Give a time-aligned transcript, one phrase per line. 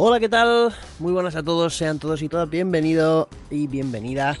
[0.00, 0.72] Hola, ¿qué tal?
[1.00, 4.38] Muy buenas a todos, sean todos y todas bienvenidos y bienvenida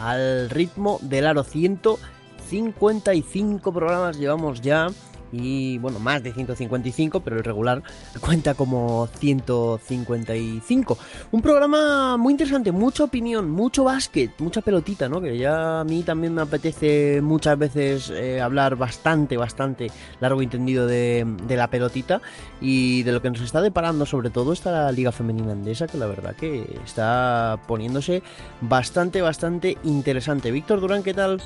[0.00, 4.86] al ritmo del aro 155 programas llevamos ya
[5.34, 7.82] y bueno, más de 155, pero el regular
[8.20, 10.98] cuenta como 155.
[11.32, 15.20] Un programa muy interesante, mucha opinión, mucho básquet, mucha pelotita, ¿no?
[15.20, 20.44] Que ya a mí también me apetece muchas veces eh, hablar bastante, bastante largo y
[20.44, 22.20] entendido de, de, la pelotita
[22.60, 26.06] y de lo que nos está deparando sobre todo esta Liga Femenina Andesa, que la
[26.06, 28.22] verdad que está poniéndose
[28.60, 30.50] bastante, bastante interesante.
[30.50, 31.40] Víctor Durán, ¿qué tal?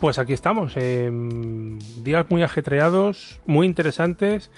[0.00, 4.50] Pues aquí estamos, días muy ajetreados, muy interesantes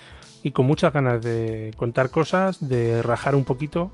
[0.42, 3.92] y con muchas ganas de contar cosas, de rajar un poquito.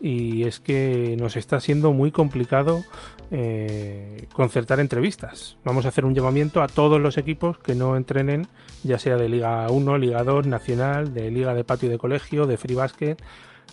[0.00, 2.84] Y es que nos está siendo muy complicado
[3.30, 5.56] eh, concertar entrevistas.
[5.64, 8.46] Vamos a hacer un llamamiento a todos los equipos que no entrenen,
[8.82, 12.58] ya sea de Liga 1, Liga 2, Nacional, de Liga de Patio de Colegio, de
[12.58, 13.16] Free Basket,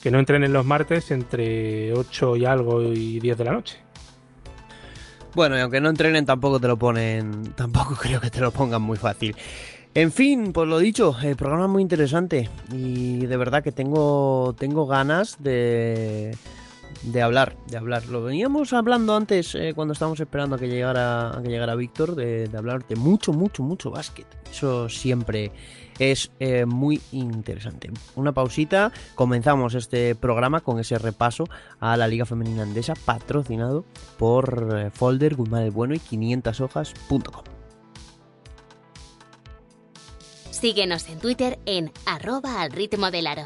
[0.01, 3.90] que no entrenen los martes entre 8 y algo y 10 de la noche.
[5.33, 8.81] Bueno, y aunque no entrenen tampoco te lo ponen, tampoco creo que te lo pongan
[8.81, 9.35] muy fácil.
[9.93, 14.55] En fin, pues lo dicho, el programa es muy interesante y de verdad que tengo,
[14.57, 16.35] tengo ganas de,
[17.03, 18.05] de hablar, de hablar.
[18.05, 22.15] Lo veníamos hablando antes eh, cuando estábamos esperando a que llegara, a que llegara Víctor,
[22.15, 24.27] de, de hablar de mucho, mucho, mucho básquet.
[24.49, 25.51] Eso siempre
[26.01, 27.91] es eh, muy interesante.
[28.15, 31.43] Una pausita, comenzamos este programa con ese repaso
[31.79, 33.85] a la Liga Femenina Andesa patrocinado
[34.17, 37.43] por eh, Folder, Guzmán el Bueno y 500hojas.com.
[40.49, 43.43] Síguenos en Twitter en arroba al ritmo del aro.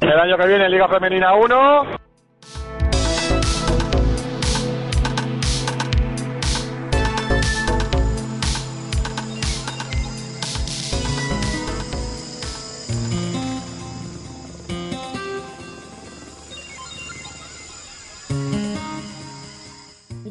[0.00, 2.07] El año que viene Liga Femenina 1.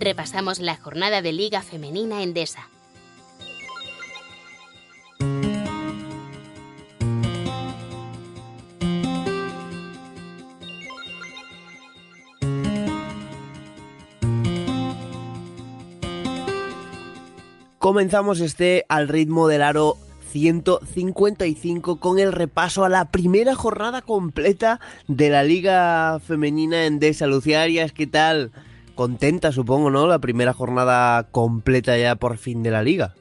[0.07, 2.69] Repasamos la jornada de Liga Femenina Endesa.
[17.77, 19.97] Comenzamos este al ritmo del aro
[20.31, 24.79] 155 con el repaso a la primera jornada completa
[25.09, 27.27] de la Liga Femenina Endesa.
[27.27, 28.53] Lucía Arias, ¿qué tal?
[28.97, 30.07] Contenta, supongo, ¿no?
[30.07, 33.15] La primera jornada completa ya por fin de la liga.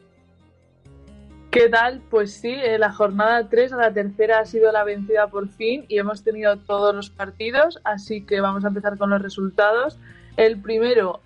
[1.52, 2.02] ¿Qué tal?
[2.10, 5.86] Pues sí, eh, la jornada 3 a la tercera ha sido la vencida por fin
[5.88, 9.98] y hemos tenido todos los partidos, así que vamos a empezar con los resultados.
[10.36, 11.20] El primero,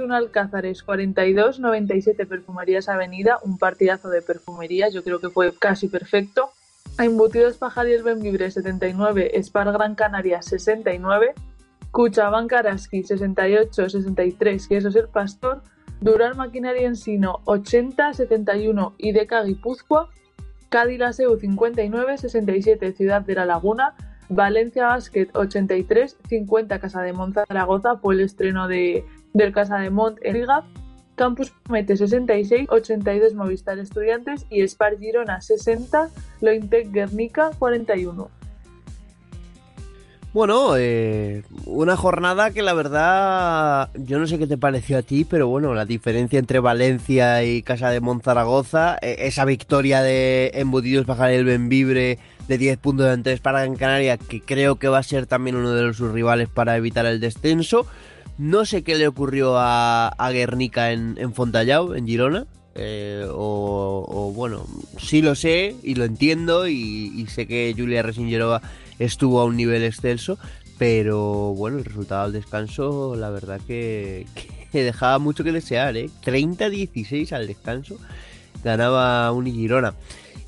[0.00, 6.50] un Alcázares 42-97 Perfumerías Avenida, un partidazo de perfumería, yo creo que fue casi perfecto.
[6.98, 11.34] Embutidos Pajariel Benvibre 79, Spar Gran Canaria 69,
[11.94, 15.62] Cuchaban Karaski 68-63, que eso es el Pastor,
[16.00, 20.08] Dural Maquinaria Ensino 80-71 y Deca Guipúzcoa,
[20.70, 23.94] Cádiz Laseu 59-67 Ciudad de la Laguna,
[24.28, 30.18] Valencia Basket 83-50 Casa de Mont Zaragoza por el estreno de, del Casa de Mont
[30.22, 30.64] en Liga,
[31.14, 36.08] Campus Mete 66, 82 Movistar Estudiantes y Spar Girona 60,
[36.40, 38.43] Lointec Guernica 41.
[40.34, 45.24] Bueno, eh, una jornada que la verdad, yo no sé qué te pareció a ti,
[45.24, 51.06] pero bueno, la diferencia entre Valencia y Casa de Monzaragoza, e, esa victoria de Embutidos
[51.06, 55.04] Bajar el Benvibre de 10 puntos de para en Canaria, que creo que va a
[55.04, 57.86] ser también uno de sus rivales para evitar el descenso.
[58.36, 62.46] No sé qué le ocurrió a, Guernica en, en Fontallao, en Girona.
[62.74, 64.66] Eh, o, bueno,
[64.98, 68.62] sí lo sé y lo entiendo y, y sé que Julia Resingerova
[68.98, 70.38] estuvo a un nivel excelso,
[70.78, 74.26] pero bueno, el resultado del descanso, la verdad que,
[74.72, 76.10] dejaba mucho que desear, ¿eh?
[76.24, 77.98] 30-16 al descanso,
[78.62, 79.94] ganaba Unigirona.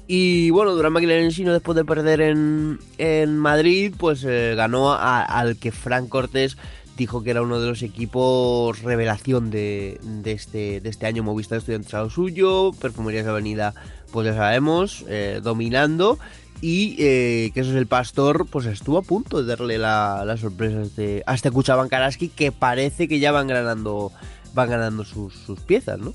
[0.08, 5.56] Y bueno, Durán Maquinaria Ensino, después de perder en, en Madrid, pues eh, ganó al
[5.56, 6.56] que Frank Cortés
[6.96, 11.22] dijo que era uno de los equipos revelación de, de este, de este año.
[11.22, 13.74] Movistar Estudiantes a lo suyo, Perfumerías de Avenida,
[14.12, 16.18] pues ya sabemos, eh, dominando.
[16.60, 20.78] Y eh, que eso es el pastor, pues estuvo a punto de darle la, sorpresa
[20.78, 21.50] a este, a este
[21.90, 24.10] Karaski, que parece que ya van ganando,
[24.54, 26.14] van ganando sus, sus piezas, ¿no?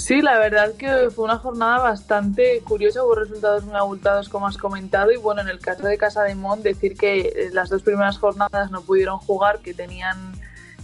[0.00, 4.56] Sí, la verdad que fue una jornada bastante curiosa, hubo resultados muy abultados como has
[4.56, 7.82] comentado y bueno, en el caso de Casa de Mon decir que eh, las dos
[7.82, 10.16] primeras jornadas no pudieron jugar, que tenían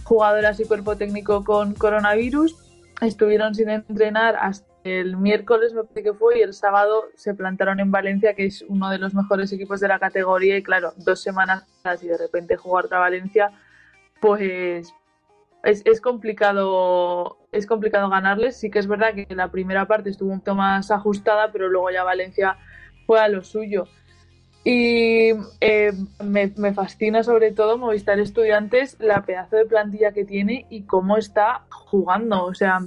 [0.03, 2.55] jugadoras y cuerpo técnico con coronavirus,
[3.01, 7.79] estuvieron sin entrenar hasta el miércoles me parece que fue y el sábado se plantaron
[7.79, 11.21] en Valencia, que es uno de los mejores equipos de la categoría y claro, dos
[11.21, 11.65] semanas
[12.01, 13.51] y de repente jugar otra Valencia,
[14.19, 14.93] pues
[15.63, 18.57] es, es, complicado es complicado ganarles.
[18.57, 21.89] Sí que es verdad que la primera parte estuvo un poco más ajustada, pero luego
[21.91, 22.57] ya Valencia
[23.05, 23.87] fue a lo suyo.
[24.63, 25.31] Y
[25.61, 25.93] eh,
[26.23, 31.15] me, me, fascina sobre todo Movistar Estudiantes la pedazo de plantilla que tiene y cómo
[31.17, 32.43] está jugando.
[32.43, 32.81] O sea,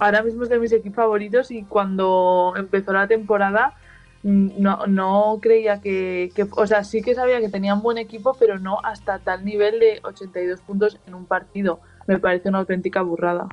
[0.00, 3.74] ahora mismo es de mis equipos favoritos y cuando empezó la temporada
[4.22, 8.36] mm, no, no creía que, que, o sea, sí que sabía que tenían buen equipo,
[8.38, 11.80] pero no hasta tal nivel de 82 puntos en un partido.
[12.06, 13.48] Me parece una auténtica burrada.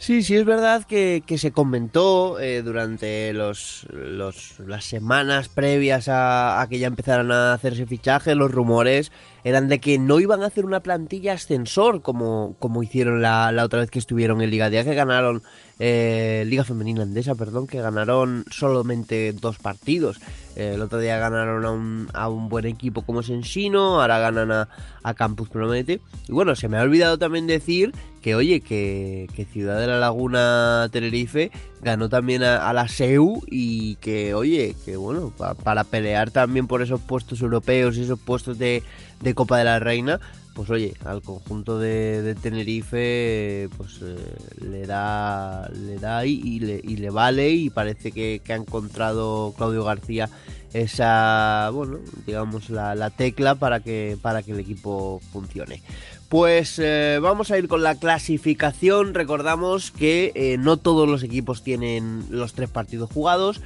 [0.00, 6.78] Sí, sí es verdad que, se comentó eh, durante los, las semanas previas a, que
[6.78, 9.12] ya empezaran a hacerse fichajes, los rumores
[9.44, 13.62] eran de que no iban a hacer una plantilla ascensor como, como hicieron la, la
[13.62, 14.70] otra vez que estuvieron en Liga.
[14.70, 15.42] Que ganaron
[15.78, 20.18] eh, Liga Femenina Andesa, perdón, que ganaron solamente dos partidos.
[20.56, 24.50] Eh, el otro día ganaron a un, a un buen equipo como Sensino, ahora ganan
[24.50, 26.00] a, Campus Promete.
[26.28, 27.92] Y bueno, se me ha olvidado también decir
[28.22, 31.50] que, oye, que, Ciudad de la Laguna Tenerife
[31.82, 35.32] ganó también a, la SEU y que, oye, que bueno,
[35.64, 38.82] para pelear también por esos puestos europeos y esos puestos de,
[39.20, 40.20] de Copa de la Reina,
[40.54, 44.16] pues oye, al conjunto de, Tenerife pues eh,
[44.60, 50.28] le da le da y, le, vale y parece que, ha encontrado Claudio García
[50.72, 55.82] esa bueno digamos la, tecla para que para que el equipo funcione.
[56.28, 59.14] Pues eh, vamos a ir con la clasificación.
[59.14, 63.60] Recordamos que eh, no todos los equipos tienen los tres partidos jugados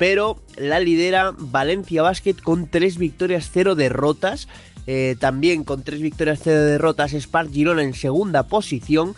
[0.00, 4.48] pero la lidera Valencia Basket con tres victorias cero derrotas
[4.92, 9.14] eh, también con tres victorias, cero derrotas, Spark Girona en segunda posición.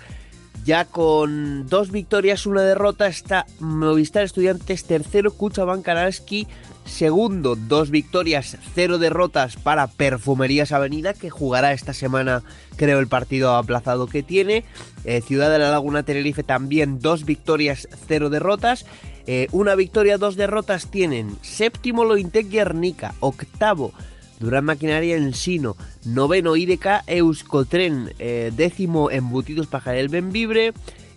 [0.67, 6.47] Ya con dos victorias, una derrota, está Movistar Estudiantes tercero, Kuchaban Karalski
[6.85, 12.43] segundo, dos victorias, cero derrotas para Perfumerías Avenida, que jugará esta semana,
[12.77, 14.65] creo, el partido aplazado que tiene.
[15.05, 18.85] Eh, Ciudad de la Laguna Tenerife también, dos victorias, cero derrotas.
[19.27, 23.95] Eh, una victoria, dos derrotas tienen séptimo Lointec Guernica, octavo
[24.43, 30.73] Durán Maquinaria Ensino, noveno IDK Euskotren, eh, décimo Embutidos Pajarel Benvibre,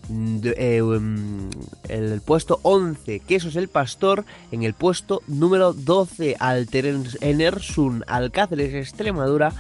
[0.07, 1.49] eh, em,
[1.89, 9.51] el puesto 11 Quesos El Pastor, en el puesto número 12 Alter Enersun Alcáceres Extremadura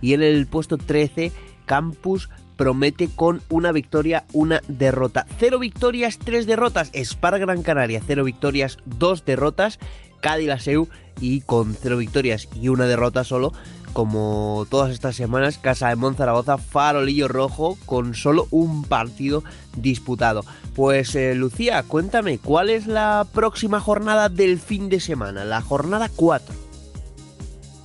[0.00, 1.30] y en el puesto 13
[1.66, 5.26] Campus promete con una victoria, una derrota.
[5.38, 6.90] Cero victorias, tres derrotas.
[6.94, 9.78] Spar Gran Canaria, cero victorias, dos derrotas.
[10.20, 10.88] Cádiz Laseu
[11.20, 13.52] y con cero victorias y una derrota solo,
[13.92, 19.42] como todas estas semanas, Casa de Monzaragoza, farolillo rojo con solo un partido
[19.76, 20.44] disputado.
[20.74, 25.44] Pues eh, Lucía, cuéntame, ¿cuál es la próxima jornada del fin de semana?
[25.44, 26.69] La jornada 4.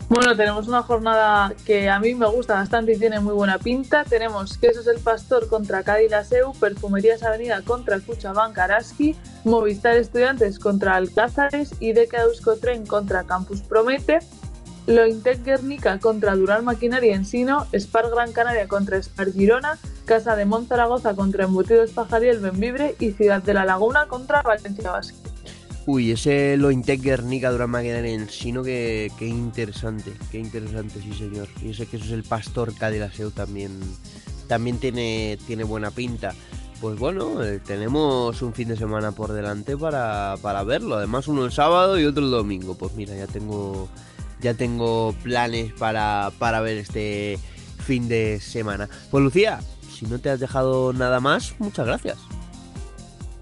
[0.08, 4.04] Bueno, tenemos una jornada que a mí me gusta bastante y tiene muy buena pinta.
[4.04, 10.96] Tenemos Quesos el Pastor contra Cádiz Laseu, Perfumerías Avenida contra Cuchabán Araski, Movistar Estudiantes contra
[10.96, 14.20] Alcázares, Ideca Euskotren contra Campus Promete,
[14.86, 21.16] Lointec Guernica contra Durán Maquinaria Ensino, Spar Gran Canaria contra Spar Girona, Casa de Monzaragoza
[21.16, 25.35] contra Embutidos Pajariel Benvibre y Ciudad de la Laguna contra Valencia Basket.
[25.88, 31.48] Uy, ese lo Guernica Durán Maquinaria sino que, que interesante, qué interesante, sí señor.
[31.62, 32.74] Y sé que eso es el Pastor
[33.14, 33.80] Seu también,
[34.48, 36.34] también tiene, tiene buena pinta.
[36.82, 40.96] Pues bueno, eh, tenemos un fin de semana por delante para, para verlo.
[40.96, 42.76] Además uno el sábado y otro el domingo.
[42.76, 43.88] Pues mira, ya tengo,
[44.42, 47.40] ya tengo planes para, para ver este
[47.86, 48.90] fin de semana.
[49.12, 49.60] Pues Lucía,
[49.96, 52.18] si no te has dejado nada más, muchas gracias.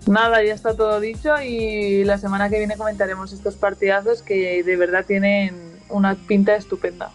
[0.08, 4.76] Nada, ya está todo dicho y la semana que viene comentaremos estos partidazos que de
[4.76, 7.12] verdad tienen una pinta estupenda.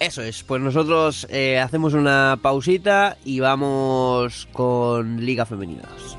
[0.00, 6.16] Eso es, pues nosotros eh, hacemos una pausita y vamos con Liga Femeninas.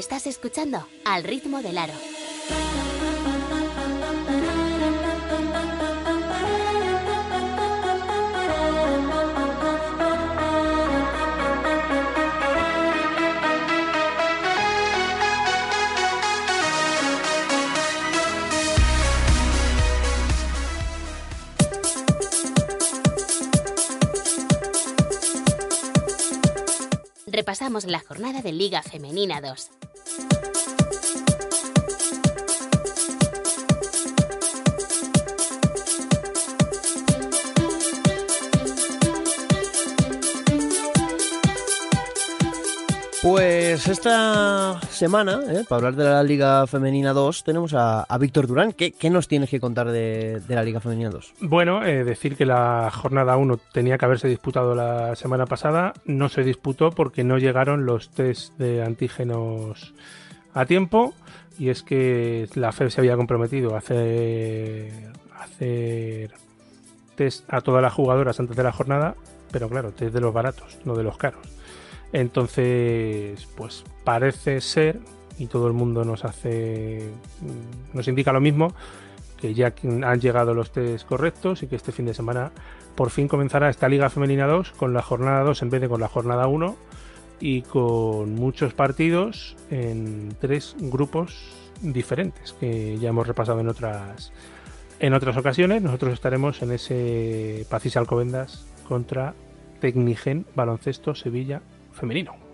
[0.00, 1.92] Estás escuchando Al ritmo del aro.
[27.50, 29.70] repasamos la jornada de Liga Femenina 2.
[30.18, 30.59] you
[43.22, 45.64] Pues esta semana, ¿eh?
[45.68, 48.72] para hablar de la Liga Femenina 2, tenemos a, Víctor Durán.
[48.72, 51.34] ¿Qué, nos tienes que contar de, la Liga Femenina 2?
[51.42, 55.92] Bueno, eh, decir que la jornada 1 tenía que haberse disputado la semana pasada.
[56.06, 59.92] No se disputó porque no llegaron los test de antígenos
[60.54, 61.12] a tiempo.
[61.58, 66.30] Y es que la FEB se había comprometido a hacer, a hacer
[67.16, 69.14] test a todas las jugadoras antes de la jornada.
[69.52, 71.59] Pero claro, test de los baratos, no de los caros.
[72.12, 75.00] Entonces, pues parece ser,
[75.38, 78.74] y todo el mundo nos hace, mm, nos indica lo mismo,
[79.40, 82.52] que ya han llegado los test correctos y que este fin de semana
[82.94, 86.00] por fin comenzará esta Liga Femenina 2 con la jornada 2 en vez de con
[86.00, 86.76] la jornada 1
[87.40, 94.32] y con muchos partidos en tres grupos diferentes que ya hemos repasado en otras
[94.98, 95.80] en otras ocasiones.
[95.80, 99.34] Nosotros estaremos en ese Pacis Alcobendas contra
[99.80, 102.50] Tecnigen Baloncesto Sevilla femenino.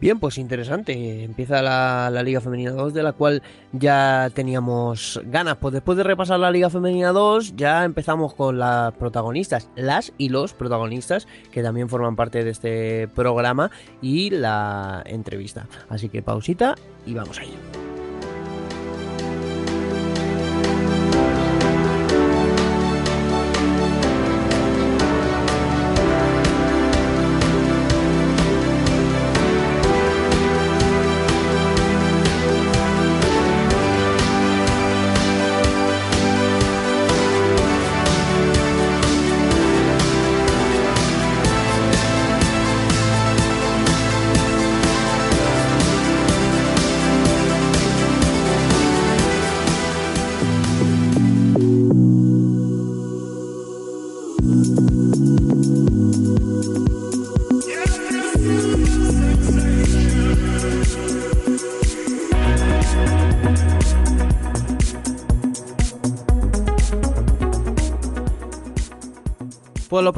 [0.00, 1.24] Bien, pues interesante.
[1.24, 3.42] Empieza la, Liga Femenina 2, de la cual
[3.72, 5.56] ya teníamos ganas.
[5.56, 10.28] Pues después de repasar la Liga Femenina 2, ya empezamos con las protagonistas, las y
[10.28, 15.66] los protagonistas, que también forman parte de este programa, y la entrevista.
[15.88, 17.87] Así que pausita y vamos a ello.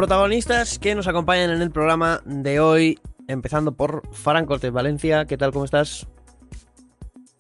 [0.01, 5.27] Protagonistas que nos acompañan en el programa de hoy, empezando por Faran Cortés Valencia.
[5.27, 5.53] ¿Qué tal?
[5.53, 6.09] ¿Cómo estás?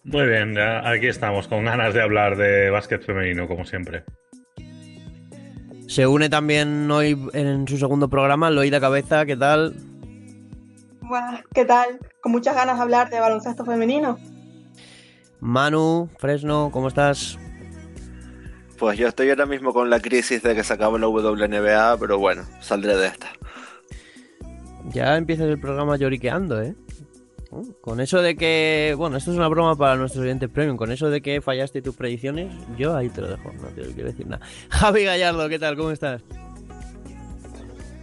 [0.04, 4.04] Muy bien, aquí estamos, con ganas de hablar de básquet femenino, como siempre.
[5.86, 9.74] Se une también hoy en su segundo programa, Loida Cabeza, ¿qué tal?
[11.00, 11.98] Buenas, ¿qué tal?
[12.20, 14.18] Con muchas ganas de hablar de baloncesto femenino.
[15.40, 17.38] Manu, Fresno, ¿cómo estás?
[18.80, 22.18] Pues yo estoy ahora mismo con la crisis de que se acaba la WNBA, pero
[22.18, 23.26] bueno, saldré de esta.
[24.88, 26.74] Ya empiezas el programa lloriqueando, ¿eh?
[27.50, 30.78] Uh, con eso de que, bueno, esto es una broma para nuestros oyentes premium.
[30.78, 34.08] Con eso de que fallaste tus predicciones, yo ahí te lo dejo, no te quiero
[34.08, 34.46] decir nada.
[34.70, 35.76] Javi Gallardo, ¿qué tal?
[35.76, 36.22] ¿Cómo estás?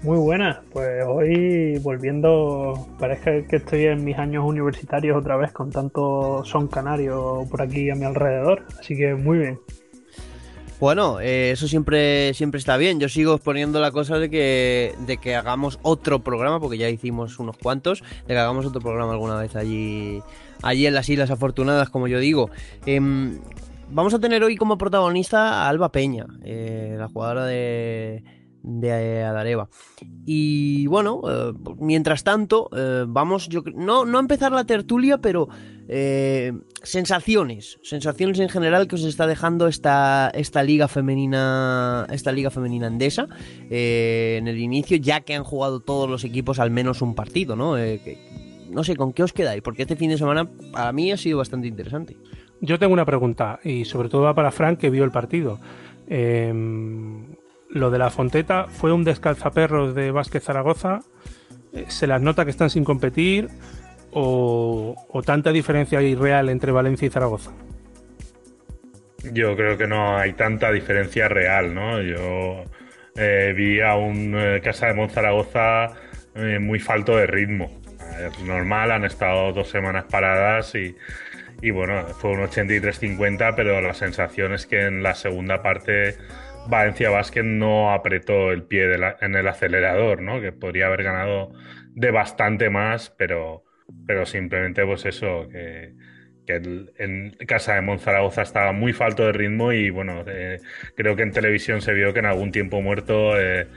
[0.03, 5.72] Muy buena, pues hoy volviendo, parece que estoy en mis años universitarios otra vez con
[5.72, 9.60] tanto son canario por aquí a mi alrededor, así que muy bien.
[10.79, 13.00] Bueno, eh, eso siempre, siempre está bien.
[13.00, 17.39] Yo sigo exponiendo la cosa de que, de que hagamos otro programa, porque ya hicimos
[17.39, 20.22] unos cuantos, de que hagamos otro programa alguna vez allí,
[20.62, 22.51] allí en las Islas Afortunadas, como yo digo.
[22.86, 23.39] Em,
[23.89, 28.24] vamos a tener hoy como protagonista a Alba Peña, eh, la jugadora de,
[28.64, 29.70] de Adareva.
[30.26, 32.70] Y bueno, eh, mientras tanto,
[33.08, 35.48] vamos, yo no, no a empezar la tertulia, pero
[35.90, 36.52] eh,
[36.84, 42.88] sensaciones, sensaciones en general que os está dejando esta, esta liga femenina, esta liga femenina
[42.88, 43.30] andesa
[43.70, 47.56] eh, en el inicio, ya que han jugado todos los equipos al menos un partido,
[47.56, 47.78] ¿no?
[47.78, 48.18] Eh,
[48.70, 49.62] no sé, ¿con qué os quedáis?
[49.62, 52.18] Porque este fin de semana para mí ha sido bastante interesante.
[52.60, 55.58] Yo tengo una pregunta y sobre todo va para Frank que vio el partido.
[56.08, 57.28] Em,
[57.70, 61.02] lo de la Fonteta fue un descalzaperros de Vázquez Zaragoza.
[61.88, 63.50] Se las nota que están sin competir
[64.12, 67.52] o, tanta diferencia real entre Valencia y Zaragoza?
[69.32, 72.02] Yo creo que no hay tanta diferencia real, ¿no?
[72.02, 72.64] Yo
[73.16, 75.94] eh, vi a un eh, Casa de Monzaragoza
[76.36, 77.72] eh, muy falto de ritmo.
[78.20, 84.54] es normal, han estado dos semanas paradas y bueno, fue un 83-50, pero la sensación
[84.54, 86.16] es que en la segunda parte
[86.68, 88.88] Valencia Basket no apretó el pie
[89.22, 90.42] en el acelerador, ¿no?
[90.42, 91.52] Que podría haber ganado
[91.94, 93.64] de bastante más, pero,
[94.06, 95.94] pero simplemente pues eso, que,
[96.48, 100.60] en casa de Monzaragoza estaba muy falto de ritmo y bueno, eh,
[100.96, 103.68] creo que en televisión se vio que en algún tiempo muerto eh,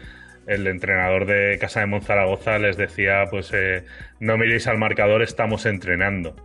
[0.46, 3.84] el entrenador de casa de Monzaragoza les decía pues eh,
[4.20, 6.36] no miréis al marcador, estamos entrenando.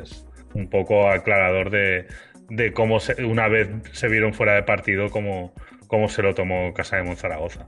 [0.00, 2.06] Es un poco aclarador de,
[2.48, 5.52] de cómo una vez se vieron fuera de partido, cómo,
[5.86, 7.66] cómo se lo tomó Casa de Monzaragoza.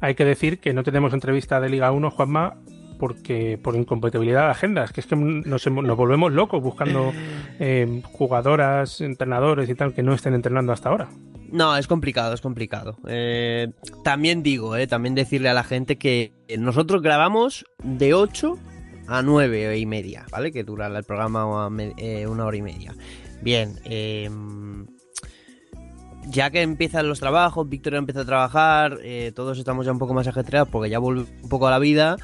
[0.00, 2.58] Hay que decir que no tenemos entrevista de Liga 1, Juanma,
[2.98, 7.12] porque por incompatibilidad de agendas, que es que nos, nos volvemos locos buscando
[7.60, 11.08] eh, jugadoras, entrenadores y tal que no estén entrenando hasta ahora.
[11.50, 12.96] No, es complicado, es complicado.
[13.06, 13.68] Eh,
[14.02, 18.58] también digo, eh, también decirle a la gente que nosotros grabamos de 8
[19.06, 20.50] a 9 y media, ¿vale?
[20.50, 22.94] Que dura el programa una hora y media.
[23.42, 24.86] Bien, em,
[26.26, 30.14] ya que empiezan los trabajos, Víctor empieza a trabajar, eh, todos estamos ya un poco
[30.14, 32.16] más ajetreados porque ya vuelve un poco a la vida.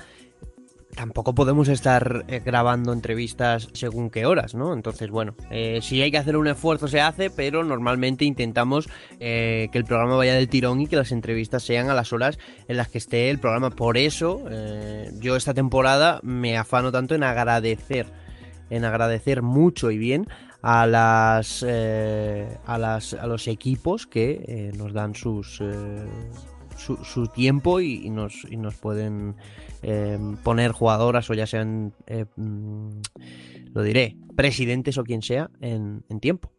[0.94, 4.72] Tampoco podemos estar eh, grabando entrevistas según qué horas, ¿no?
[4.72, 8.88] Entonces, bueno, eh, si hay que hacer un esfuerzo se hace, pero normalmente intentamos
[9.18, 12.76] que el programa vaya del tirón y que las entrevistas sean a las horas en
[12.76, 13.70] las que esté el programa.
[13.70, 14.42] Por eso,
[15.20, 18.06] yo esta temporada me afano tanto en agradecer,
[18.68, 20.26] en agradecer mucho y bien
[20.62, 26.06] a las, eh, a las a los equipos que eh, nos dan sus eh,
[26.76, 29.36] su, tiempo y, nos y nos pueden
[30.42, 31.92] poner jugadoras o ya sean
[32.36, 33.00] mm,
[33.74, 36.52] lo diré presidentes o quien sea en, en tiempo.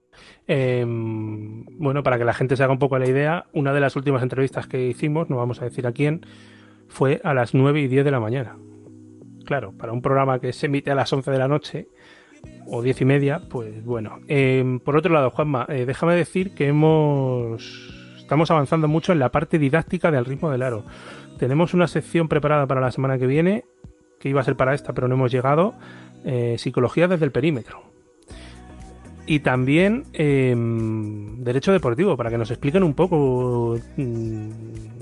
[0.45, 3.95] Em, bueno para que la gente se haga un poco la idea una de las
[3.95, 6.25] últimas entrevistas que hicimos no vamos a decir a quién
[6.87, 8.57] fue a las 9 y 10 de la mañana.
[9.45, 11.87] Claro para un programa que se emite a las 11 de la noche
[12.73, 14.19] o diez y media, pues bueno.
[14.29, 17.61] Em, por otro lado, Juanma, eh, déjame decir que hemos
[18.17, 20.85] estamos avanzando mucho en la parte didáctica del ritmo del aro.
[21.37, 23.65] Tenemos una sección preparada para la semana que viene,
[24.19, 25.73] que iba a ser para esta, pero no hemos llegado.
[26.23, 27.90] Eh, psicología desde el perímetro.
[29.25, 34.49] Y también em, derecho deportivo, para que nos expliquen un poco mm,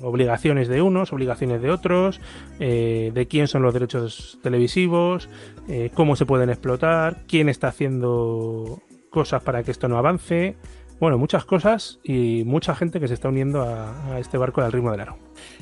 [0.03, 2.19] obligaciones de unos, obligaciones de otros,
[2.59, 5.29] eh, de quién son los derechos televisivos,
[5.67, 10.57] eh, cómo se pueden explotar, quién está haciendo cosas para que esto no avance.
[10.99, 14.91] Bueno, muchas cosas y mucha gente que se está uniendo a, este barco del ritmo
[14.91, 15.17] del aro.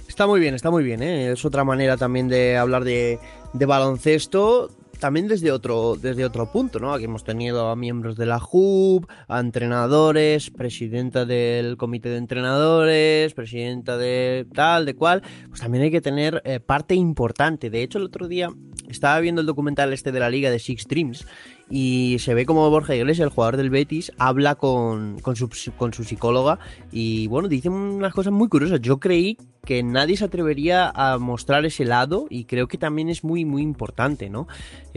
[0.08, 1.04] Está muy bien, está muy bien.
[1.04, 1.32] ¿eh?
[1.32, 3.20] Es otra manera también de hablar de,
[3.54, 6.94] de baloncesto también desde otro, desde otro punto, ¿no?
[6.94, 13.34] Aquí hemos tenido a miembros de la JUB, a entrenadores, presidenta del comité de entrenadores,
[13.34, 15.24] presidenta de tal, de cual.
[15.50, 17.70] Pues también hay que tener eh, parte importante.
[17.70, 18.50] De hecho, el otro día
[18.88, 21.26] estaba viendo el documental este de la liga de Six Dreams
[21.70, 25.94] y se ve como Borja Iglesias, el jugador del Betis, habla con, con, su, con
[25.94, 26.60] su psicóloga
[26.92, 28.80] y bueno, dice unas cosas muy curiosas.
[28.82, 33.26] Yo creí que nadie se atrevería a mostrar ese lado y creo que también es
[33.26, 34.48] muy muy importante, ¿no?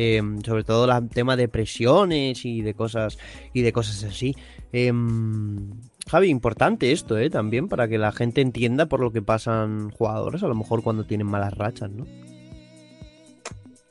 [0.03, 3.19] Em, sobre todo el tema de presiones y de cosas
[3.53, 4.35] y de cosas así.
[4.73, 5.73] Em,
[6.09, 7.29] Javi, importante esto, ¿eh?
[7.29, 11.05] También para que la gente entienda por lo que pasan jugadores, a lo mejor cuando
[11.05, 12.07] tienen malas rachas, ¿no?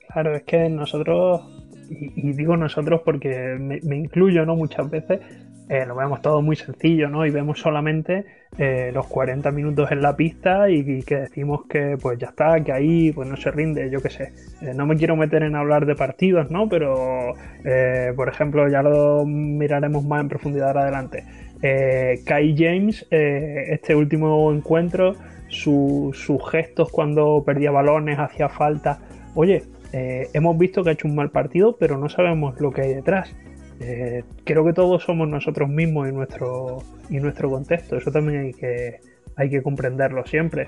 [0.08, 1.42] Claro, es que nosotros
[1.92, 4.56] y, digo nosotros porque me, incluyo, ¿no?
[4.56, 5.20] Muchas veces
[5.70, 7.28] eh, lo vemos todo muy sencillo, ¿no?
[7.28, 8.26] Y vemos solamente
[8.58, 12.72] eh, los 40 minutos en la pista y, que decimos que pues ya está, que
[12.72, 14.34] ahí pues no se rinde, yo qué sé.
[14.64, 16.68] Eh, no me quiero meter en hablar de partidos, ¿no?
[16.68, 17.36] Pero,
[18.16, 21.24] por ejemplo, ya lo miraremos más en profundidad adelante.
[22.26, 25.14] Kai James, este último encuentro,
[25.50, 29.00] sus gestos cuando perdía balones, hacía falta.
[29.36, 32.94] Oye, hemos visto que ha hecho un mal partido, pero no sabemos lo que hay
[32.96, 33.36] detrás.
[33.80, 37.98] Eh, creo que todos somos nosotros mismos y nuestro, y nuestro contexto.
[37.98, 39.00] Eso también hay que,
[39.36, 40.68] hay que comprenderlo siempre.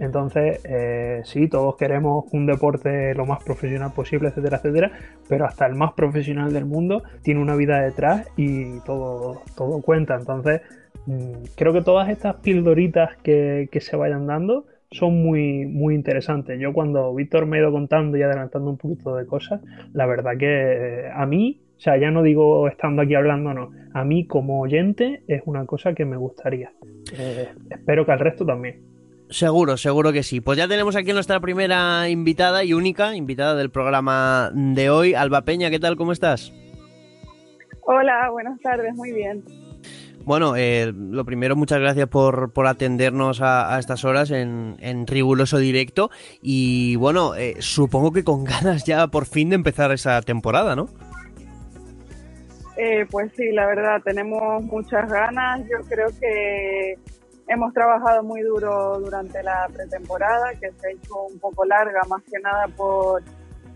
[0.00, 4.92] Entonces, eh, sí, todos queremos un deporte lo más profesional posible, etcétera, etcétera,
[5.28, 10.14] pero hasta el más profesional del mundo tiene una vida detrás y todo, todo cuenta.
[10.14, 10.62] Entonces,
[11.06, 16.58] mm, creo que todas estas pildoritas que, que se vayan dando son muy, muy interesantes.
[16.60, 19.60] Yo cuando Víctor me ha ido contando y adelantando un poquito de cosas,
[19.92, 23.70] la verdad que eh, a mí, o sea, ya no digo estando aquí hablando, no,
[23.94, 26.72] a mí como oyente es una cosa que me gustaría.
[27.16, 28.82] Eh, espero que al resto también.
[29.30, 30.40] Seguro, seguro que sí.
[30.40, 35.42] Pues ya tenemos aquí nuestra primera invitada y única invitada del programa de hoy, Alba
[35.42, 35.96] Peña, ¿qué tal?
[35.96, 36.52] ¿Cómo estás?
[37.82, 39.44] Hola, buenas tardes, muy bien.
[40.24, 45.06] Bueno, eh, lo primero, muchas gracias por, por atendernos a, a, estas horas en, en,
[45.06, 46.10] riguroso directo.
[46.42, 50.88] Y bueno, eh, supongo que con ganas ya por fin de empezar esa temporada, ¿no?
[52.80, 55.62] Eh, pues sí, la verdad, tenemos muchas ganas.
[55.62, 56.94] Yo creo que
[57.48, 62.22] hemos trabajado muy duro durante la pretemporada, que se ha hecho un poco larga, más
[62.22, 63.24] que nada por,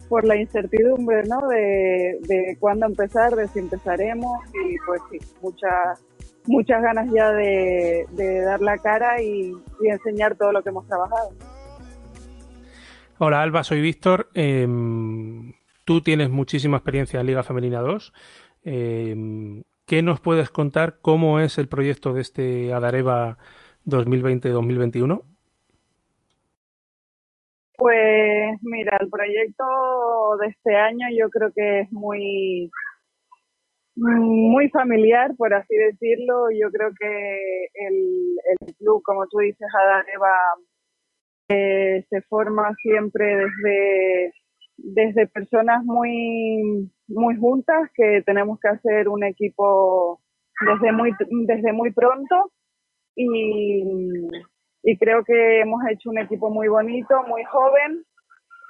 [0.08, 1.48] por la incertidumbre, ¿no?
[1.48, 6.00] De, de cuándo empezar, de si empezaremos y pues sí, muchas
[6.44, 10.86] muchas ganas ya de, de dar la cara y, y, enseñar todo lo que hemos
[10.86, 11.30] trabajado.
[13.18, 14.28] Hola Alba, soy Víctor.
[14.34, 14.66] Eh,
[15.84, 18.12] tú tienes muchísima experiencia en Liga Femenina 2.
[18.64, 19.14] Eh,
[19.86, 20.98] ¿Qué nos puedes contar?
[21.02, 23.36] ¿Cómo es el proyecto de este Adareva
[23.86, 25.22] 2020-2021?
[27.76, 29.64] Pues mira, el proyecto
[30.40, 32.70] de este año yo creo que es muy
[33.94, 36.50] muy familiar, por así decirlo.
[36.50, 40.30] Yo creo que el, el club, como tú dices, Adareva,
[41.48, 44.32] eh, se forma siempre desde
[44.82, 50.20] desde personas muy muy juntas que tenemos que hacer un equipo
[50.60, 51.12] desde muy
[51.46, 52.52] desde muy pronto.
[53.14, 53.84] Y,
[54.82, 58.04] y creo que hemos hecho un equipo muy bonito muy joven.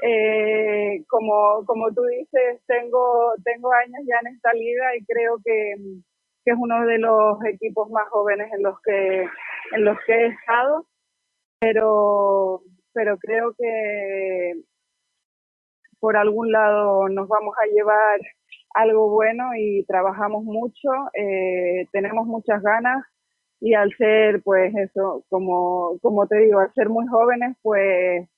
[0.04, 5.74] Eh, como como tú dices tengo tengo años ya en esta liga y creo que,
[6.44, 9.22] que es uno de los equipos más jóvenes en los que
[9.72, 10.86] en los que he estado.
[11.60, 14.54] Pero pero creo que
[16.02, 18.20] por algún lado nos vamos a llevar
[18.74, 23.04] algo bueno y trabajamos mucho, eh, tenemos muchas ganas
[23.60, 28.28] y al ser, pues eso, como, como te digo, al ser muy jóvenes, pues,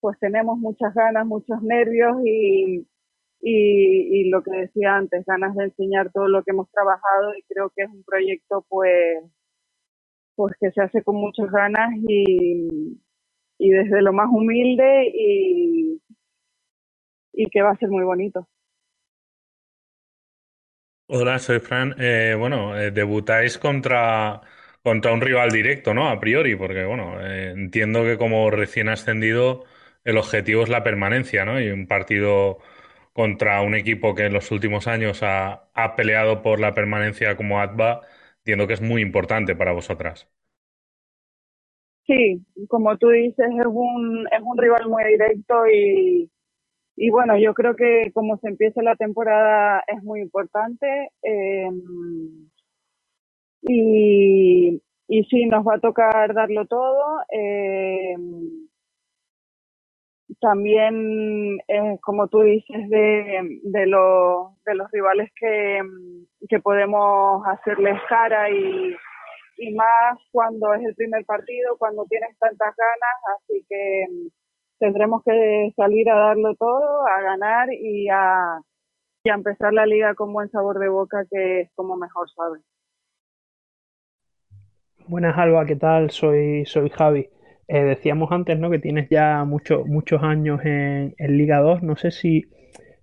[0.00, 2.86] pues tenemos muchas ganas, muchos nervios y,
[3.40, 7.42] y, y lo que decía antes, ganas de enseñar todo lo que hemos trabajado y
[7.48, 9.24] creo que es un proyecto pues,
[10.36, 13.00] pues que se hace con muchas ganas y,
[13.58, 16.02] y desde lo más humilde y,
[17.34, 18.48] y que va a ser muy bonito.
[21.06, 21.94] Hola, soy Fran.
[21.98, 24.40] Eh, bueno, eh, debutáis contra,
[24.82, 26.08] contra un rival directo, ¿no?
[26.08, 29.64] A priori, porque, bueno, eh, entiendo que como recién ascendido
[30.04, 31.60] el objetivo es la permanencia, ¿no?
[31.60, 32.58] Y un partido
[33.12, 37.60] contra un equipo que en los últimos años ha, ha peleado por la permanencia como
[37.60, 38.00] ATBA,
[38.38, 40.28] entiendo que es muy importante para vosotras.
[42.06, 46.30] Sí, como tú dices, es un, es un rival muy directo y,
[46.96, 51.10] y bueno, yo creo que como se empieza la temporada es muy importante.
[51.22, 51.70] Eh,
[53.62, 57.20] y, y sí, nos va a tocar darlo todo.
[57.32, 58.16] Eh,
[60.40, 65.80] también, eh, como tú dices, de, de, lo, de los rivales que,
[66.48, 68.94] que podemos hacerles cara y,
[69.58, 73.38] y más cuando es el primer partido, cuando tienes tantas ganas.
[73.40, 74.06] Así que
[74.84, 78.60] tendremos que salir a darlo todo, a ganar y a,
[79.24, 82.58] empezar la liga con buen sabor de boca, que es como mejor sabe.
[85.08, 86.10] Buenas, Alba, ¿qué tal?
[86.10, 87.30] Soy, soy Javi.
[87.66, 88.70] Eh, decíamos antes, ¿no?
[88.70, 91.82] Que tienes ya mucho, muchos años en, en, Liga 2.
[91.82, 92.44] No sé si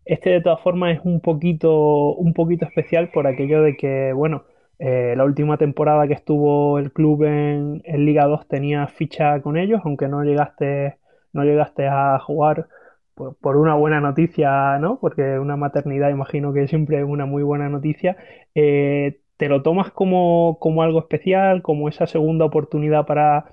[0.06, 4.44] este de todas formas es un poquito, un poquito especial por aquello de que, bueno,
[4.78, 9.58] eh, la última temporada que estuvo el club en, en Liga 2 tenía ficha con
[9.58, 11.01] ellos, aunque no llegaste
[11.34, 12.68] no llegaste a jugar
[13.16, 15.00] por, por, una buena noticia, ¿no?
[15.00, 18.18] Porque una maternidad imagino que siempre es una muy buena noticia.
[18.56, 23.46] Eh, ¿Te lo tomas como, como algo especial, como esa segunda oportunidad para,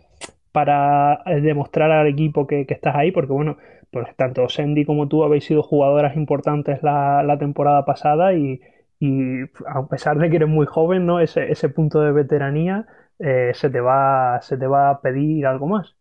[0.52, 3.10] para demostrar al equipo que, estás ahí?
[3.12, 3.56] Porque bueno,
[3.90, 8.60] pues tanto Sandy como tú habéis sido jugadoras importantes la, temporada pasada y,
[9.00, 11.20] y, a pesar de que eres muy joven, ¿no?
[11.20, 12.86] Ese, ese punto de veteranía
[13.18, 15.97] eh, se, te va, se te va a pedir algo más.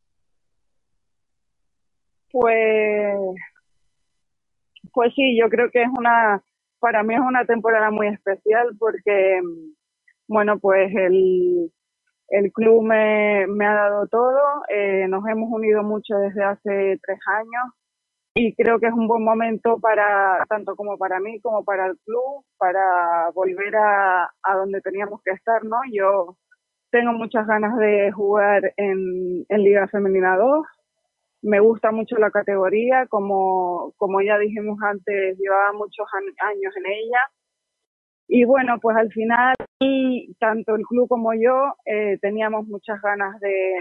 [2.32, 3.16] Pues,
[4.94, 6.42] pues sí, yo creo que es una,
[6.80, 9.42] para mí es una temporada muy especial porque,
[10.28, 11.72] bueno, pues el,
[12.30, 17.20] el club me, me ha dado todo, eh, nos hemos unido mucho desde hace tres
[17.28, 17.74] años
[18.36, 21.98] y creo que es un buen momento para, tanto como para mí como para el
[22.06, 25.78] club, para volver a, a donde teníamos que estar, ¿no?
[25.92, 26.38] Yo
[26.92, 30.66] tengo muchas ganas de jugar en, en Liga Femenina 2,
[31.42, 36.08] me gusta mucho la categoría, como, como ya dijimos antes, llevaba muchos
[36.42, 37.20] años en ella.
[38.28, 39.56] Y bueno, pues al final,
[40.40, 43.76] tanto el club como yo eh, teníamos muchas ganas de,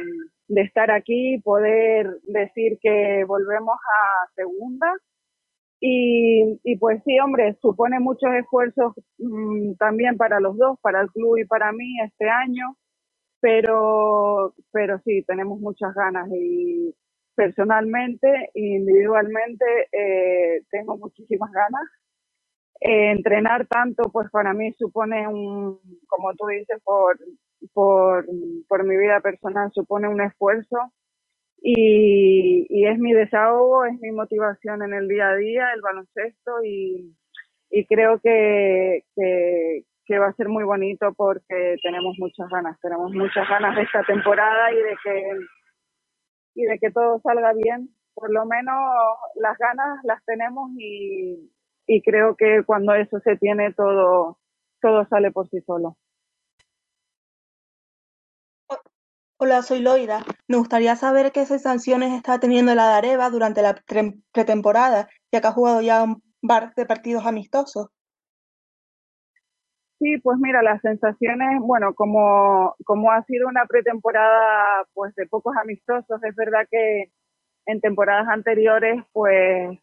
[0.49, 4.93] de estar aquí, poder decir que volvemos a segunda
[5.81, 11.11] Y, y pues sí, hombre, supone muchos esfuerzos mm, también para los dos, para el
[11.13, 12.77] club y para mí este año,
[13.41, 16.95] pero, pero sí, tenemos muchas ganas y
[17.37, 21.89] personalmente e individualmente eh, tengo muchísimas ganas.
[22.81, 27.19] Eh, entrenar tanto, pues para mí supone un, como tú dices, por,
[27.73, 28.27] por,
[28.69, 30.77] por mi vida personal, supone un esfuerzo
[31.63, 36.63] y, y es mi desahogo, es mi motivación en el día a día, el baloncesto
[36.65, 37.15] y,
[37.71, 43.13] y creo que, que, que va a ser muy bonito porque tenemos muchas ganas, tenemos
[43.13, 45.31] muchas ganas de esta temporada y de que
[46.57, 47.91] y de que todo salga bien.
[48.15, 48.77] Por lo menos
[49.37, 51.53] las ganas las tenemos y,
[51.89, 54.39] y creo que cuando eso se tiene todo
[54.83, 55.97] todo sale por sí solo.
[59.39, 60.25] Hola, soy Loida.
[60.49, 63.75] Me gustaría saber qué sensaciones está teniendo la Dareva durante la
[64.33, 67.89] pretemporada, ya que ha jugado ya un par de partidos amistosos.
[69.99, 75.55] Sí, pues mira, las sensaciones, bueno, como, como ha sido una pretemporada pues de pocos
[75.57, 77.05] amistosos, es verdad que
[77.67, 79.79] en temporadas anteriores pues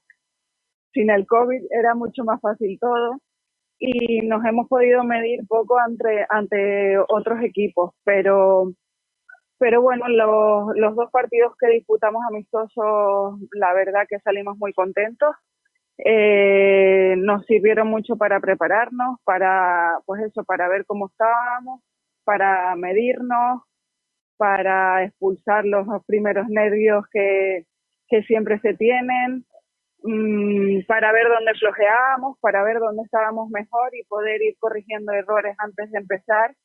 [0.93, 3.17] sin el COVID era mucho más fácil todo
[3.80, 8.71] y nos hemos podido medir poco ante, ante otros equipos, pero
[9.60, 15.36] pero bueno, los, los dos partidos que disputamos amistosos, la verdad que salimos muy contentos
[15.97, 21.82] eh, nos sirvieron mucho para prepararnos, para, pues eso, para ver cómo estábamos,
[22.23, 23.62] para medirnos,
[24.38, 27.65] para expulsar los primeros nervios que,
[28.08, 29.45] que siempre se tienen,
[30.03, 35.56] mmm, para ver dónde flojeábamos, para ver dónde estábamos mejor y poder ir corrigiendo errores
[35.60, 36.56] antes de empezar.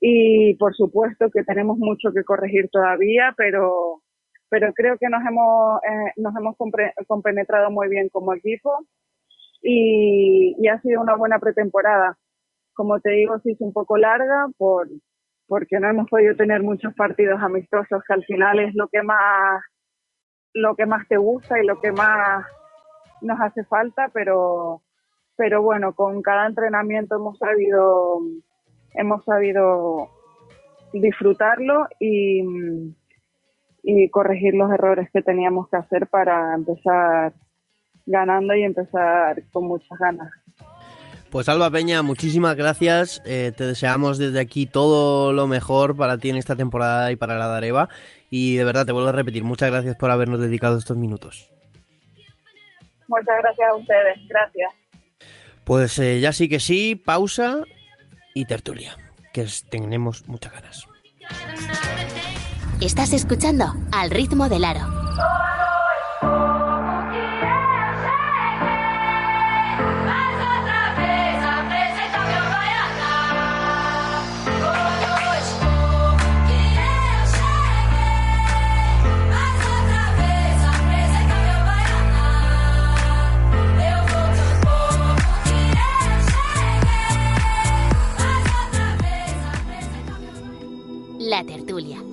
[0.00, 4.02] Y por supuesto que tenemos mucho que corregir todavía, pero
[4.48, 6.56] pero creo que nos hemos, eh, nos hemos
[7.06, 8.86] compenetrado muy bien como equipo
[9.62, 12.16] y, y, ha sido una buena pretemporada.
[12.74, 14.88] Como te digo, se hizo un poco larga por,
[15.48, 19.62] porque no hemos podido tener muchos partidos amistosos, que al final es lo que más,
[20.52, 22.44] lo que más te gusta y lo que más
[23.22, 24.82] nos hace falta, pero,
[25.36, 28.20] pero bueno, con cada entrenamiento hemos sabido,
[28.94, 30.10] hemos sabido
[30.92, 32.42] disfrutarlo y,
[33.88, 37.32] y corregir los errores que teníamos que hacer para empezar
[38.04, 40.28] ganando y empezar con muchas ganas.
[41.30, 43.22] Pues Alba Peña, muchísimas gracias.
[43.24, 47.38] Eh, te deseamos desde aquí todo lo mejor para ti en esta temporada y para
[47.38, 47.88] la Dareva.
[48.28, 51.48] Y de verdad te vuelvo a repetir, muchas gracias por habernos dedicado estos minutos.
[53.06, 54.72] Muchas gracias a ustedes, gracias.
[55.62, 57.62] Pues eh, ya sí que sí, pausa
[58.34, 58.96] y tertulia,
[59.32, 60.88] que tenemos muchas ganas.
[62.80, 64.96] Estás escuchando Al ritmo del aro.
[91.18, 92.05] La tertulia.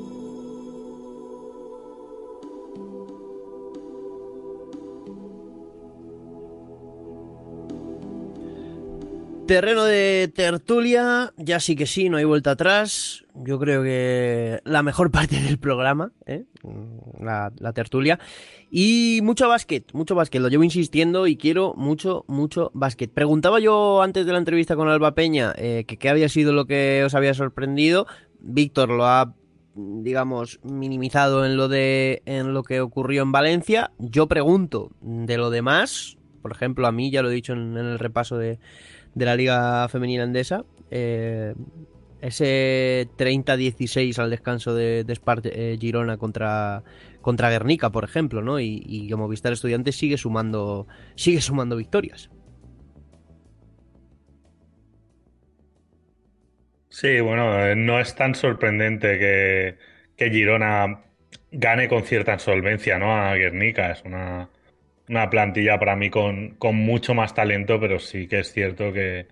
[9.47, 13.25] Terreno de tertulia, ya sí que sí, no hay vuelta atrás.
[13.35, 16.45] Yo creo que la mejor parte del programa, ¿eh?
[17.19, 18.19] la, tertulia.
[18.71, 23.11] Y mucho básquet, mucho básquet, lo llevo insistiendo y quiero mucho, mucho básquet.
[23.11, 26.65] Preguntaba yo antes de la entrevista con Alba Peña eh, que qué había sido lo
[26.65, 28.07] que os había sorprendido.
[28.39, 29.35] Víctor lo ha,
[29.75, 33.91] digamos, minimizado en lo, de, en lo que ocurrió en Valencia.
[33.99, 37.99] Yo pregunto de lo demás, por ejemplo, a mí, ya lo he dicho en el
[37.99, 38.59] repaso de
[39.15, 40.65] de la Liga Femenina Andesa.
[40.91, 41.53] Eh,
[42.21, 46.83] ese 30-16 al descanso de, de eh, Girona contra,
[47.21, 48.59] contra Guernica, por ejemplo, ¿no?
[48.61, 52.29] Y, y como Vistar Estudiantes sigue sumando, sigue sumando victorias.
[56.89, 59.77] Sí, bueno, eh, no es tan sorprendente que,
[60.15, 61.03] que Girona
[61.51, 63.15] gane con cierta solvencia, ¿no?
[63.15, 63.91] A Guernica.
[63.91, 64.49] Es una,
[65.09, 69.27] una plantilla para mí con, con, mucho más talento, pero sí que es cierto que,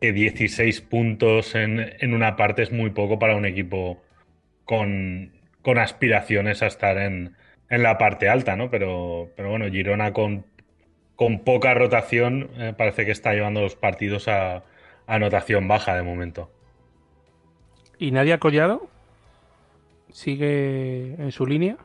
[0.00, 4.02] que 16 puntos en, en, una parte es muy poco para un equipo
[4.64, 7.36] con, con aspiraciones a estar en,
[7.70, 8.70] en, la parte alta, ¿no?
[8.70, 10.46] Pero, pero bueno, Girona con,
[11.16, 14.64] con poca rotación eh, parece que está llevando los partidos a,
[15.06, 16.50] anotación baja de momento.
[17.98, 18.88] ¿Y Nadia Collado?
[20.10, 21.76] ¿Sigue en su línea?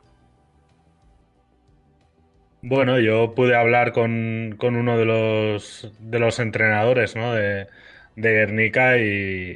[2.62, 7.32] Bueno, yo pude hablar con, con uno de los, de los entrenadores ¿no?
[7.34, 7.68] de,
[8.16, 9.02] de Guernica y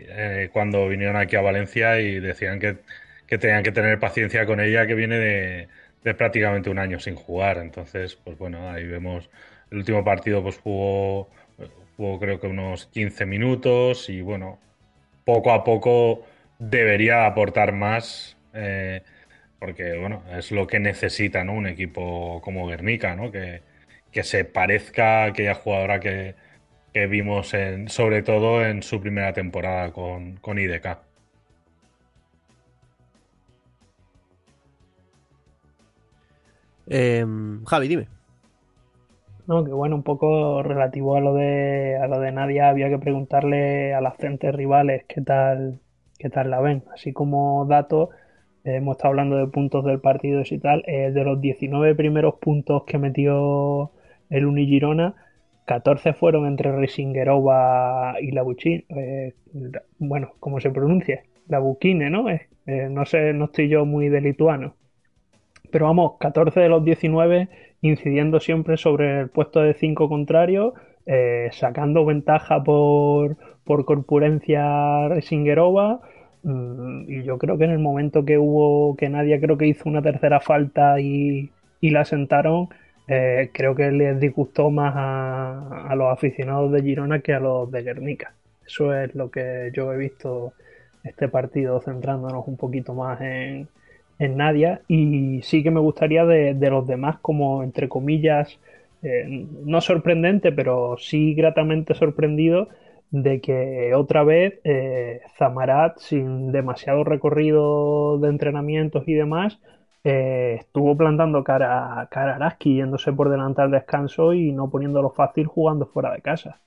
[0.09, 2.79] eh, cuando vinieron aquí a Valencia y decían que,
[3.27, 5.69] que tenían que tener paciencia con ella que viene de,
[6.03, 7.59] de prácticamente un año sin jugar.
[7.59, 9.29] Entonces, pues bueno, ahí vemos
[9.71, 11.29] el último partido pues jugó,
[11.97, 14.59] jugó creo que unos 15 minutos y bueno,
[15.25, 16.25] poco a poco
[16.59, 18.37] debería aportar más.
[18.55, 19.03] eh,
[19.59, 21.55] porque bueno, es lo que necesita, ¿no?
[21.55, 23.31] Un equipo como Guernica, ¿no?
[23.33, 23.63] Que,
[24.13, 26.35] que se parezca a aquella jugadora que,
[26.93, 30.99] que vimos en, sobre todo en su primera temporada con, con IDK.
[36.87, 37.25] Eh,
[37.67, 38.09] Javi, dime.
[39.47, 42.99] No, que bueno, un poco relativo a lo de a lo de Nadia, había que
[42.99, 45.81] preguntarle a las frentes rivales qué tal,
[46.19, 46.85] qué tal la ven.
[46.95, 48.09] Así como datos,
[48.65, 50.83] hemos estado hablando de puntos del partido y tal.
[50.87, 53.93] eh, de los 19 primeros puntos que metió
[54.31, 55.15] el Unigirona,
[55.67, 58.85] 14 fueron entre Risingerova y Labuchin.
[58.89, 59.35] Eh,
[59.99, 61.23] bueno, ¿cómo se pronuncia?
[61.49, 62.29] Labuchine, ¿no?
[62.29, 64.75] Eh, eh, no sé, no estoy yo muy de lituano.
[65.71, 67.49] Pero vamos, 14 de los 19
[67.83, 70.75] incidiendo siempre sobre el puesto de 5 contrario,
[71.51, 76.01] sacando ventaja por, por corpulencia Resingerova.
[76.45, 79.89] Mm, Y yo creo que en el momento que hubo, que Nadia creo que hizo
[79.89, 82.69] una tercera falta y, y la sentaron,
[83.09, 87.71] eh, creo que les disgustó más a, a los aficionados de Girona que a los
[87.71, 88.35] de Guernica.
[88.67, 90.55] Eso es lo que yo he visto
[91.05, 93.69] este partido, centrándonos un poquito más en,
[94.19, 98.59] en Nadia y sí que me gustaría de, de los demás como entre comillas
[99.03, 102.69] eh, no sorprendente pero sí gratamente sorprendido
[103.15, 109.61] de que otra vez eh, Zamarat sin demasiado recorrido de entrenamientos y demás
[110.03, 115.11] eh, estuvo plantando cara, cara a Araski yéndose por delante al descanso y no poniéndolo
[115.11, 116.59] fácil jugando fuera de casa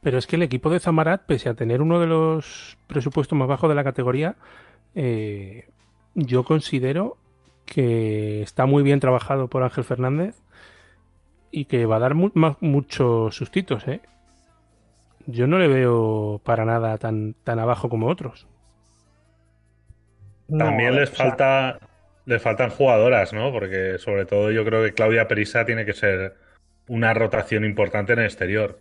[0.00, 3.46] Pero es que el equipo de Zamarat, pese a tener uno de los presupuestos más
[3.46, 4.34] bajos de la categoría,
[4.96, 5.68] eh,
[6.16, 7.18] yo considero
[7.66, 10.42] que está muy bien trabajado por Ángel Fernández
[11.52, 14.00] y que va a dar muchos sustitos, ¿eh?
[15.30, 18.46] Yo no le veo para nada tan, tan abajo como otros.
[20.48, 21.78] No, También les o sea, falta,
[22.24, 23.52] les faltan jugadoras, ¿no?
[23.52, 26.34] Porque sobre todo yo creo que Claudia Perisa tiene que ser
[26.88, 28.78] una rotación importante en el exterior.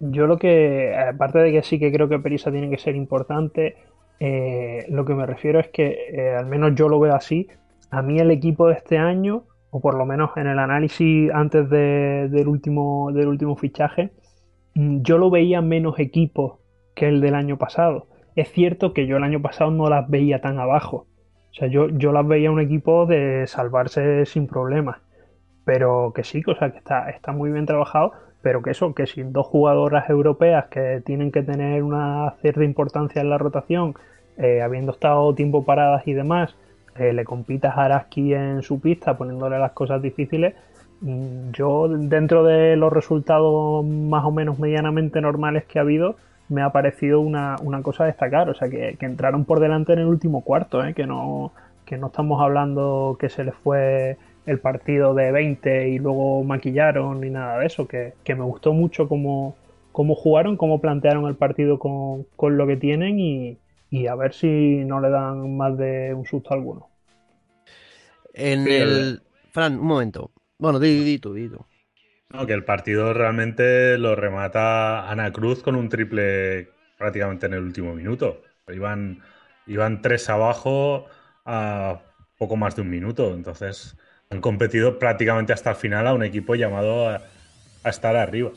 [0.00, 3.78] Yo lo que, aparte de que sí que creo que Perisa tiene que ser importante,
[4.20, 7.48] eh, lo que me refiero es que, eh, al menos yo lo veo así,
[7.90, 11.68] a mí el equipo de este año, o por lo menos en el análisis antes
[11.68, 14.12] de- del último, del último fichaje,
[14.74, 16.60] mm, yo lo veía menos equipo
[16.94, 18.06] que el del año pasado.
[18.36, 21.06] Es cierto que yo el año pasado no las veía tan abajo.
[21.50, 24.98] O sea, yo, yo las veía un equipo de salvarse sin problemas
[25.64, 29.06] pero que sí, o sea, que está, está muy bien trabajado, pero que eso, que
[29.06, 33.94] sin dos jugadoras europeas que tienen que tener una cierta importancia en la rotación,
[34.36, 36.54] eh, habiendo estado tiempo paradas y demás,
[36.96, 40.54] eh, le compitas a Araski en su pista poniéndole las cosas difíciles,
[41.00, 46.16] mm, yo dentro de los resultados más o menos medianamente normales que ha habido,
[46.48, 50.00] me ha parecido una, una cosa a destacar, o sea, que, entraron por delante en
[50.00, 50.94] el último cuarto, ¿eh?
[50.94, 51.52] que no
[51.84, 57.20] que no estamos hablando que se les fue el partido de 20 y luego maquillaron
[57.20, 59.54] ni nada de eso, que, que me gustó mucho cómo,
[59.92, 63.58] cómo jugaron, cómo plantearon el partido con, con lo que tienen y,
[63.98, 64.48] y a ver si
[64.84, 66.90] no le dan más de un susto alguno.
[68.34, 69.22] En Sí, el...
[69.52, 70.32] Fran, un momento.
[70.58, 71.58] Bueno, di, di tú, di tú.
[72.30, 77.60] No, que el partido realmente lo remata Ana Cruz con un triple prácticamente en el
[77.62, 78.42] último minuto.
[78.68, 79.22] Iban,
[79.66, 81.06] iban tres abajo
[81.44, 82.00] a
[82.38, 83.34] poco más de un minuto.
[83.34, 83.96] Entonces
[84.30, 87.22] han competido prácticamente hasta el final a un equipo llamado a,
[87.84, 88.50] a estar arriba.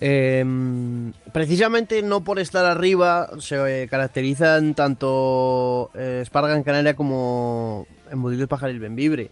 [0.00, 0.44] Eh,
[1.32, 8.78] precisamente no por estar arriba se eh, caracterizan tanto eh, en Canaria como Budillo Pajaril
[8.78, 9.30] Benvibre.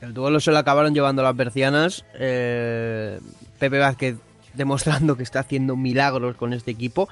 [0.00, 2.04] El duelo se lo acabaron llevando las bercianas.
[2.14, 3.18] eh,
[3.58, 4.16] Pepe Vázquez
[4.54, 7.08] demostrando que está haciendo milagros con este equipo.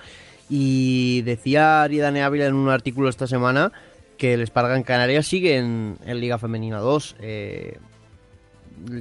[0.48, 3.72] Y decía Aridane Ávila en un artículo esta semana
[4.16, 7.16] que el Esparga en Canarias sigue en, en Liga Femenina 2.
[7.20, 7.78] Eh,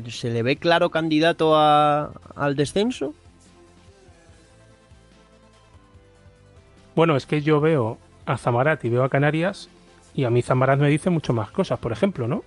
[0.09, 3.13] ¿Se le ve claro candidato a- al descenso?
[6.96, 9.70] Bueno, es que yo veo a Zamarat y veo a Canarias
[10.14, 12.43] y a mí Zamarat me dice mucho más cosas, por ejemplo, ¿no?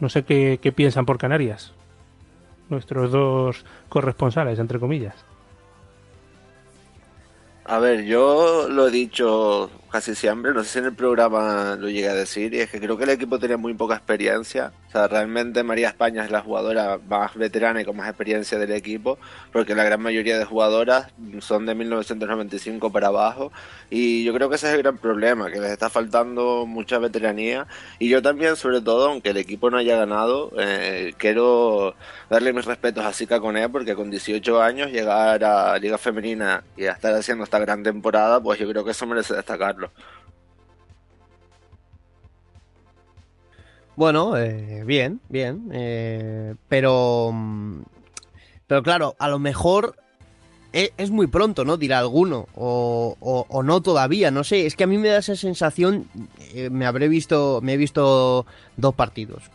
[0.00, 1.72] No sé qué, qué piensan por Canarias.
[2.70, 5.14] Nuestros dos corresponsales, entre comillas.
[7.64, 10.52] A ver, yo lo he dicho casi siempre.
[10.52, 13.04] No sé si en el programa lo llegué a decir, y es que creo que
[13.04, 14.72] el equipo tenía muy poca experiencia.
[14.88, 18.72] O sea, realmente María España es la jugadora más veterana y con más experiencia del
[18.72, 19.18] equipo,
[19.52, 21.08] porque la gran mayoría de jugadoras
[21.40, 23.52] son de 1995 para abajo.
[23.90, 27.66] Y yo creo que ese es el gran problema, que les está faltando mucha veteranía.
[27.98, 31.94] Y yo también, sobre todo, aunque el equipo no haya ganado, eh, quiero
[32.30, 36.86] darle mis respetos a Sika Coné, porque con 18 años llegar a Liga Femenina y
[36.86, 39.34] a estar haciendo esta gran temporada, pues yo creo que eso merece
[43.96, 45.70] Bueno, eh, bien, bien.
[45.72, 47.30] eh, pero.
[47.32, 47.82] mm,
[48.68, 49.96] Pero claro, a lo mejor
[50.72, 51.76] e- es, muy pronto, ¿no?
[51.78, 52.46] Dirá alguno.
[52.54, 53.16] O,
[53.64, 54.66] no todavía, no sé.
[54.66, 56.08] Es que a mí me da esa sensación.
[56.54, 57.60] eh, me habré visto.
[57.62, 59.50] Me he visto dos partidos.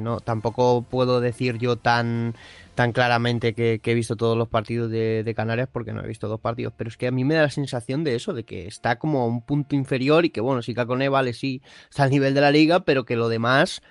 [0.00, 2.34] no, tampoco puedo decir yo tan
[2.74, 6.08] tan claramente que, que he visto todos los partidos de, de Canarias porque no he
[6.08, 8.44] visto dos partidos, pero es que a mí me da la sensación de eso, de
[8.44, 12.04] que está como a un punto inferior y que bueno, si Cacone vale, sí, está
[12.04, 13.82] al nivel de la liga, pero que lo demás,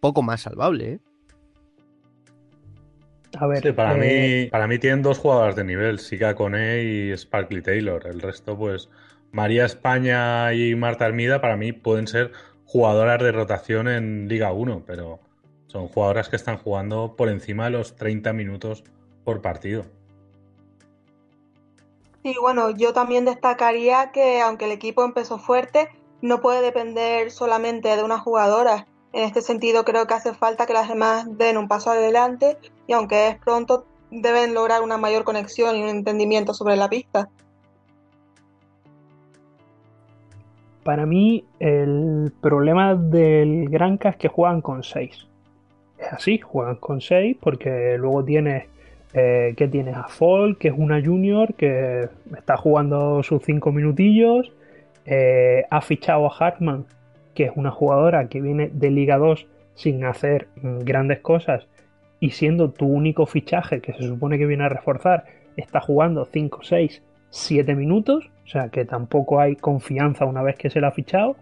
[0.00, 0.98] poco más salvable, ¿eh?
[3.38, 6.82] A ver, Sí, para, eh, mí, para mí tienen dos jugadoras de nivel, Sika Cone
[6.84, 8.06] y Sparkly Taylor.
[8.06, 8.88] El resto, pues,
[9.32, 12.32] María España y Marta Armida, para mí pueden ser
[12.64, 15.20] jugadoras de rotación en Liga 1, pero
[15.76, 18.82] son jugadoras que están jugando por encima de los 30 minutos
[19.24, 19.84] por partido.
[22.22, 25.90] Y bueno, yo también destacaría que aunque el equipo empezó fuerte,
[26.22, 28.86] no puede depender solamente de una jugadora.
[29.12, 32.56] En este sentido, creo que hace falta que las demás den un paso adelante
[32.86, 37.28] y aunque es pronto, deben lograr una mayor conexión y un entendimiento sobre la pista.
[40.84, 45.35] Para mí, el problema del Granca es que juegan con 6.
[45.98, 48.64] Es así, juegan con 6 porque luego tienes.
[49.14, 54.52] Eh, que tienes a Fall, que es una junior que está jugando sus 5 minutillos.
[55.06, 56.84] Eh, ha fichado a Hartman,
[57.32, 61.66] que es una jugadora que viene de Liga 2 sin hacer mm, grandes cosas
[62.18, 65.24] y siendo tu único fichaje que se supone que viene a reforzar,
[65.56, 70.70] está jugando 5, 6, 7 minutos, o sea que tampoco hay confianza una vez que
[70.70, 71.36] se la ha fichado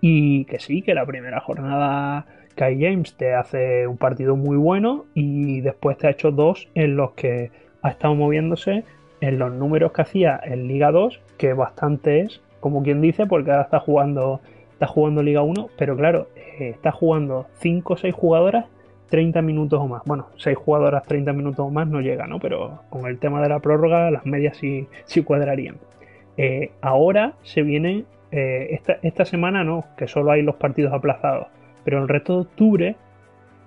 [0.00, 5.06] y que sí, que la primera jornada Kai James te hace un partido muy bueno
[5.14, 7.50] y después te ha hecho dos en los que
[7.82, 8.84] ha estado moviéndose
[9.20, 13.50] en los números que hacía en Liga 2, que bastante es, como quien dice, porque
[13.50, 14.40] ahora está jugando,
[14.72, 18.66] está jugando Liga 1, pero claro, eh, está jugando 5 o 6 jugadoras
[19.10, 20.02] 30 minutos o más.
[20.06, 22.38] Bueno, 6 jugadoras 30 minutos o más no llega, ¿no?
[22.38, 25.76] Pero con el tema de la prórroga las medias sí, sí cuadrarían.
[26.36, 31.48] Eh, ahora se viene, eh, esta, esta semana no, que solo hay los partidos aplazados,
[31.84, 32.96] pero el resto de octubre,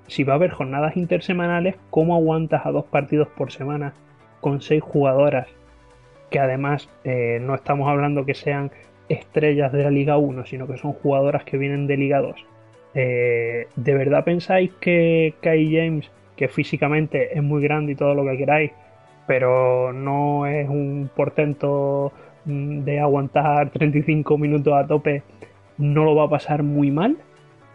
[0.07, 3.93] si va a haber jornadas intersemanales, ¿cómo aguantas a dos partidos por semana
[4.41, 5.47] con 6 jugadoras?
[6.29, 8.71] Que además eh, no estamos hablando que sean
[9.09, 12.35] estrellas de la Liga 1, sino que son jugadoras que vienen de Liga 2.
[12.95, 18.25] Eh, ¿De verdad pensáis que Kai James, que físicamente es muy grande y todo lo
[18.25, 18.71] que queráis,
[19.27, 22.11] pero no es un portento
[22.45, 25.23] mm, de aguantar 35 minutos a tope,
[25.77, 27.17] no lo va a pasar muy mal?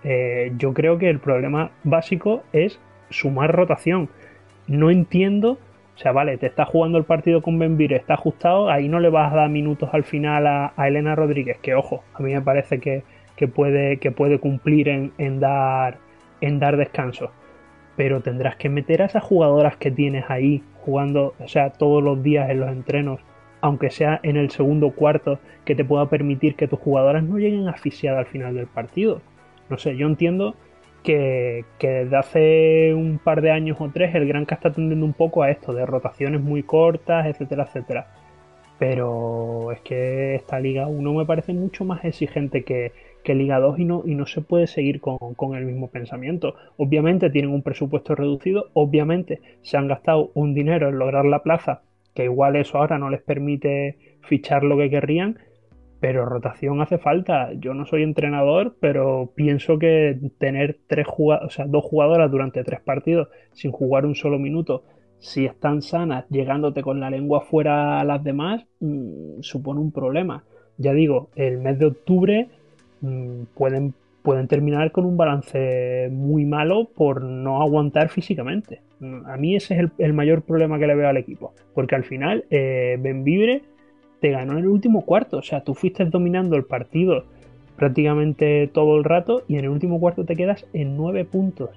[0.05, 2.81] Eh, yo creo que el problema básico es
[3.11, 4.09] sumar rotación.
[4.67, 5.59] No entiendo,
[5.97, 9.11] o sea, vale, te está jugando el partido con Benvir, está ajustado, ahí no le
[9.11, 12.79] vas a dar minutos al final a, Elena Rodríguez, que ojo, a mí me parece
[12.79, 13.03] que,
[13.37, 15.99] que puede, que puede cumplir en, en, dar,
[16.41, 17.33] en dar descanso.
[17.97, 22.23] Pero tendrás que meter a esas jugadoras que tienes ahí jugando, o sea, todos los
[22.23, 23.21] días en los entrenos,
[23.61, 27.69] aunque sea en el segundo cuarto, que te pueda permitir que tus jugadoras no lleguen
[27.69, 29.21] asfixiadas al final del partido.
[29.71, 30.55] No sé, yo entiendo
[31.03, 35.13] que, que, desde hace un par de años o tres el Granca está tendiendo un
[35.13, 38.07] poco a esto, de rotaciones muy cortas, etcétera, etcétera.
[38.79, 42.93] Pero es que esta Liga 1 me parece mucho más exigente que,
[43.25, 46.55] que Liga 2 y no, y no se puede seguir con, con, el mismo pensamiento.
[46.77, 51.83] Obviamente tienen un presupuesto reducido, obviamente se han gastado un dinero en lograr la plaza,
[52.15, 55.39] que igual eso ahora no les permite fichar lo que querrían,
[56.01, 57.53] pero rotación hace falta.
[57.55, 62.81] Yo no soy entrenador, pero pienso que tener tres o sea, dos jugadoras durante tres
[62.81, 64.85] partidos sin jugar un solo minuto,
[65.19, 70.45] si están sanas, llegándote con la lengua fuera a las demás, mmm, supone un problema.
[70.77, 72.49] Ya digo, el mes de octubre
[73.01, 78.81] mmm, pueden, pueden terminar con un balance muy malo por no aguantar físicamente.
[79.27, 82.05] A mí ese es el, el mayor problema que le veo al equipo, porque al
[82.05, 83.63] final eh, Benvibre
[84.21, 85.39] te ganó en el último cuarto.
[85.39, 87.25] O sea, tú fuiste dominando el partido
[87.77, 91.71] prácticamente todo el rato y en el último cuarto te quedas en 9 puntos.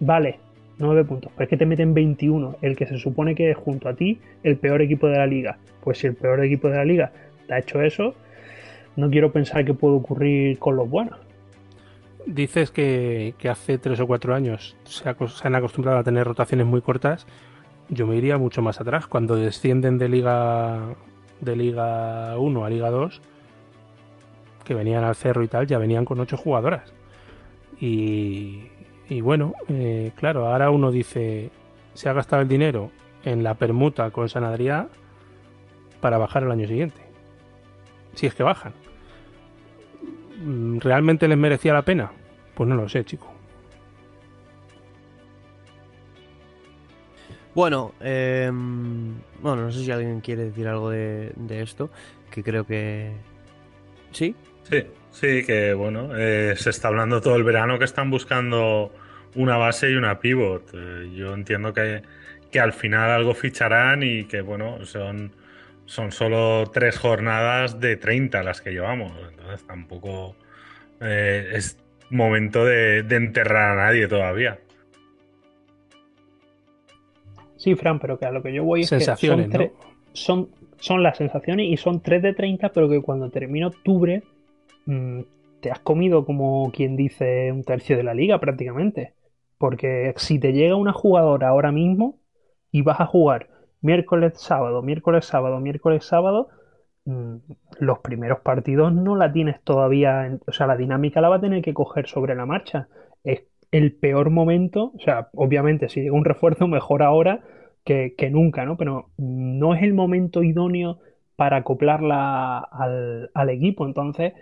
[0.00, 0.38] Vale,
[0.78, 3.88] 9 puntos, pero es que te meten 21, el que se supone que es junto
[3.88, 5.58] a ti el peor equipo de la liga.
[5.82, 7.12] Pues si el peor equipo de la liga
[7.46, 8.14] te ha hecho eso,
[8.96, 11.18] no quiero pensar que puede ocurrir con los buenos.
[12.26, 17.26] Dices que, hace tres o cuatro años se, han acostumbrado a tener rotaciones muy cortas.
[17.92, 19.06] Yo me iría mucho más atrás.
[19.06, 20.96] Cuando descienden de Liga
[21.42, 23.20] de Liga 1 a Liga 2,
[24.64, 26.94] que venían al cerro y tal, ya venían con ocho jugadoras.
[27.78, 28.70] Y,
[29.20, 31.50] bueno, eh, claro, ahora uno dice,
[31.92, 32.90] se ha gastado el dinero
[33.24, 34.88] en la permuta con San Adrià
[36.00, 37.02] para bajar el año siguiente.
[38.14, 38.72] Si es que bajan.
[40.78, 42.10] ¿Realmente les merecía la pena?
[42.54, 43.31] Pues no lo sé, chico.
[47.54, 51.90] Bueno, em, bueno, no sé si alguien quiere decir algo de, esto,
[52.30, 53.12] que creo que...
[54.12, 54.34] ¿Sí?
[54.62, 58.92] Sí, sí, que bueno, eh, se está hablando todo el verano que están buscando
[59.34, 60.70] una base y una pivot.
[60.74, 62.02] Eh, yo entiendo que,
[62.50, 65.32] que al final algo ficharán y que bueno, son
[65.86, 69.12] son solo tres jornadas de 30 las que llevamos.
[69.30, 70.36] Entonces tampoco
[71.00, 71.78] eh, es
[72.10, 74.58] momento de, enterrar a nadie todavía.
[77.62, 78.98] Sí, Fran, pero que a lo que yo voy es que
[80.14, 80.48] son,
[80.80, 84.24] son, las sensaciones y son 3 de 30, pero que cuando termina octubre
[84.86, 85.20] mm,
[85.60, 89.14] te has comido, como quien dice, un tercio de la liga prácticamente.
[89.58, 92.18] Porque si te llega una jugadora ahora mismo
[92.72, 93.48] y vas a jugar
[93.80, 96.48] miércoles, sábado, miércoles, sábado, miércoles, sábado,
[97.04, 97.36] mm,
[97.78, 101.62] los primeros partidos no la tienes todavía, o sea, la dinámica la va a tener
[101.62, 102.88] que coger sobre la marcha.
[103.22, 107.40] Es el peor momento, o sea, obviamente si llega un refuerzo mejor ahora
[107.84, 108.76] que, nunca, ¿no?
[108.76, 111.00] Pero no es el momento idóneo
[111.36, 114.34] para acoplarla al, al equipo, entonces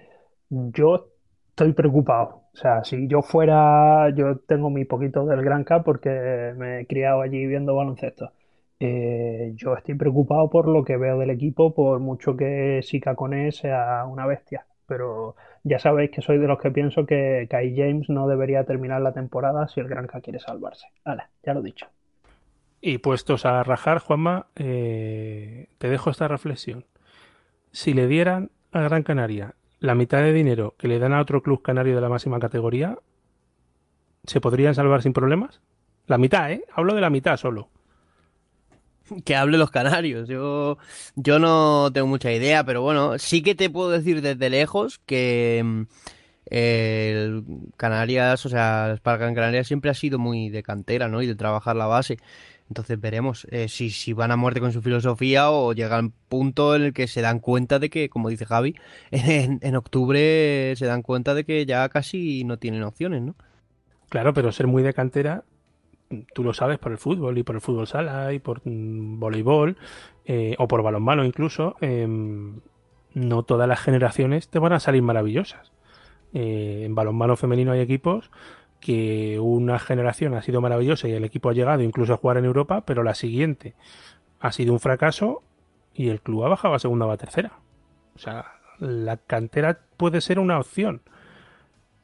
[0.51, 1.09] yo
[1.51, 2.45] estoy preocupado.
[2.53, 6.11] O sea, si yo fuera, yo tengo mi poquito del Gran Cup porque
[6.57, 8.33] me he criado allí viendo baloncesto.
[8.81, 13.53] Eh, yo estoy preocupado por lo que veo del equipo, por mucho que Sika Kone
[13.53, 14.66] sea una bestia.
[14.87, 19.01] Pero ya sabéis que soy de los que pienso que Kai James no debería terminar
[19.01, 20.87] la temporada si el Granca quiere salvarse.
[21.05, 21.87] Vale, ya lo he dicho.
[22.81, 26.87] Y puestos a rajar, Juanma, eh, te dejo esta reflexión.
[27.73, 31.43] Si le dieran a Gran Canaria la mitad de dinero que le dan a otro
[31.43, 32.99] club canario de la máxima categoría,
[34.25, 35.61] ¿se podrían salvar sin problemas?
[36.07, 36.65] La mitad, ¿eh?
[36.73, 37.69] Hablo de la mitad solo
[39.25, 40.29] que hable los canarios.
[40.29, 40.79] Yo,
[41.17, 45.63] yo no tengo mucha idea, pero bueno, sí que te puedo decir desde lejos que
[45.65, 45.83] mm,
[46.47, 47.45] el
[47.77, 51.23] Canarias, o sea, Spark Canarias siempre ha sido muy de cantera, ¿no?
[51.23, 52.19] Y de trabajar la base.
[52.69, 56.77] Entonces veremos eh, si, si van a muerte con su filosofía o llega al punto
[56.77, 58.77] en el que se dan cuenta de que, como dice Javi,
[59.11, 63.35] en, en octubre se dan cuenta de que ya casi no tienen opciones, ¿no?
[64.09, 65.45] Claro, pero ser muy de cantera
[66.33, 69.77] tú lo sabes por el fútbol y por el fútbol sala y por mm, voleibol
[70.25, 72.61] eh, o por balonmano incluso, em,
[73.15, 75.73] no todas las generaciones te van a salir maravillosas.
[76.33, 78.31] Eh, en balonmano femenino hay equipos
[78.81, 82.45] que una generación ha sido maravillosa y el equipo ha llegado incluso a jugar en
[82.45, 83.75] Europa, pero la siguiente
[84.41, 85.43] ha sido un fracaso
[85.93, 87.59] y el club ha bajado a segunda o a tercera.
[88.15, 91.03] O sea, la cantera puede ser una opción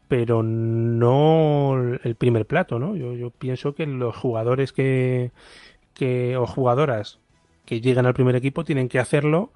[0.09, 2.97] pero no el primer plato, ¿no?
[2.97, 5.33] Yo, yo pienso que los jugadores que,
[5.95, 7.19] que, o jugadoras
[7.65, 9.51] que llegan al primer equipo tienen que hacerlo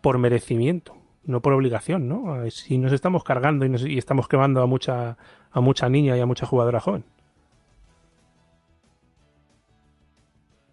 [0.00, 2.50] por merecimiento, no por obligación, ¿no?
[2.50, 5.16] Si nos estamos cargando y, nos, y estamos quemando a mucha,
[5.52, 7.04] a mucha niña y a mucha jugadora joven.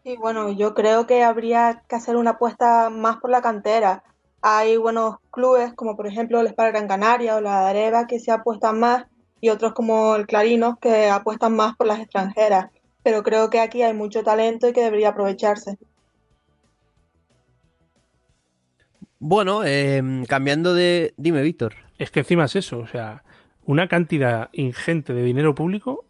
[0.04, 4.04] Y bueno, yo creo que habría que hacer una apuesta más por la cantera.
[4.42, 8.32] Hay buenos clubes como por ejemplo el Espada Gran Canaria o la Areva que se
[8.32, 9.06] apuestan más
[9.42, 12.70] y otros como el Clarinos que apuestan más por las extranjeras.
[13.04, 15.78] Pero creo que aquí hay mucho talento y que debería aprovecharse.
[19.20, 21.14] Bueno, em, cambiando de...
[21.18, 21.76] Dime, Víctor.
[21.98, 23.24] Es que encima es eso, o sea,
[23.66, 26.06] una cantidad ingente de dinero público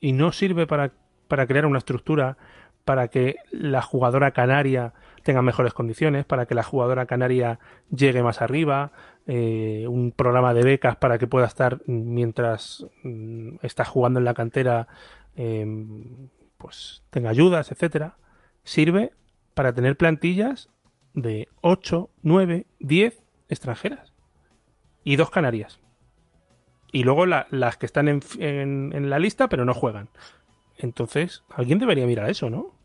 [0.00, 0.92] y no sirve para,
[1.28, 2.36] para crear una estructura
[2.84, 7.58] para que la jugadora canaria tenga mejores condiciones, para que la jugadora canaria
[7.90, 8.92] llegue más arriba,
[9.26, 14.34] eh, un programa de becas para que pueda estar mientras mm, está jugando en la
[14.34, 14.88] cantera,
[15.36, 18.16] em, pues tenga ayudas, etcétera,
[18.64, 19.12] sirve
[19.54, 20.70] para tener plantillas
[21.14, 24.12] de 8, 9, 10 extranjeras
[25.04, 25.80] y dos canarias.
[26.90, 30.08] Y luego las que están en, en la lista pero no juegan.
[30.76, 32.81] Entonces, alguien debería mirar eso, ¿no?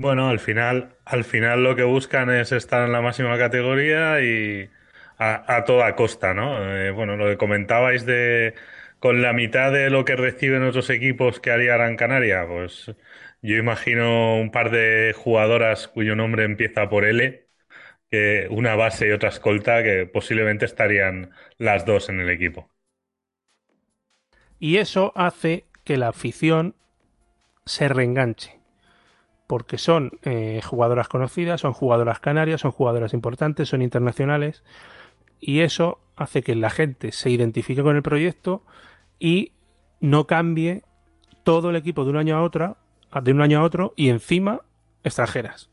[0.00, 4.70] Bueno, al final, al final lo que buscan es estar en la máxima categoría y
[5.18, 6.56] a, toda costa, ¿no?
[6.76, 8.54] Eh, bueno, lo que comentabais de
[9.00, 12.94] con la mitad de lo que reciben otros equipos que haría Gran Canaria, pues
[13.42, 17.48] yo imagino un par de jugadoras cuyo nombre empieza por L,
[18.10, 22.70] que una base y otra escolta que posiblemente estarían las dos en el equipo.
[24.60, 26.76] Y eso hace que la afición
[27.64, 28.57] se reenganche.
[29.48, 34.62] Porque son eh, jugadoras conocidas, son jugadoras canarias, son jugadoras importantes, son internacionales.
[35.40, 38.62] Y eso hace que la gente se identifique con el proyecto
[39.18, 39.52] y
[40.00, 40.84] no cambie
[41.42, 42.76] todo el equipo de un año a otro,
[43.22, 44.60] de un año a otro, y encima
[45.02, 45.70] extranjeras.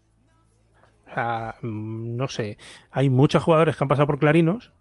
[1.10, 2.58] O sea, mm, no sé,
[2.92, 4.72] hay muchos jugadores que han pasado por Clarinos,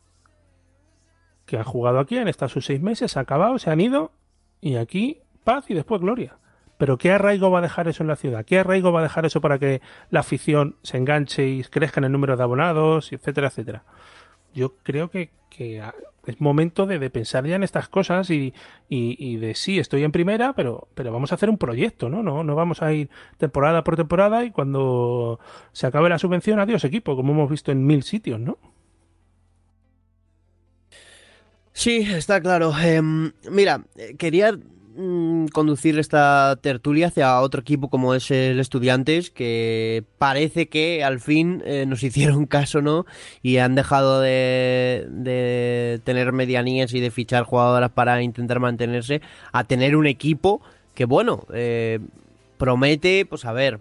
[1.47, 4.13] que han jugado aquí, han estado sus seis meses, se han acabado, se han ido,
[4.61, 6.39] y aquí paz y después gloria.
[6.79, 8.45] Pero ¿qué arraigo va a dejar eso en la ciudad?
[8.45, 12.05] ¿Qué arraigo va a dejar eso para que la afición se enganche y crezca en
[12.05, 13.85] el número de abonados, etcétera, etcétera?
[14.53, 15.31] Yo creo que,
[16.27, 18.53] es momento de, pensar ya en estas cosas y,
[18.89, 22.23] de sí, estoy en primera, pero, pero vamos a hacer un proyecto, ¿no?
[22.23, 22.43] ¿no?
[22.45, 25.39] No vamos a ir temporada por temporada y cuando
[25.73, 28.59] se acabe la subvención, adiós equipo, como hemos visto en mil sitios, ¿no?
[31.75, 32.73] Sí, está claro.
[32.79, 34.57] Em, mira, eh, quería
[34.97, 41.19] Mm, conducir esta tertulia hacia otro equipo como es el Estudiantes, que parece que al
[41.19, 43.05] fin eh, nos hicieron caso, ¿no?
[43.43, 49.21] Y han dejado de, de, tener medianías y de fichar jugadoras para intentar mantenerse,
[49.53, 50.61] a tener un equipo
[50.95, 51.99] que, bueno, eh,
[52.57, 53.81] promete, pues a ver,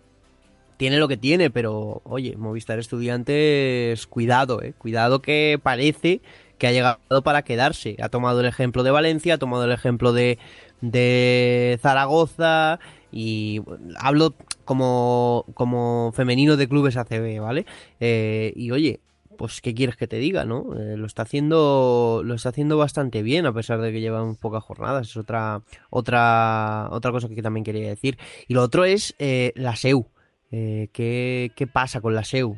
[0.78, 6.22] tiene lo que tiene, pero oye, Movistar Estudiantes, cuidado, eh, cuidado que parece
[6.58, 7.98] que ha llegado para quedarse.
[8.02, 10.40] Ha tomado el ejemplo de Valencia, ha tomado el ejemplo de
[10.84, 12.78] de Zaragoza
[13.10, 13.62] y
[13.98, 17.66] hablo como, como femenino de clubes ACB, ¿vale?
[18.02, 19.00] Eh, y oye,
[19.38, 20.78] pues qué quieres que te diga, ¿no?
[20.78, 24.62] Eh, lo está haciendo lo está haciendo bastante bien a pesar de que llevan pocas
[24.62, 28.18] jornadas, es otra otra otra cosa que también quería decir.
[28.50, 30.08] Y lo otro es eh, la SEU.
[30.52, 32.56] ¿qué, ¿qué, pasa con la SEU?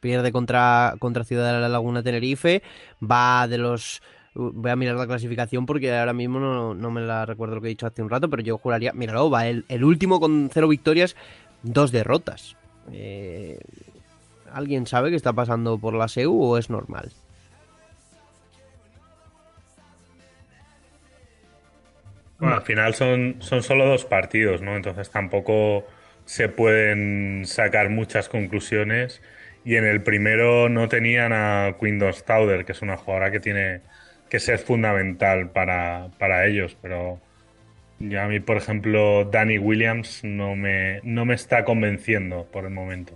[0.00, 2.64] pierde contra, contra Ciudad de la Laguna Tenerife,
[3.00, 4.02] va de los
[4.34, 7.70] Voy a mirar la clasificación porque ahora mismo no, me la recuerdo lo que he
[7.70, 11.16] dicho hace un rato, pero yo juraría, míralo, va el, último con cero victorias,
[11.62, 12.56] dos derrotas.
[12.92, 13.58] Eh,
[14.52, 17.10] ¿Alguien sabe qué está pasando por la SEU o es normal?
[22.38, 24.74] Bueno, al final son, son solo dos partidos, ¿no?
[24.74, 25.84] Entonces tampoco
[26.24, 29.20] se pueden sacar muchas conclusiones.
[29.64, 33.82] Y en el primero no tenían a Quindon Stauder, que es una jugadora que tiene
[34.30, 37.18] que ser fundamental para, para ellos, pero
[37.98, 42.70] ya a mí, por ejemplo, Danny Williams no me, no me está convenciendo por el
[42.70, 43.12] momento.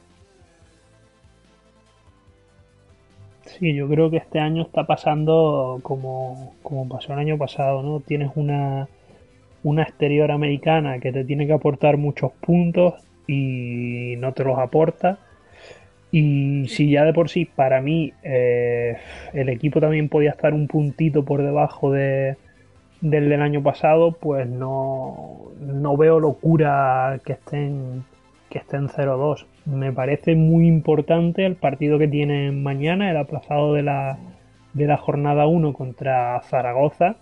[3.46, 8.00] Sí, yo creo que este año está pasando como, como pasó el año pasado, ¿no?
[8.00, 8.88] Tienes una,
[9.62, 12.94] una exterior americana que te tiene que aportar muchos puntos
[13.26, 15.18] y no te los aporta
[16.16, 18.98] y si ya de por sí, para mí, eh,
[19.32, 22.36] el equipo también podía estar un puntito por debajo de,
[23.00, 28.04] del del año pasado, pues no, no veo locura que estén,
[28.48, 29.46] que estén 0-2.
[29.64, 34.16] Me parece muy importante el partido que tienen mañana, el aplazado de la,
[34.72, 37.16] de la jornada 1 contra Zaragoza,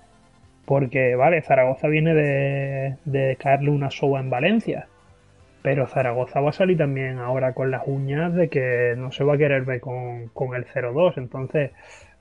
[0.66, 4.86] porque, vale, Zaragoza viene de, de caerle una soba en Valencia
[5.62, 9.34] pero Zaragoza va a salir también ahora con las uñas de que no se va
[9.34, 11.14] a querer ver con, el 0-2.
[11.16, 11.70] Entonces,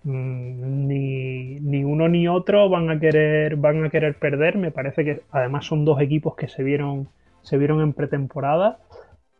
[0.04, 4.58] mm, ni, uno ni otro van a querer van a querer perder.
[4.58, 7.10] Me parece que además son dos equipos que se vieron,
[7.42, 8.78] se vieron en pretemporada.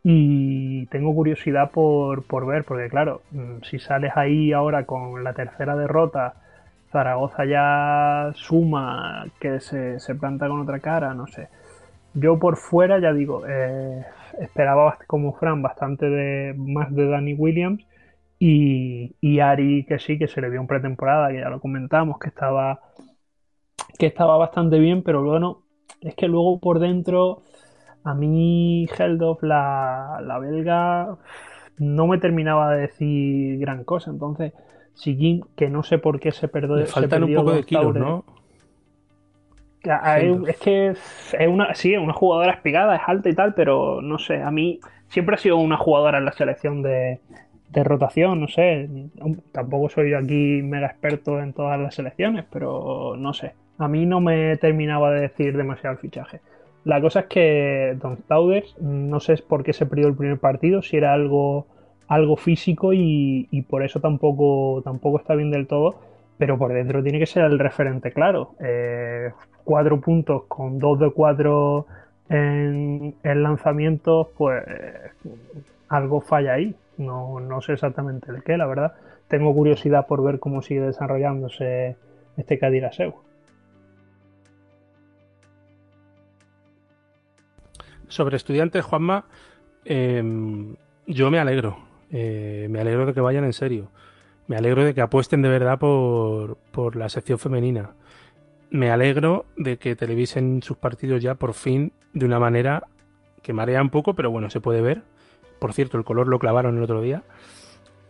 [0.04, 5.32] Y tengo curiosidad por, por ver, porque claro, mm, si sales ahí ahora con la
[5.34, 6.34] tercera derrota,
[6.90, 11.48] Zaragoza ya suma que se, se planta con otra cara, no sé
[12.14, 14.04] yo por fuera, ya digo, eh,
[14.40, 17.84] esperaba como Fran bastante de, más de Danny Williams
[18.38, 22.18] y, y, Ari que sí, que se le vio en pretemporada, que ya lo comentamos,
[22.18, 22.80] que estaba,
[23.98, 25.62] que estaba bastante bien, pero bueno,
[26.00, 27.42] es que luego por dentro
[28.04, 31.18] a mí Heldorf, la, la belga,
[31.78, 34.52] no me terminaba de decir gran cosa, entonces
[34.94, 36.76] Sigin, que no sé por qué se perdió.
[36.76, 38.24] Le faltan un poco de kilos, ¿no?
[40.46, 44.40] Es que es una, sí, una jugadora espigada, es alta y tal, pero no sé,
[44.40, 47.20] a mí siempre ha sido una jugadora en la selección de,
[47.74, 48.88] rotación, no sé,
[49.50, 54.20] tampoco soy aquí mega experto en todas las selecciones, pero no sé, a mí no
[54.20, 56.40] me terminaba de decir demasiado el fichaje.
[56.84, 60.82] La cosa es que Don Stauder, no sé por qué se perdió el primer partido,
[60.82, 61.66] si era algo,
[62.08, 65.96] algo físico y, y por eso tampoco, tampoco está bien del todo,
[66.42, 68.56] pero por dentro tiene que ser el referente claro.
[68.58, 69.30] Eh,
[69.62, 71.86] cuatro puntos con dos de cuatro
[72.28, 74.60] en, lanzamientos, pues
[75.88, 76.74] algo falla ahí.
[76.98, 78.94] No, no sé exactamente el qué, la verdad.
[79.28, 81.94] Tengo curiosidad por ver cómo sigue desarrollándose
[82.36, 82.82] este Cádiz
[88.08, 89.26] Sobre estudiantes, Juanma,
[89.84, 90.74] em,
[91.06, 91.78] yo me alegro.
[92.10, 93.90] Eh, me alegro de que vayan en serio.
[94.46, 97.90] Me alegro de que apuesten de verdad por, por la sección femenina.
[98.70, 102.84] Me alegro de que televisen sus partidos ya por fin de una manera
[103.42, 105.02] que marea un poco, pero bueno, se puede ver.
[105.58, 107.22] Por cierto, el color lo clavaron el otro día.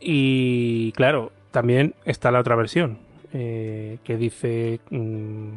[0.01, 2.99] Y claro, también está la otra versión,
[3.33, 5.51] eh, que dice, mm,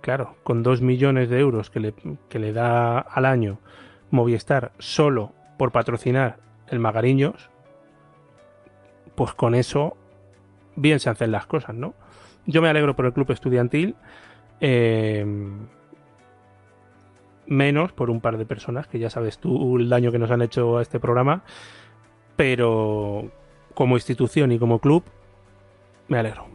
[0.00, 1.94] claro, con dos millones de euros que le,
[2.28, 3.58] que le da al año
[4.10, 7.50] Movistar solo por patrocinar el Magariños,
[9.14, 9.96] pues con eso
[10.76, 11.94] bien se hacen las cosas, ¿no?
[12.46, 13.94] Yo me alegro por el club estudiantil,
[14.60, 15.24] eh,
[17.46, 20.42] menos por un par de personas, que ya sabes tú el daño que nos han
[20.42, 21.42] hecho a este programa,
[22.36, 23.30] pero
[23.74, 25.04] como institución y como club,
[26.08, 26.46] me alegro.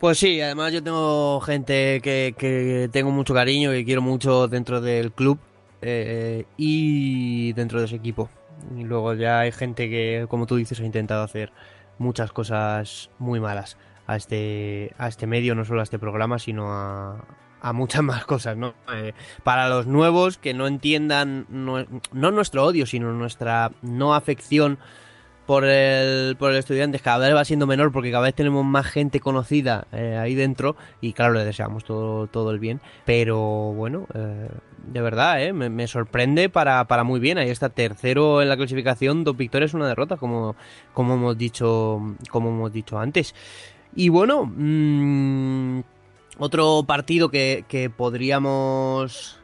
[0.00, 5.12] Pues sí, además yo tengo gente que, tengo mucho cariño, que quiero mucho dentro del
[5.12, 5.38] club
[5.80, 8.28] eh, y dentro de ese equipo.
[8.76, 11.52] Y luego ya hay gente que, como tú dices, ha intentado hacer
[11.98, 13.76] muchas cosas muy malas
[14.06, 17.24] a este, a este medio, no solo a este programa, sino a,
[17.60, 18.74] a muchas más cosas, ¿no?
[18.92, 24.78] Eh, para los nuevos que no entiendan no, no nuestro odio, sino nuestra no afección
[25.46, 28.86] por el, por el estudiante cada vez va siendo menor porque cada vez tenemos más
[28.86, 32.80] gente conocida eh, ahí dentro y claro, le deseamos todo, todo el bien.
[33.04, 34.48] Pero bueno, eh,
[34.86, 37.38] de verdad, eh, me, sorprende para, para, muy bien.
[37.38, 40.56] Ahí está tercero en la clasificación, dos victorias, una derrota, como,
[40.92, 43.34] como, hemos, dicho, como hemos dicho antes.
[43.94, 45.80] Y bueno, mmm,
[46.38, 49.38] otro partido que, que podríamos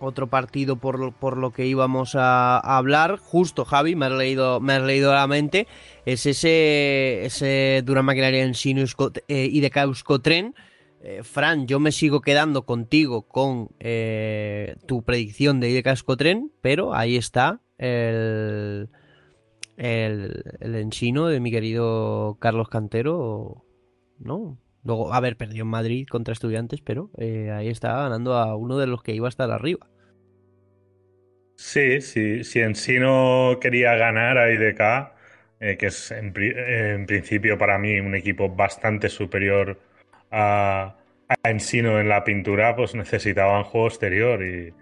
[0.00, 3.18] otro partido por lo, por lo que íbamos a, hablar.
[3.18, 5.66] Justo, Javi, me has leído, me has leído la mente.
[6.06, 8.82] Es ese, ese Dura Maquinaria en Sino
[9.28, 10.54] eh, y de Euskotren.
[11.00, 16.94] Eh, Fran, yo me sigo quedando contigo con eh, tu predicción de IDK Euskotren, pero
[16.94, 18.90] ahí está el,
[19.76, 23.64] el, el ensino de mi querido Carlos Cantero,
[24.18, 24.58] ¿no?
[24.84, 28.78] Luego, a ver, perdió en Madrid contra estudiantes, pero eh, ahí está ganando a uno
[28.78, 29.86] de los que iba a estar arriba.
[31.56, 35.12] Sí, sí, si en sí no quería ganar a IDK,
[35.60, 36.32] eh, que es en,
[37.06, 39.78] principio para mí un equipo bastante superior
[40.30, 40.94] a,
[41.42, 44.72] Ensino en la pintura, pues necesitaban juego exterior y,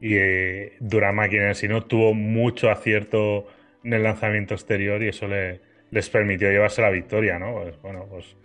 [0.00, 3.48] y eh, Duramaki en Ensino tuvo mucho acierto
[3.82, 7.54] en el lanzamiento exterior y eso le, les permitió llevarse la victoria, ¿no?
[7.54, 8.36] Pues bueno, pues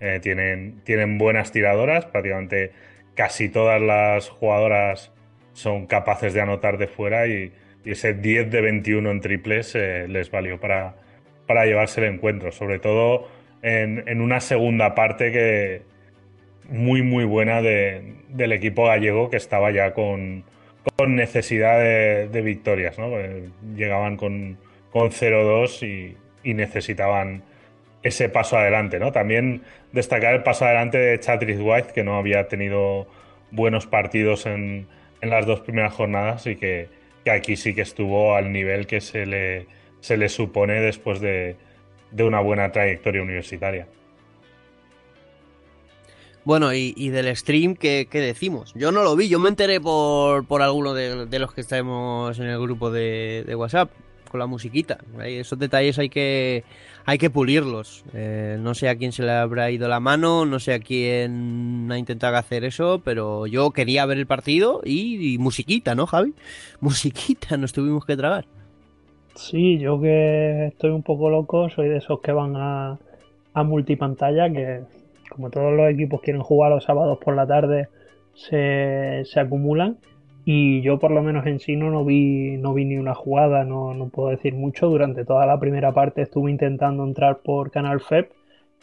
[0.00, 2.72] eh, tienen, tienen buenas tiradoras, prácticamente
[3.14, 5.12] casi todas las jugadoras
[5.52, 7.52] son capaces de anotar de fuera y,
[7.84, 10.96] ese 10 de 21 en triples eh, les valió para,
[11.46, 13.26] para llevarse el encuentro, sobre todo
[13.62, 15.82] en, una segunda parte que
[16.68, 20.44] muy muy buena del equipo gallego que estaba ya con,
[20.96, 23.18] con necesidad de, victorias, ¿no?
[23.18, 24.58] Eh, llegaban con,
[24.90, 26.16] con 0-2 y,
[26.48, 27.42] y necesitaban
[28.02, 29.12] ese paso adelante, ¿no?
[29.12, 33.06] También destacar el paso adelante de Chatrice White, que no había tenido
[33.50, 34.86] buenos partidos en,
[35.22, 36.88] las dos primeras jornadas y que,
[37.30, 39.66] aquí sí que estuvo al nivel que se le,
[40.00, 41.56] se le supone después de,
[42.18, 43.86] una buena trayectoria universitaria.
[46.42, 48.72] Bueno, y, del stream, ¿qué, decimos?
[48.74, 52.46] Yo no lo vi, yo me enteré por, por alguno de, los que estamos en
[52.46, 53.90] el grupo de, de WhatsApp
[54.30, 54.98] con la musiquita.
[55.22, 56.64] Esos detalles hay que,
[57.04, 58.04] hay que pulirlos.
[58.14, 61.88] Eh, no sé a quién se le habrá ido la mano, no sé a quién
[61.90, 66.34] ha intentado hacer eso, pero yo quería ver el partido y, musiquita, ¿no, Javi?
[66.80, 68.44] Musiquita, nos tuvimos que tragar.
[69.34, 72.98] Sí, yo que estoy un poco loco, soy de esos que van a,
[73.54, 74.80] a multipantalla, que
[75.30, 77.88] como todos los equipos quieren jugar los sábados por la tarde,
[78.34, 79.98] se, se acumulan
[80.44, 83.94] y yo por lo menos en sí no, vi, no vi ni una jugada, no,
[83.94, 84.88] no puedo decir mucho.
[84.88, 88.32] Durante toda la primera parte estuve intentando entrar por Canal FEP,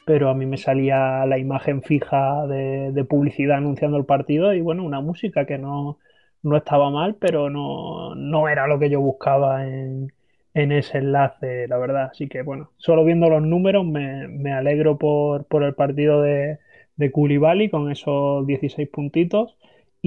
[0.06, 4.84] pero a mí me salía la imagen fija de, publicidad anunciando el partido y bueno,
[4.84, 6.00] una música que no,
[6.44, 10.14] no estaba mal, pero no, no era lo que yo buscaba en,
[10.54, 12.10] en ese enlace, la verdad.
[12.12, 16.60] Así que bueno, solo viendo los números me, me alegro por, por el partido de,
[16.96, 19.58] de Koulibaly con esos 16 puntitos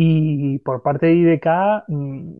[0.02, 2.32] y por parte de IDK, mm,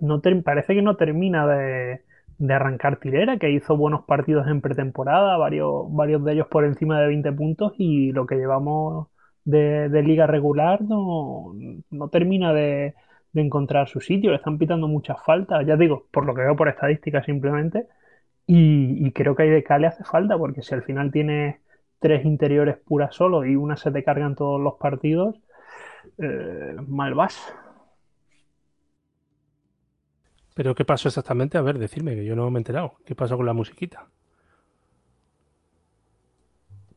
[0.00, 2.00] no parece que no termina de,
[2.48, 7.08] arrancar tirera, que hizo buenos partidos en pretemporada, varios, varios de ellos por encima de
[7.08, 9.08] 20 puntos, y lo que llevamos
[9.44, 11.52] de, liga regular no,
[11.90, 12.94] no termina de,
[13.34, 16.68] encontrar su sitio, le están pitando muchas faltas, ya digo, por lo que veo por
[16.68, 17.88] estadísticas simplemente,
[18.46, 21.60] y, creo que ahí de Cale hace falta, porque si al final tiene
[22.00, 25.36] tres interiores puras solo y una se te carga en todos los partidos,
[26.18, 27.52] eh, mal vas.
[30.54, 31.58] ¿Pero qué pasó exactamente?
[31.58, 32.94] A ver, decirme, que yo no me he enterado.
[33.04, 34.08] ¿Qué pasó con la musiquita?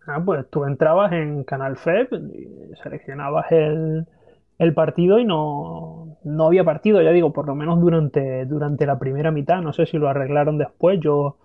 [0.08, 4.06] Ah, pues tú entrabas en Canal FEB, y seleccionabas el,
[4.60, 9.00] el partido y no, no había partido, ya digo, por lo menos durante, durante la
[9.00, 9.62] primera mitad.
[9.62, 11.00] No sé si lo arreglaron después.
[11.00, 11.38] Yo,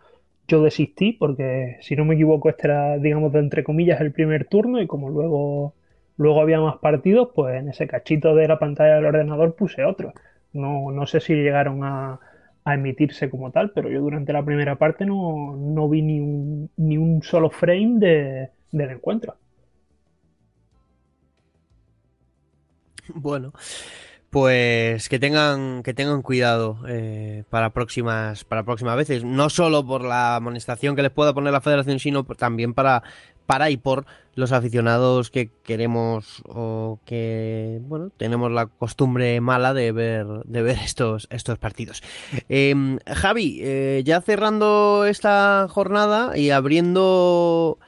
[0.49, 4.47] yo desistí porque, si no me equivoco, este era, digamos, de entre comillas, el primer
[4.47, 5.75] turno y como luego,
[6.21, 10.13] luego había más partidos, pues en ese cachito de la pantalla del ordenador puse otro.
[10.53, 12.21] No, no sé si llegaron a,
[12.63, 16.71] a emitirse como tal, pero yo durante la primera parte no, no vi ni un,
[16.77, 19.35] ni un solo frame de, del encuentro.
[23.13, 23.53] Bueno,
[24.29, 30.05] pues que tengan que tengan cuidado eh, para próximas para próximas veces, no solo por
[30.05, 33.03] la amonestación que les pueda poner la Federación, sino también para
[33.51, 34.05] para y por
[34.37, 40.77] los aficionados que queremos o que bueno tenemos la costumbre mala de ver de ver
[40.85, 42.01] estos estos partidos.
[42.49, 47.79] Em, Javi, eh, ya cerrando esta jornada y abriendo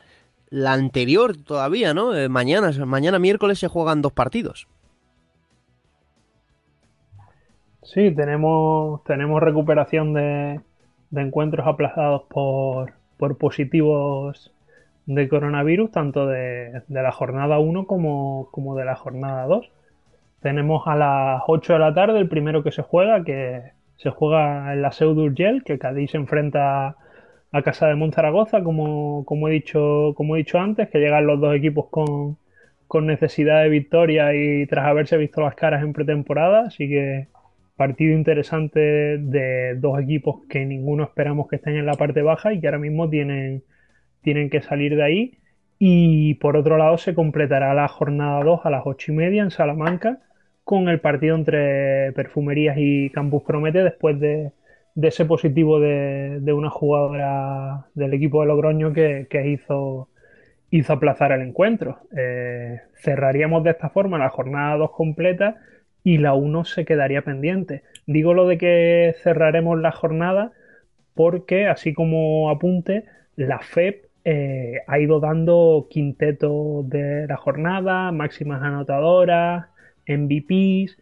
[0.50, 2.12] la anterior todavía, ¿no?
[2.12, 4.66] Eh, mañana mañana miércoles se juegan dos partidos.
[7.84, 10.60] Sí, tenemos, tenemos recuperación de,
[11.10, 14.51] de encuentros aplazados por, por positivos
[15.07, 19.70] de coronavirus, tanto de, la jornada 1 como, como, de la jornada 2.
[20.40, 24.72] Tenemos a las 8 de la tarde el primero que se juega, que se juega
[24.72, 25.14] en la Seu
[25.64, 26.96] que Cádiz se enfrenta
[27.53, 31.40] a Casa de Monzaragoza, como, como, he dicho, como he dicho antes, que llegan los
[31.40, 32.38] dos equipos con,
[32.88, 37.28] con necesidad de victoria y tras haberse visto las caras en pretemporada, así que
[37.76, 38.80] partido interesante
[39.18, 42.78] de dos equipos que ninguno esperamos que estén en la parte baja y que ahora
[42.78, 43.62] mismo tienen
[44.22, 45.38] tienen que salir de ahí.
[45.78, 49.50] Y por otro lado se completará la jornada 2 a las 8 y media en
[49.50, 50.20] Salamanca
[50.64, 54.52] con el partido entre Perfumerías y Campus Promete después de,
[55.00, 60.08] ese positivo de, una jugadora del equipo de Logroño que, hizo,
[60.70, 61.98] hizo aplazar el encuentro.
[62.16, 65.56] Eh, cerraríamos de esta forma la jornada 2 completa
[66.04, 67.82] y la 1 se quedaría pendiente.
[68.06, 70.52] Digo lo de que cerraremos la jornada
[71.14, 73.04] porque, así como apunte,
[73.36, 79.66] la FEP eh, ha ido dando quinteto de la jornada, máximas anotadoras,
[80.06, 80.98] MVPs,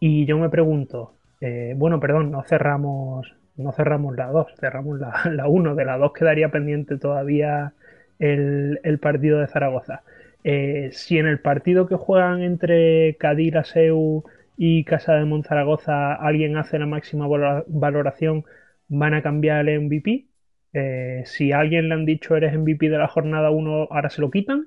[0.00, 5.46] y yo me pregunto, eh, bueno, perdón, no cerramos, no cerramos la 2, cerramos la
[5.48, 7.74] 1, de la 2 quedaría pendiente todavía
[8.20, 10.02] el, partido de Zaragoza.
[10.44, 14.24] Eh, si en el partido que juegan entre Cadira, Aseu
[14.56, 17.26] y Casa de Monzaragoza alguien hace la máxima
[17.66, 18.44] valoración,
[18.88, 20.26] van a cambiar el MVP,
[20.72, 24.20] eh, si a alguien le han dicho eres MVP de la jornada 1, ahora se
[24.20, 24.66] lo quitan.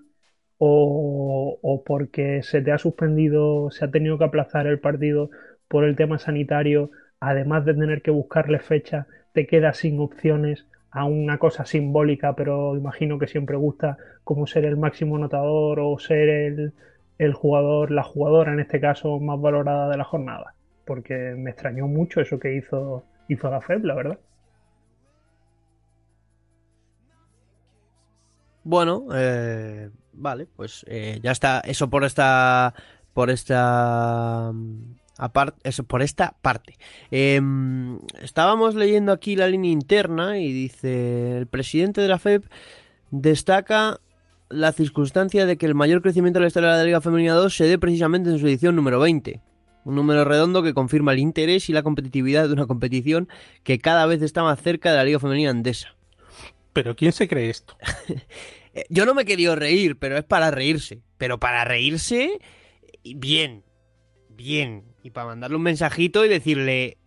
[0.66, 5.30] O, porque se te ha suspendido, se ha tenido que aplazar el partido
[5.68, 11.06] por el tema sanitario, además de tener que buscarle fecha, te quedas sin opciones a
[11.06, 16.30] una cosa simbólica, pero imagino que siempre gusta como ser el máximo anotador o ser
[16.30, 16.74] el,
[17.18, 20.56] el jugador, la jugadora en este caso más valorada de la jornada.
[20.86, 24.20] Porque me extrañó mucho eso que hizo, hizo la FEB, la verdad.
[28.64, 31.60] Bueno, eh, vale, pues eh, ya está.
[31.62, 32.74] Eso por esta.
[33.14, 34.52] Por esta.
[34.54, 34.96] Mm,
[35.64, 36.76] eso, por esta parte.
[37.12, 42.46] Em, estábamos leyendo aquí la línea interna y dice: el presidente de la FEP
[43.12, 44.00] destaca
[44.50, 47.56] la circunstancia de que el mayor crecimiento de la historia de la Liga Femenina 2
[47.56, 49.42] se dé precisamente en su edición número 20.
[49.86, 53.28] Un número redondo que confirma el interés y la competitividad de una competición
[53.64, 55.96] que cada vez está más cerca de la Liga Femenina Andesa.
[56.74, 57.78] ¿Pero quién se cree esto?
[58.76, 61.04] Eh, yo no me he querido reír, pero es para reírse.
[61.20, 62.40] Pero para reírse,
[63.04, 63.64] bien.
[64.30, 64.84] Bien.
[65.04, 66.98] Y para mandarle un mensajito y decirle,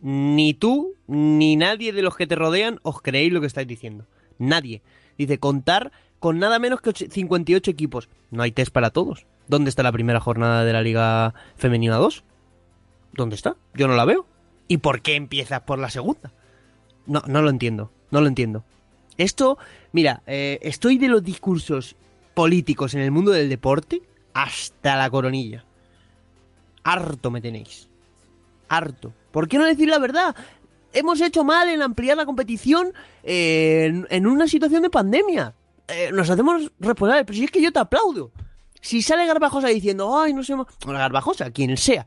[0.00, 4.08] ni tú ni nadie de los que te rodean os creéis lo que estáis diciendo.
[4.38, 4.82] Nadie.
[5.16, 8.08] Dice, contar con nada menos que 58 equipos.
[8.32, 9.26] No hay test para todos.
[9.46, 12.24] ¿Dónde está la primera jornada de la Liga Femenina 2?
[13.12, 13.56] ¿Dónde está?
[13.74, 14.26] Yo no la veo.
[14.66, 16.32] ¿Y por qué empiezas por la segunda?
[17.06, 17.92] No, no lo entiendo.
[18.10, 18.64] No lo entiendo.
[19.18, 19.58] Esto,
[19.92, 21.96] mira, eh, estoy de los discursos
[22.34, 24.02] políticos en el mundo del deporte
[24.32, 25.64] hasta la coronilla.
[26.82, 27.88] Harto me tenéis.
[28.68, 29.12] Harto.
[29.30, 30.34] ¿Por qué no decir la verdad?
[30.92, 32.92] Hemos hecho mal en ampliar la competición
[33.22, 35.54] eh, en, una situación de pandemia.
[35.88, 38.30] Eh, nos hacemos responsables, pero si es que yo te aplaudo.
[38.80, 42.06] Si sale Garbajosa diciendo, ay, no sé, la Garbajosa, quien sea,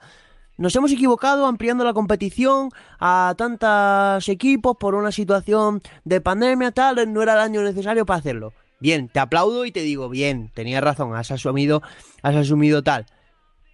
[0.57, 7.13] nos hemos equivocado ampliando la competición a tantos equipos por una situación de pandemia, tal,
[7.13, 8.53] no era el año necesario para hacerlo.
[8.79, 11.81] Bien, te aplaudo y te digo, bien, tenías razón, has asumido,
[12.21, 13.05] has asumido tal.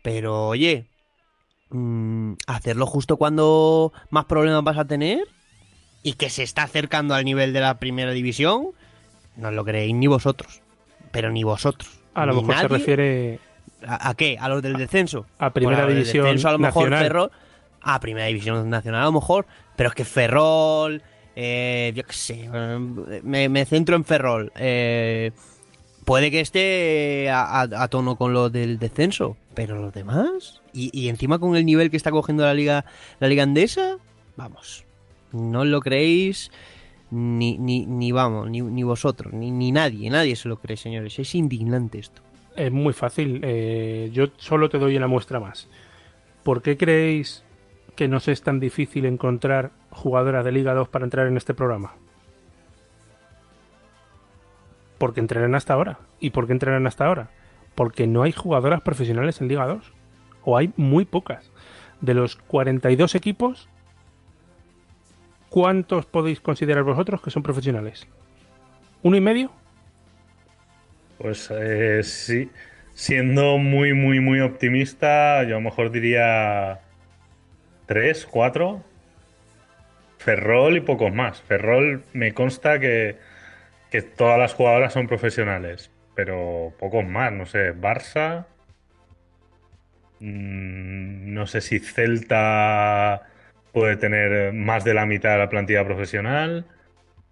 [0.02, 0.88] Pero oye,
[1.70, 5.28] mm, hacerlo justo cuando más problemas vas a tener
[6.04, 8.72] y que se está acercando al nivel de la primera división,
[9.36, 10.62] no lo creéis ni vosotros.
[11.12, 12.00] Pero ni vosotros.
[12.14, 13.40] A lo mejor se refiere
[13.88, 14.38] ¿A, a qué?
[14.40, 15.26] ¿A los del descenso?
[15.40, 17.04] a Primera Bueno, División descenso, a lo mejor Nacional.
[17.04, 17.32] Ferrol.
[17.82, 19.46] A Primera División Nacional, a lo mejor.
[19.76, 21.02] Pero es que Ferrol.
[21.36, 22.50] eh, yo qué sé.
[22.54, 24.52] eh, Me, me centro en Ferrol.
[24.56, 25.32] eh,
[26.06, 29.38] puede que esté a, tono con lo del descenso.
[29.54, 30.62] Pero los demás.
[30.74, 32.86] Y, y encima con el nivel que está cogiendo la liga,
[33.20, 33.98] la liga andesa.
[34.36, 34.86] Vamos.
[35.32, 36.52] No lo creéis.
[37.16, 41.20] Ni, ni, ni vamos, ni, ni vosotros, ni, ni nadie, nadie se lo cree, señores.
[41.20, 42.24] Es indignante esto.
[42.56, 43.42] Es muy fácil.
[43.44, 45.70] eh, yo solo te doy una muestra más.
[46.44, 47.44] ¿Por qué creéis
[47.96, 51.94] que nos es tan difícil encontrar jugadoras de Liga 2 para entrar en este programa?
[54.98, 56.00] Porque entrenan hasta ahora.
[56.20, 57.30] ¿Y por qué entrenan hasta ahora?
[57.76, 59.94] Porque no hay jugadoras profesionales en Liga 2.
[60.44, 61.52] O hay muy pocas.
[62.02, 63.70] De los 42 equipos,
[65.50, 68.08] ¿cuántos podéis considerar vosotros que son profesionales?
[69.02, 69.52] ¿Uno y medio?
[71.24, 72.52] Pues eh, sí,
[72.96, 76.82] siendo muy, muy, muy optimista, yo a lo mejor diría
[77.86, 78.84] tres, cuatro.
[80.18, 81.42] Ferrol y pocos más.
[81.42, 83.16] Ferrol me consta que,
[83.90, 88.46] que todas las jugadoras son profesionales, pero pocos más, no sé, Barça,
[90.20, 93.24] mm, no sé si Celta
[93.72, 96.66] puede tener más de la mitad de la plantilla profesional.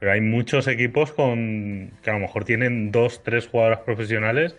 [0.01, 4.55] Pero hay muchos equipos con que a lo mejor tienen dos, tres jugadoras profesionales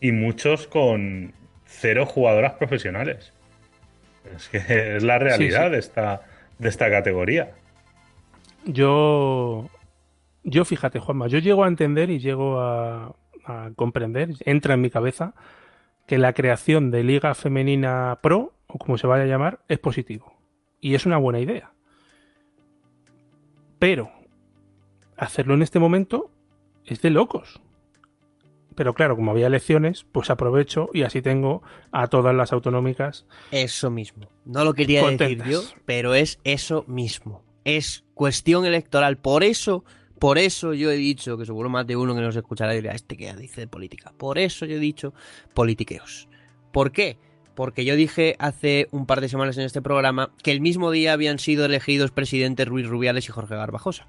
[0.00, 1.34] y muchos con
[1.66, 3.34] cero jugadoras profesionales.
[4.34, 4.56] Es que
[4.96, 5.72] es la realidad sí.
[5.72, 6.22] De, esta,
[6.58, 7.52] de esta categoría.
[8.64, 9.68] Yo,
[10.42, 13.14] yo fíjate, Juanma, yo llego a entender y llego a,
[13.44, 15.34] a comprender, entra en mi cabeza,
[16.06, 20.32] que la creación de Liga Femenina Pro, o como se vaya a llamar, es positivo.
[20.80, 21.72] Y es una buena idea.
[23.78, 24.17] Pero
[25.18, 26.30] hacerlo en este momento
[26.84, 27.60] es de locos.
[28.74, 33.26] Pero claro, como había elecciones, pues aprovecho y así tengo a todas las autonómicas.
[33.50, 34.28] Eso mismo.
[34.44, 35.46] No lo quería Contentas.
[35.48, 37.42] decir yo, pero es eso mismo.
[37.64, 39.18] Es cuestión electoral.
[39.18, 39.84] Por eso,
[40.20, 43.16] por eso yo he dicho, que seguro más de uno que nos escuchará dirá, este
[43.16, 44.12] que dice de política.
[44.16, 45.12] Por eso yo he dicho
[45.54, 46.28] politiqueos.
[46.70, 47.18] ¿Por qué?
[47.56, 51.14] Porque yo dije hace un par de semanas en este programa que el mismo día
[51.14, 54.06] habían sido elegidos presidentes Ruiz Rubiales y Jorge Garbajosa.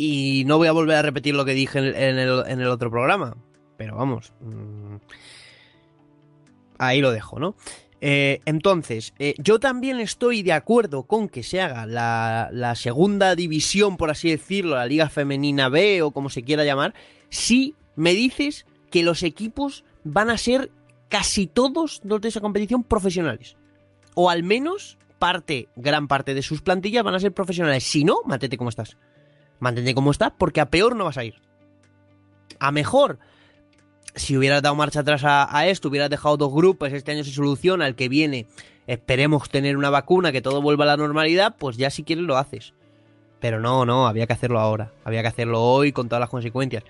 [0.00, 3.36] Y no voy a volver a repetir lo que dije en el, otro programa.
[3.76, 4.32] Pero vamos.
[4.40, 4.96] mm,
[6.78, 7.56] ahí lo dejo, ¿no?
[8.00, 13.96] Eh, entonces, eh, yo también estoy de acuerdo con que se haga la, segunda división,
[13.96, 16.94] por así decirlo, la Liga Femenina B o como se quiera llamar,
[17.28, 20.70] si me dices que los equipos van a ser
[21.08, 23.56] casi todos los de esa competición profesionales.
[24.14, 27.82] O al menos parte, gran parte de sus plantillas van a ser profesionales.
[27.82, 28.96] Si no, mantente como estás.
[29.60, 31.40] Mantente como estás porque a peor no vas a ir.
[32.60, 33.18] A mejor
[34.14, 37.30] si hubieras dado marcha atrás a, a, esto, hubieras dejado dos grupos, este año se
[37.30, 38.46] soluciona, el que viene
[38.86, 42.36] esperemos tener una vacuna, que todo vuelva a la normalidad, pues ya si quieres lo
[42.36, 42.74] haces.
[43.38, 46.82] Pero no, no, había que hacerlo ahora, había que hacerlo hoy con todas las consecuencias.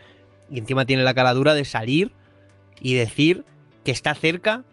[0.49, 2.13] Y encima tiene la caladura de salir
[2.81, 3.45] y decir
[3.85, 4.65] que está cerca.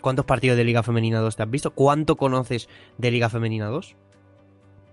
[0.00, 1.72] ¿Cuántos partidos de Liga Femenina 2 te has visto?
[1.72, 3.96] ¿Cuánto conoces de Liga Femenina 2?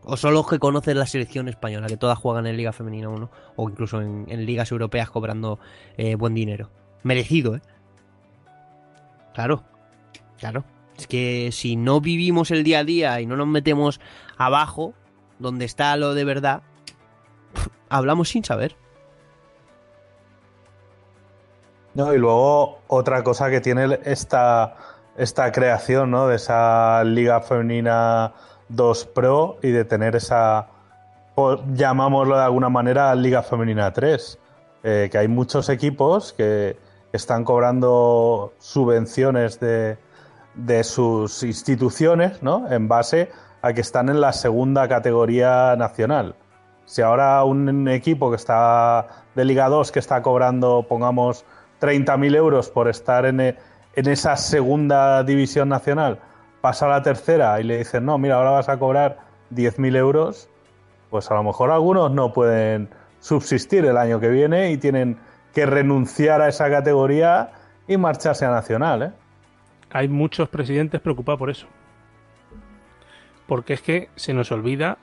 [0.05, 3.29] ¿O solo que conoces la selección española, que todas juegan en Liga Femenina 1?
[3.55, 5.59] O incluso en, en ligas europeas cobrando
[5.97, 6.69] eh, buen dinero
[7.05, 7.61] merecido, ¿eh?
[9.33, 9.63] Claro,
[10.39, 10.65] claro.
[10.97, 14.01] Es que si no vivimos el día a día y no nos metemos
[14.37, 14.93] abajo,
[15.39, 16.63] donde está lo de verdad,
[17.89, 18.75] hablamos sin saber.
[21.93, 24.75] No, y luego otra cosa que tiene esta,
[25.15, 26.27] esta creación, ¿no?
[26.27, 28.33] De esa Liga Femenina
[28.69, 30.67] 2 Pro y de tener esa,
[31.73, 34.39] llamámoslo de alguna manera, Liga Femenina 3.
[34.83, 36.77] Eh, que hay muchos equipos que,
[37.11, 39.97] están cobrando subvenciones de,
[40.53, 42.69] de, sus instituciones, ¿no?
[42.69, 46.35] En base a que están en la segunda categoría nacional.
[46.83, 51.45] Si ahora un equipo que está de Liga 2 que está cobrando, pongamos,
[51.81, 53.57] 30.000 euros por estar en, en,
[53.95, 56.19] esa segunda división nacional,
[56.65, 59.19] pasa la tercera y le dicen, no, mira, ahora vas a cobrar
[59.51, 60.49] 10.000 euros,
[61.11, 62.89] pues a lo mejor algunos no pueden
[63.19, 65.19] subsistir el año que viene y tienen
[65.53, 67.51] que renunciar a esa categoría
[67.87, 69.11] y marcharse a Nacional, ¿eh?
[69.91, 71.67] hay muchos presidentes preocupados por eso.
[73.45, 74.97] Porque es que se nos olvida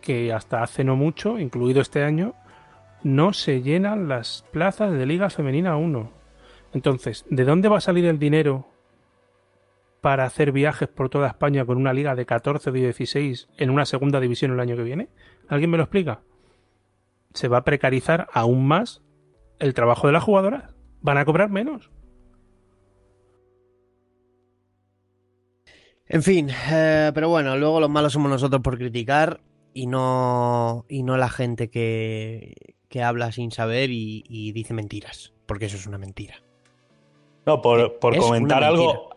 [0.00, 2.36] que hasta hace no mucho, incluido este año,
[3.02, 6.08] no se llenan las plazas de Liga Femenina 1.
[6.72, 8.73] Entonces, ¿de dónde va a salir el dinero
[10.04, 13.86] para hacer viajes por toda España con una liga de 14 o 16 en una
[13.86, 15.08] segunda división el año que viene?
[15.48, 16.20] ¿Alguien me lo explica?
[17.32, 19.00] Se va a precarizar aún más
[19.58, 20.74] el trabajo de las jugadoras.
[21.00, 21.90] Van a cobrar menos.
[26.06, 29.40] En fin, eh, pero bueno, luego los malos somos nosotros por criticar
[29.72, 35.32] y no, y no la gente que, que habla sin saber y, y dice mentiras,
[35.46, 36.42] porque eso es una mentira.
[37.46, 39.13] No, por, por comentar algo.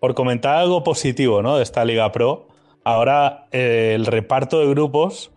[0.00, 1.56] Por comentar algo positivo, ¿no?
[1.56, 2.48] De esta Liga Pro.
[2.84, 5.30] Ahora eh, el reparto de grupos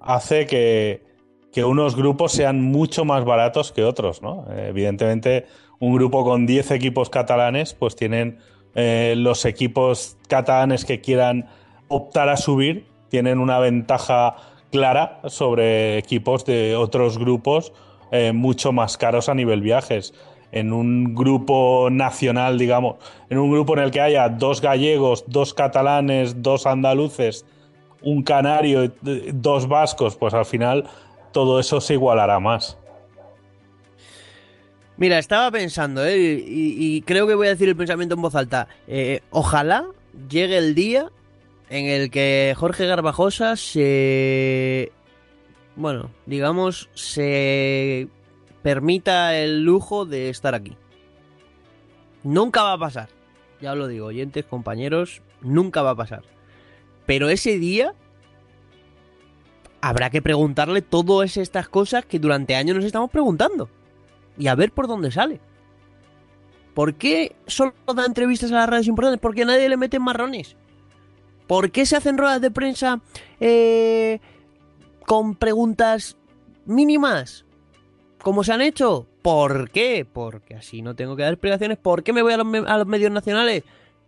[0.00, 1.02] hace que,
[1.52, 4.44] que unos grupos sean mucho más baratos que otros, ¿no?
[4.50, 5.46] Eh, evidentemente,
[5.78, 8.38] un grupo con 10 equipos catalanes, pues tienen
[8.74, 11.48] eh, los equipos catalanes que quieran
[11.88, 14.36] optar a subir, tienen una ventaja
[14.70, 17.72] clara sobre equipos de otros grupos
[18.34, 20.14] mucho más caros a nivel viajes.
[20.52, 22.96] En un grupo nacional, digamos,
[23.28, 27.44] en un grupo en el que haya dos gallegos, dos catalanes, dos andaluces,
[28.02, 30.88] un canario, y eh, dos vascos, pues al final
[31.32, 32.76] todo eso se igualará más.
[34.96, 36.18] Mira, estaba pensando, ¿eh?
[36.18, 38.68] y, creo que voy a decir el pensamiento en voz alta.
[38.86, 39.86] Eh, ojalá
[40.28, 41.10] llegue el día
[41.70, 44.92] en el que Jorge Garbajosa se...
[45.76, 48.08] Bueno, digamos, se
[48.62, 50.76] permita el lujo de estar aquí.
[52.22, 53.08] Nunca va a pasar.
[53.60, 56.22] Ya lo digo, oyentes, compañeros, nunca va a pasar.
[57.06, 57.94] Pero ese día
[59.80, 63.68] habrá que preguntarle todas estas cosas que durante años nos estamos preguntando.
[64.38, 65.40] Y a ver por dónde sale.
[66.74, 69.20] ¿Por qué solo da entrevistas a las radios importantes?
[69.20, 70.56] Porque nadie le mete marrones.
[71.46, 73.00] ¿Por qué se hacen ruedas de prensa
[73.40, 74.20] eh,
[75.04, 76.16] con preguntas
[76.64, 77.44] mínimas?
[78.22, 79.06] ¿Cómo se han hecho?
[79.22, 80.06] ¿Por qué?
[80.10, 81.78] Porque así no tengo que dar explicaciones.
[81.78, 83.64] ¿Por qué me voy a los, medios nacionales?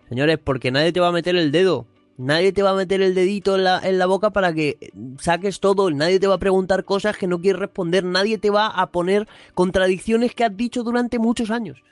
[0.08, 1.86] Señores, porque nadie te va a meter el dedo.
[2.18, 5.90] Nadie te va a meter el dedito en la, boca para que saques todo.
[5.90, 8.04] Nadie te va a preguntar cosas que no quieres responder.
[8.04, 11.82] Nadie te va a poner contradicciones que has dicho durante muchos años.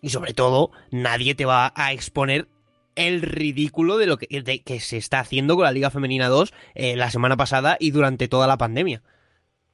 [0.00, 2.46] Y sobre todo, nadie te va a exponer
[2.94, 7.10] el ridículo de lo que se está haciendo con la Liga Femenina 2 eh, la
[7.10, 9.02] semana pasada y durante toda la pandemia.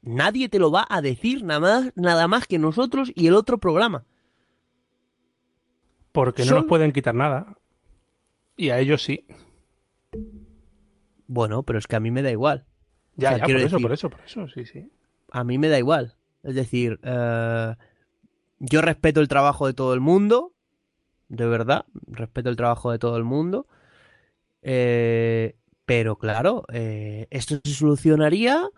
[0.07, 3.59] Nadie te lo va a decir nada más, nada más que nosotros y el otro
[3.59, 4.05] programa.
[6.13, 7.57] Porque no Son- nos pueden quitar nada.
[8.57, 9.27] Y a ellos sí.
[11.27, 12.67] Bueno, pero es que a mí me da igual.
[13.17, 14.91] Ya, O sea, ya, por eso, decir- por eso, por eso, sí, sí.
[15.31, 16.17] a mí me da igual.
[16.43, 17.75] Es decir, eh,
[18.61, 20.53] yo respeto el trabajo de todo el mundo,
[21.29, 23.67] de verdad, respeto el trabajo de todo el mundo,
[24.63, 28.69] eh, pero claro, eh, esto se solucionaría,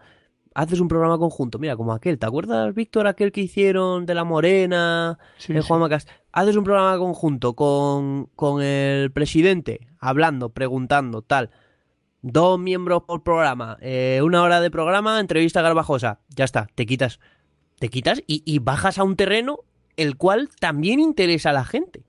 [0.56, 4.24] haces un programa conjunto, mira, como aquel, ¿te acuerdas, Víctor, aquel que hicieron de La
[4.24, 5.68] Morena, Sí, el sí.
[5.68, 6.08] Juan Macas?
[6.32, 11.50] Haces un programa conjunto con, con el presidente, hablando, preguntando, tal.
[12.22, 16.20] Dos miembros por programa, eh, una hora de programa, entrevista garbajosa.
[16.30, 17.20] Ya está, te quitas.
[17.78, 19.60] Te quitas y, y bajas a un terreno
[19.98, 22.02] el cual también interesa a la gente.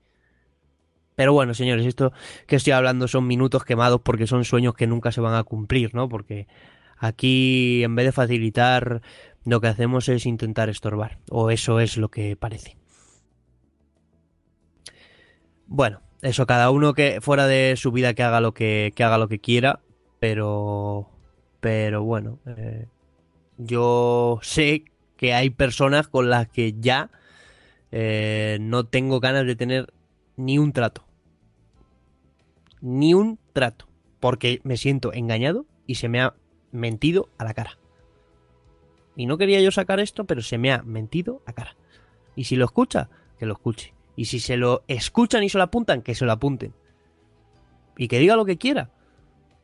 [1.16, 2.12] Pero bueno, señores, esto
[2.46, 5.94] que estoy hablando son minutos quemados porque son sueños que nunca se van a cumplir,
[5.94, 6.08] ¿no?
[6.08, 6.46] Porque
[6.98, 9.02] aquí, en vez de facilitar,
[9.44, 11.18] lo que hacemos es intentar estorbar.
[11.30, 12.76] O eso es lo que parece.
[15.66, 19.28] Bueno, eso, cada uno que fuera de su vida que haga lo que, haga lo
[19.28, 19.80] que quiera,
[20.18, 21.10] pero.
[21.60, 22.86] Pero bueno, eh,
[23.56, 24.84] yo sé
[25.16, 27.10] que hay personas con las que ya
[27.90, 29.92] eh, no tengo ganas de tener
[30.36, 31.04] ni un trato.
[32.80, 33.88] Ni un trato.
[34.20, 36.34] Porque me siento engañado y se me ha
[36.72, 37.78] mentido a la cara.
[39.16, 41.76] Y no quería yo sacar esto, pero se me ha mentido a cara.
[42.36, 43.08] Y si lo escucha,
[43.38, 43.92] que lo escuche.
[44.14, 46.72] Y si se lo escuchan y se lo apuntan, que se lo apunten.
[47.96, 48.90] Y que diga lo que quiera.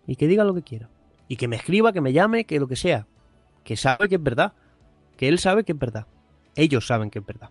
[0.06, 0.88] Y que diga lo que quiera.
[1.28, 3.06] Y que me escriba, que me llame, que lo que sea.
[3.62, 4.54] Que sabe que es verdad.
[5.16, 6.06] Que él sabe que es verdad.
[6.56, 7.50] Ellos saben que es verdad.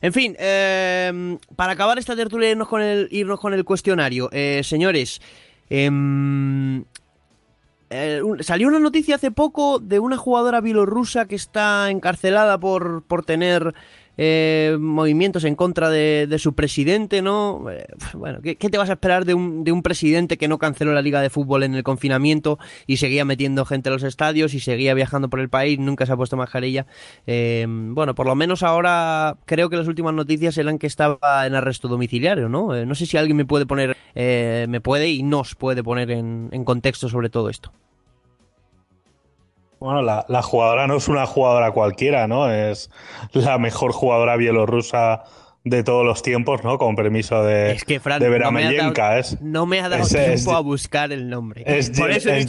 [0.00, 4.28] En fin, eh, para acabar esta tertulia irnos con el, irnos con el cuestionario.
[4.32, 5.20] Eh, señores,
[5.70, 6.84] em,
[7.92, 13.24] eh, salió una noticia hace poco de una jugadora bielorrusa que está encarcelada por, por
[13.24, 13.74] tener
[14.16, 17.70] eh, movimientos en contra de, su presidente, ¿no?
[17.70, 20.92] Eh, bueno, ¿qué, te vas a esperar de un, de un presidente que no canceló
[20.92, 24.60] la liga de fútbol en el confinamiento y seguía metiendo gente a los estadios y
[24.60, 26.86] seguía viajando por el país, nunca se ha puesto mascarilla?
[27.26, 31.54] Eh, bueno, por lo menos ahora creo que las últimas noticias eran que estaba en
[31.54, 32.84] arresto domiciliario, ¿no?
[32.84, 37.08] no sé si alguien me puede poner, me puede y nos puede poner en contexto
[37.08, 37.72] sobre todo esto.
[39.82, 42.50] Bueno, la, jugadora no es una jugadora cualquiera, ¿no?
[42.52, 42.88] Es
[43.32, 45.24] la mejor jugadora bielorrusa
[45.64, 46.78] de todos los tiempos, ¿no?
[46.78, 48.62] Con permiso de, es que, de no me,
[49.40, 51.64] no me ha dado tiempo a buscar el nombre.
[51.66, 52.46] Es, Por eso es,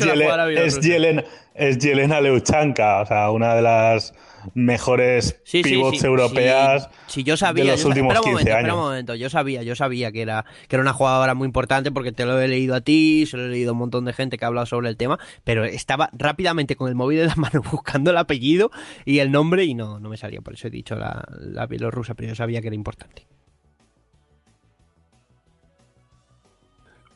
[0.80, 1.24] Yelena,
[1.56, 4.14] es Yelena Leuchanka, o sea, una de las
[4.54, 8.60] mejores pivots europeas sí, yo sabía, de los últimos 15 momento, años.
[8.60, 11.92] Espera un momento, yo sabía, yo sabía que era, que era una jugadora muy importante
[11.92, 14.14] porque te lo he leído a ti, se lo he leído a un montón de
[14.14, 17.36] gente que ha hablado sobre el tema, pero estaba rápidamente con el móvil de la
[17.38, 18.72] mano buscando el apellido
[19.06, 22.14] y el nombre y no, no me salía, por eso he dicho la, la bielorrusa,
[22.14, 23.28] pero yo sabía que era importante.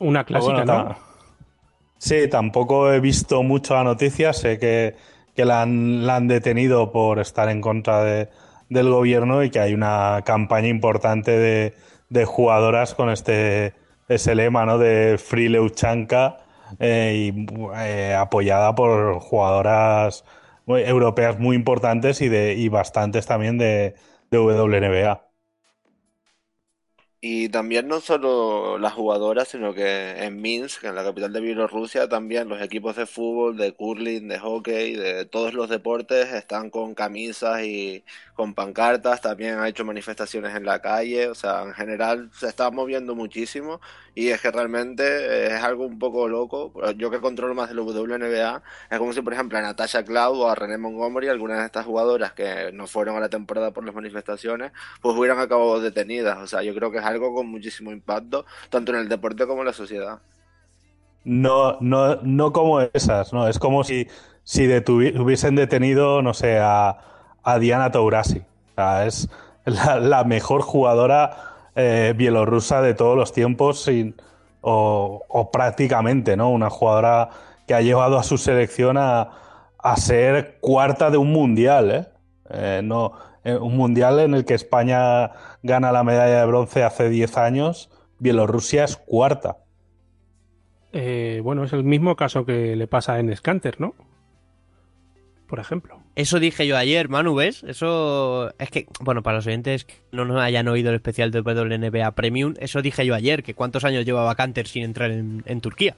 [0.00, 0.96] Una clásica, ¿no?
[1.98, 4.94] Sí, tampoco he visto mucho la noticia, sé que
[5.38, 8.28] que la han, detenido por estar en contra de,
[8.70, 11.72] del gobierno y que hay una campaña importante
[12.10, 13.72] de, jugadoras con este
[14.08, 14.78] ese lema ¿no?
[14.78, 16.38] de Free Leuchanka
[16.80, 17.46] eh, y
[17.76, 20.24] eh, apoyada por jugadoras
[20.66, 23.94] europeas muy importantes y de y bastantes también de,
[24.32, 25.27] de WNBA.
[27.20, 32.08] Y también no solo las jugadoras, sino que en Minsk, en la capital de Bielorrusia,
[32.08, 36.94] también los equipos de fútbol, de curling, de hockey, de todos los deportes están con
[36.94, 38.04] camisas y
[38.34, 39.20] con pancartas.
[39.20, 41.26] También ha hecho manifestaciones en la calle.
[41.26, 43.80] O sea, en general se está moviendo muchísimo
[44.18, 46.72] y es que realmente es algo un poco loco.
[46.96, 50.40] Yo que controlo más de la WNBA, es como si, por ejemplo, a Natasha Cloud
[50.40, 53.84] o a René Montgomery, algunas de estas jugadoras que no fueron a la temporada por
[53.86, 56.36] las manifestaciones, pues hubieran acabado detenidas.
[56.38, 59.60] O sea, yo creo que es algo con muchísimo impacto, tanto en el deporte como
[59.60, 60.18] en la sociedad.
[61.22, 63.46] No, no, no como esas, no.
[63.46, 64.08] Es como si,
[64.42, 66.98] si hubiesen detenido, no sé, a,
[67.44, 68.38] a Diana Taurasi.
[68.38, 69.28] O sea, es
[70.00, 71.47] la, mejor jugadora
[71.80, 73.88] eh, bielorrusa de todos los tiempos
[74.62, 76.50] o, prácticamente, ¿no?
[76.50, 77.30] Una jugadora
[77.68, 79.30] que ha llevado a su selección a,
[79.96, 82.06] ser cuarta de un mundial, ¿eh?
[82.50, 83.12] eh no,
[83.44, 85.30] un mundial en el que España
[85.62, 89.58] gana la medalla de bronce hace 10 años, Bielorrusia es cuarta.
[90.92, 93.94] Bueno, es el mismo caso que le pasa en Scanter, ¿no?
[95.46, 95.97] Por ejemplo.
[96.18, 97.62] Eso dije yo ayer, Manu, ¿ves?
[97.62, 101.40] Eso es que, bueno, para los oyentes que no nos hayan oído el especial de
[101.40, 105.96] WNBA Premium, eso dije yo ayer, que cuántos años llevaba Canter sin entrar en Turquía.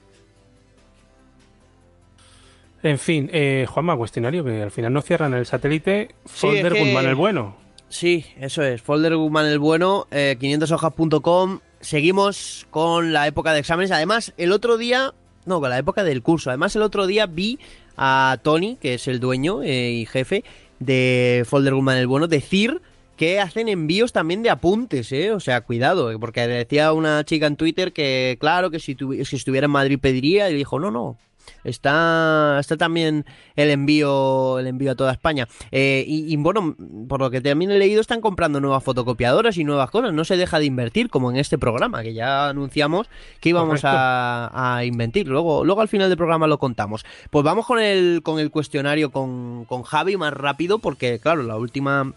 [2.83, 6.15] En fin, eh, Juanma, cuestionario que al final no cierran el satélite.
[6.25, 7.55] Folder Guzmán el bueno.
[7.89, 8.81] Sí, eso es.
[8.81, 11.55] Folder Guzmán el bueno, 500hojas.com.
[11.55, 13.91] Eh, Seguimos con la época de exámenes.
[13.91, 15.13] Además, el otro día,
[15.45, 16.49] no, con la época del curso.
[16.49, 17.59] Además, el otro día vi
[17.97, 20.43] a Tony, que es el dueño eh, y jefe
[20.79, 22.81] de Folder Guzmán el bueno, decir
[23.15, 25.31] que hacen envíos también de apuntes, ¿eh?
[25.31, 29.65] O sea, cuidado, porque decía una chica en Twitter que, claro, que si, si estuviera
[29.65, 31.17] en Madrid pediría, y dijo, no, no,
[31.63, 35.47] Está, está también el envío, el envío a toda España.
[35.71, 36.75] Eh, y, bueno,
[37.07, 40.13] por lo que también he leído, están comprando nuevas fotocopiadoras y nuevas cosas.
[40.13, 43.07] No se deja de invertir, como en este programa, que ya anunciamos
[43.39, 45.27] que íbamos a, a, invertir.
[45.27, 47.05] Luego, luego al final del programa lo contamos.
[47.29, 51.57] Pues vamos con el, con el cuestionario con, con Javi más rápido, porque claro, la
[51.57, 52.13] última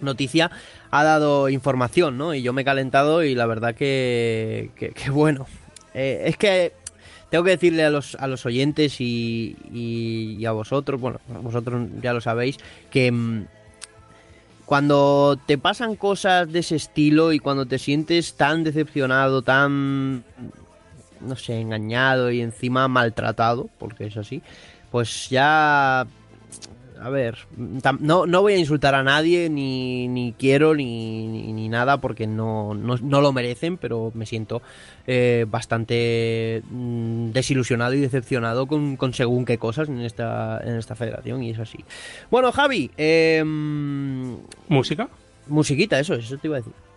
[0.00, 0.50] noticia
[0.90, 2.34] ha dado información, ¿no?
[2.34, 5.46] Y yo me he calentado y la verdad que, que, bueno.
[5.94, 6.72] Eh, es que
[7.32, 12.20] tengo que decirle a los, a los oyentes y, a vosotros, bueno, vosotros ya lo
[12.20, 12.58] sabéis,
[12.90, 13.46] que mm,
[14.66, 20.24] cuando te pasan cosas de ese estilo y cuando te sientes tan decepcionado, tan,
[21.22, 24.42] no sé, engañado y encima maltratado, porque es así,
[24.90, 26.06] pues ya
[27.02, 31.98] a ver, no, no voy a insultar a nadie, ni, ni quiero, ni, ni, nada,
[31.98, 34.62] porque no, no, lo merecen, pero me siento
[35.06, 40.94] eh, bastante mm, desilusionado y decepcionado con, con, según qué cosas en esta, en esta
[40.94, 41.84] federación, y es así.
[42.30, 43.42] Bueno, Javi, eh,
[44.68, 45.08] ¿música?
[45.48, 46.91] Musiquita, eso, eso te iba a decir.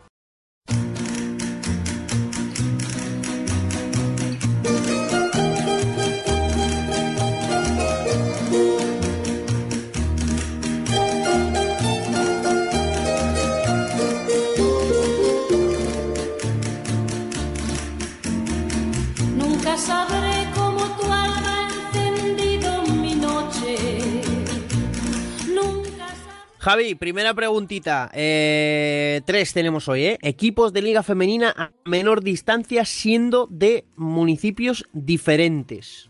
[26.66, 28.10] Javi, primera preguntita.
[28.12, 30.18] Eh, tres tenemos hoy, ¿eh?
[30.24, 36.10] Equipos de liga femenina a menor distancia siendo de municipios diferentes.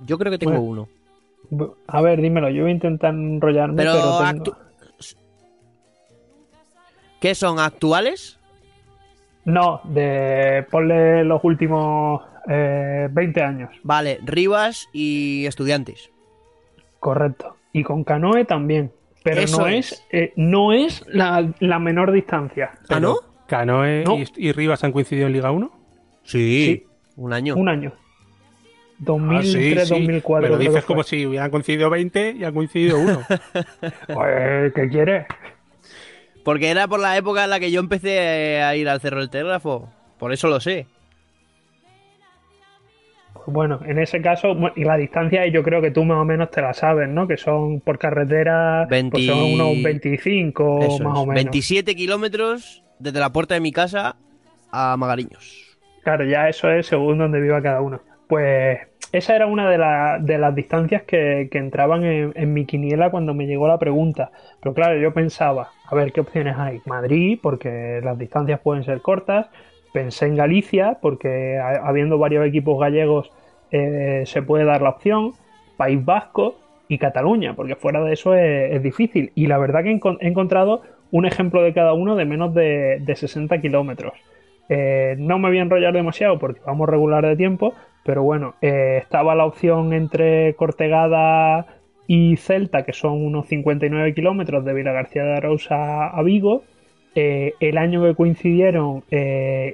[0.00, 0.88] Yo creo que tengo Bueno.
[1.50, 1.68] uno.
[1.88, 4.56] A ver, dímelo, yo voy a intentar enrollarme, Pero, pero, tengo-
[7.20, 8.38] ¿Qué son actuales?
[9.44, 13.70] No, de ponle los últimos eh, 20 años.
[13.82, 16.10] Vale, Rivas y Estudiantes.
[16.98, 17.56] Correcto.
[17.74, 18.90] Y con canoe también.
[19.22, 19.92] Pero Eso no es.
[19.92, 22.72] es, eh, no es la, la menor distancia.
[22.88, 23.16] ¿Ah, no?
[23.46, 24.16] ¿Canoe No.
[24.18, 25.70] y, y Rivas han coincidido en Liga 1?
[26.22, 26.84] Sí,
[27.16, 27.56] un año.
[27.56, 27.92] Un año.
[27.96, 30.42] Ah, 2003, 2004.
[30.42, 33.20] Me lo creo que dices como si hubieran coincidido 20 y han coincidido uno.
[34.06, 35.26] Pues, ¿qué quieres?
[36.44, 39.30] Porque era por la época en la que yo empecé a ir al Cerro del
[39.30, 39.90] Telégrafo.
[40.18, 40.86] Por eso lo sé.
[43.50, 46.60] Bueno, en ese caso, y la distancia yo creo que tú más o menos te
[46.60, 47.26] la sabes, ¿no?
[47.26, 51.22] Que son por carretera, 20 pues son unos 25 Eso más es.
[51.22, 51.44] o menos.
[51.44, 54.16] 27 kilómetros desde la puerta de mi casa
[54.70, 55.78] a Magariños.
[56.02, 58.00] Claro, ya eso es según donde viva cada uno.
[58.28, 58.78] Pues
[59.12, 63.10] esa era una de, la- de las distancias que, que entraban en, en mi quiniela
[63.10, 64.30] cuando me llegó la pregunta.
[64.60, 66.80] Pero claro, yo pensaba, a ver, ¿qué opciones hay?
[66.86, 69.46] Madrid, porque las distancias pueden ser cortas.
[69.92, 73.30] Pensé en Galicia, porque ha- habiendo varios equipos gallegos
[73.70, 75.32] eh, se puede dar la opción.
[75.76, 76.56] País Vasco
[76.88, 79.30] y Cataluña, porque fuera de eso es, difícil.
[79.34, 82.52] Y la verdad que he encon- he encontrado un ejemplo de cada uno de menos
[82.54, 84.12] de, de 60 kilómetros.
[84.68, 87.74] Eh, no me voy a enrollar demasiado porque vamos regular de tiempo,
[88.04, 91.66] pero bueno, eh, estaba la opción entre Cortegada
[92.06, 96.64] y Celta, que son unos 59 kilómetros de Vila García de Arousa a Vigo.
[97.14, 99.02] El año que coincidieron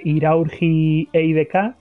[0.05, 1.75] Iraurgi e IDK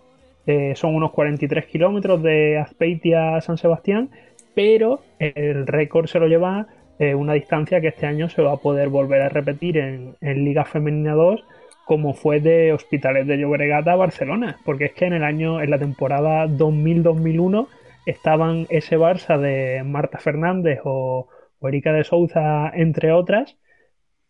[0.45, 4.09] eh, son unos 43 kilómetros de Azpeitia a San Sebastián,
[4.53, 6.67] pero el récord se lo lleva
[6.99, 10.63] eh, una distancia que este año se va a poder volver a repetir en, Liga
[10.63, 11.43] Femenina 2
[11.85, 15.69] como fue de Hospitalet de Llobregat a Barcelona, porque es que en el año, en
[15.69, 17.67] la temporada 2000-2001
[18.05, 21.27] estaban ese Barça de Marta Fernández o,
[21.59, 23.57] o Erika de Souza, entre otras,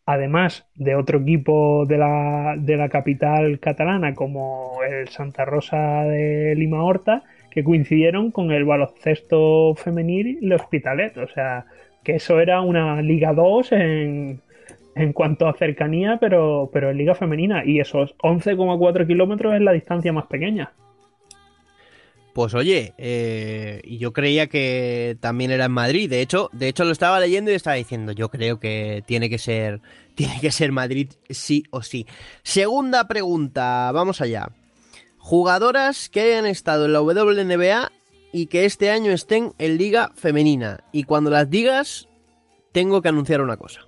[0.05, 6.55] además de otro equipo de la, de la capital catalana como el Santa Rosa de
[6.55, 11.65] Lima Horta, que coincidieron con el baloncesto femenil y el Hospitalet, o sea,
[12.03, 14.41] que eso era una Liga 2 en,
[14.95, 17.63] en cuanto a cercanía, pero, pero en liga femenina.
[17.65, 20.71] Y esos 11,4 kilómetros es la distancia más pequeña.
[22.33, 26.09] Pues oye, eh, yo creía que también era en Madrid.
[26.09, 29.37] De hecho, de hecho lo estaba leyendo y estaba diciendo, yo creo que tiene que
[29.37, 29.81] ser,
[30.15, 32.07] tiene que ser Madrid sí o sí.
[32.41, 34.49] Segunda pregunta, vamos allá.
[35.19, 37.91] Jugadoras que hayan estado en la WNBA
[38.31, 40.83] y que este año estén en Liga Femenina.
[40.91, 42.09] Y cuando las digas,
[42.71, 43.81] tengo que anunciar una cosa.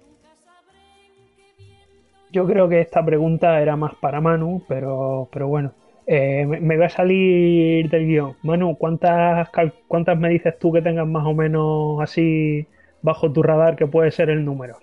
[2.32, 5.74] Yo creo que esta pregunta era más para Manu, pero, pero bueno.
[6.08, 8.36] Eh, me, va a salir del guion.
[8.44, 9.50] Manu, ¿cuántas,
[9.88, 12.68] ¿cuántas me dices tú que tengas más o menos así
[13.02, 14.78] bajo tu radar que puede ser el número?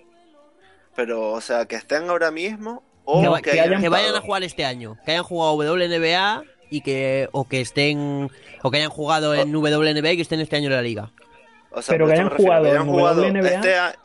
[0.95, 4.15] Pero, o sea, que estén ahora mismo o que, va- que, que hayan que vayan
[4.15, 8.29] a jugar este año, que hayan jugado WNBA y que o que estén
[8.61, 11.11] o que hayan jugado en WNBA y que estén este año en la liga.
[11.71, 13.95] O sea, Pero que hayan jugado que hayan en WNBA este a-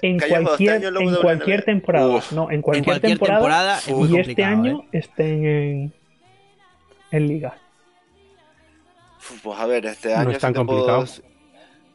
[0.00, 2.08] En este cualquier, año en cualquier temporada.
[2.08, 2.32] Uf.
[2.32, 3.38] No, en cualquier, En cualquier temporada.
[3.38, 4.98] temporada es muy y este año ¿eh?
[4.98, 5.94] estén en,
[7.12, 7.56] en liga.
[9.42, 11.02] Pues a ver, este No año es tan puedo complicado.
[11.04, 11.22] dec-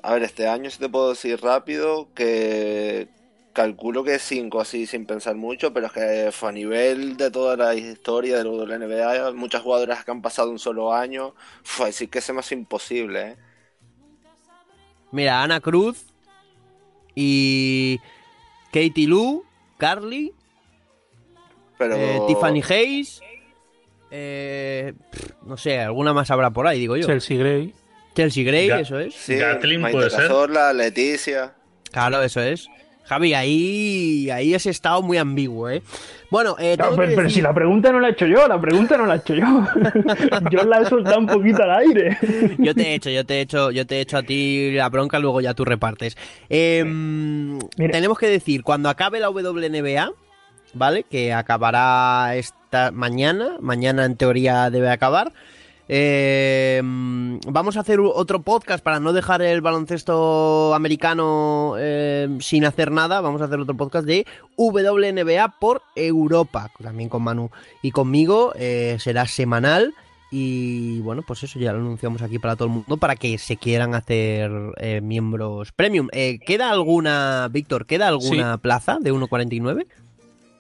[0.04, 3.10] A ver, este año sí te puedo decir rápido que
[3.54, 7.58] calculo que 5 así sin pensar mucho, pero es que fue a nivel de toda
[7.58, 12.10] la historia de la WNBA, muchas jugadoras que han pasado un solo año, fue decir
[12.10, 13.38] que se me hace imposible, ¿eh?
[15.12, 16.06] Mira, Ana Cruz
[17.16, 18.00] y
[18.72, 19.44] Katie Lou,
[19.78, 20.34] Carly,
[21.78, 23.22] Pero eh, Tiffany Hayes,
[24.12, 24.94] eh,
[25.46, 27.06] no sé, alguna más habrá por ahí, digo yo.
[27.08, 27.74] Chelsea Gray.
[28.16, 29.14] Chelsea Gray, Ga- eso es.
[29.14, 30.22] sí, Gatlin Maite puede ser.
[30.22, 31.54] Cazorla, Leticia.
[31.92, 32.68] Claro, eso es.
[33.06, 35.82] Javi, ahí, ahí has estado muy ambiguo, ¿eh?
[36.30, 38.46] Bueno, eh, No, pero, que pero decir- si la pregunta no la he hecho yo,
[38.50, 39.46] la pregunta no la he hecho yo.
[40.52, 42.18] yo la he soltado un poquito al aire.
[42.58, 44.90] Yo te he hecho, yo te he hecho, yo te he hecho a ti la
[44.90, 46.18] bronca, luego ya tú repartes.
[46.50, 50.12] Em, tenemos que decir, cuando acabe la WNBA,
[50.74, 51.04] ¿vale?
[51.04, 52.57] Que acabará esta
[52.94, 55.32] mañana, mañana en teoría debe acabar.
[55.90, 62.92] em, vamos a hacer otro podcast para no dejar el baloncesto americano em, sin hacer
[62.92, 63.22] nada.
[63.22, 64.26] Vamos a hacer otro podcast de
[64.58, 68.52] WNBA por Europa, también con Manu y conmigo.
[68.56, 69.94] eh, será semanal
[70.30, 73.56] Y bueno, pues eso ya lo anunciamos aquí para todo el mundo para que se
[73.56, 76.10] quieran hacer eh, miembros premium.
[76.12, 79.88] Eh, ¿Queda alguna, Víctor, queda alguna plaza de 1.49?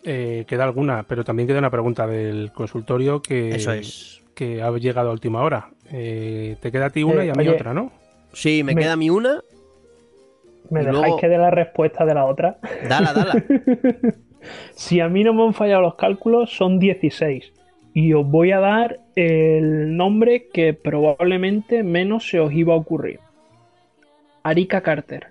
[0.09, 4.23] Eh, queda alguna, pero también queda una pregunta del consultorio que, Eso es.
[4.34, 5.69] que ha llegado a última hora.
[5.91, 7.91] Eh, te queda a ti una Eh, y a mí oye, otra, ¿no?
[8.31, 9.41] Sí, me, Me- queda mi una.
[10.69, 12.57] ¿Me dejáis luego- que dé la respuesta de la otra?
[12.88, 13.34] Dala, dala.
[14.75, 17.51] Si a mí no me han fallado los cálculos, son 16.
[17.93, 23.19] Y os voy a dar el nombre que probablemente menos se os iba a ocurrir.
[24.43, 25.27] Arika Carter.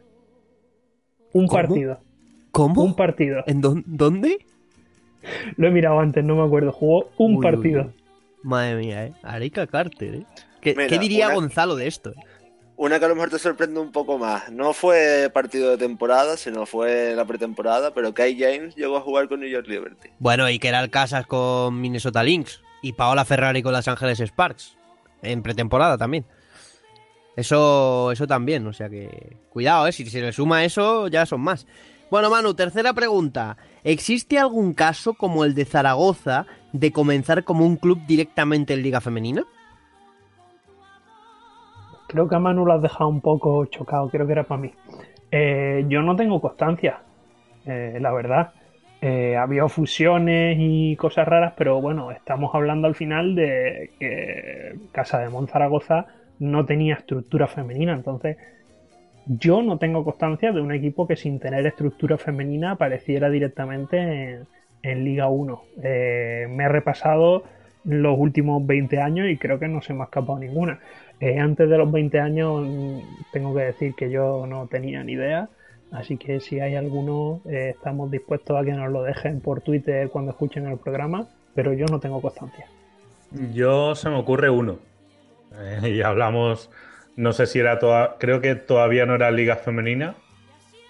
[1.32, 1.62] Un ¿Cómo?
[1.62, 1.98] partido.
[2.50, 2.82] ¿Cómo?
[2.82, 3.42] Un partido.
[3.46, 4.38] ¿En dón- dónde?
[5.56, 6.72] Lo he mirado antes, no me acuerdo.
[6.72, 7.82] Jugó un Uy, uy, partido.
[7.82, 8.02] uy.
[8.42, 9.12] Madre mía, ¿eh?
[9.22, 10.22] Arica Carter, ¿eh?
[10.60, 12.10] ¿Qué, Mira, qué diría una- Gonzalo de esto?
[12.10, 12.14] eh?
[12.78, 14.50] Una que a lo mejor te sorprende un poco más.
[14.52, 19.28] No fue partido de temporada, sino fue la pretemporada, pero Kai James llegó a jugar
[19.28, 20.10] con New York Liberty.
[20.18, 24.20] Bueno, y que era el Casas con Minnesota Lynx y Paola Ferrari con Los Ángeles
[24.20, 24.76] Sparks
[25.22, 26.26] en pretemporada también.
[27.34, 29.92] Eso, eso también, o sea que cuidado, ¿eh?
[29.92, 31.66] si se le suma eso ya son más.
[32.08, 33.56] Bueno, Manu, tercera pregunta.
[33.82, 39.00] ¿Existe algún caso como el de Zaragoza de comenzar como un club directamente en Liga
[39.00, 39.42] Femenina?
[42.06, 44.72] Creo que a Manu lo has dejado un poco chocado, creo que era para mí.
[45.32, 47.00] Eh, yo no tengo constancia,
[47.64, 48.52] eh, la verdad.
[49.00, 55.18] Eh, había fusiones y cosas raras, pero bueno, estamos hablando al final de que Casa
[55.18, 56.06] de Monzaragoza
[56.38, 58.36] no tenía estructura femenina, entonces
[59.26, 64.40] yo no tengo constancia de un equipo que sin tener estructura femenina apareciera directamente
[64.82, 65.62] en, Liga 1.
[65.82, 67.42] Eh, me he repasado
[67.84, 70.78] los últimos 20 años y creo que no se me ha escapado ninguna.
[71.18, 72.98] Eh, antes de los 20 años mm,
[73.32, 75.48] tengo que decir que yo no tenía ni idea,
[75.90, 80.08] así que si hay alguno eh, estamos dispuestos a que nos lo dejen por Twitter
[80.08, 82.66] cuando escuchen el programa, pero yo no tengo constancia.
[83.52, 84.78] Yo se me ocurre uno.
[85.82, 86.70] Y hablamos,
[87.16, 90.14] no sé si era toda, creo que todavía no era Liga Femenina.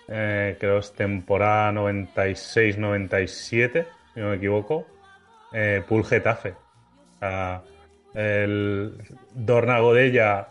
[0.08, 4.86] Eh, creo es temporada 96-97, si no me equivoco.
[5.52, 6.50] Eh, Pool Getafe.
[6.50, 7.62] O sea,
[8.14, 8.94] el
[9.34, 10.48] Dorna Godella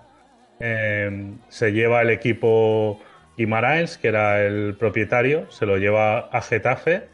[0.60, 3.00] eh, se lleva el equipo
[3.38, 7.08] Guimaraes, que era el propietario, se lo lleva a Getafe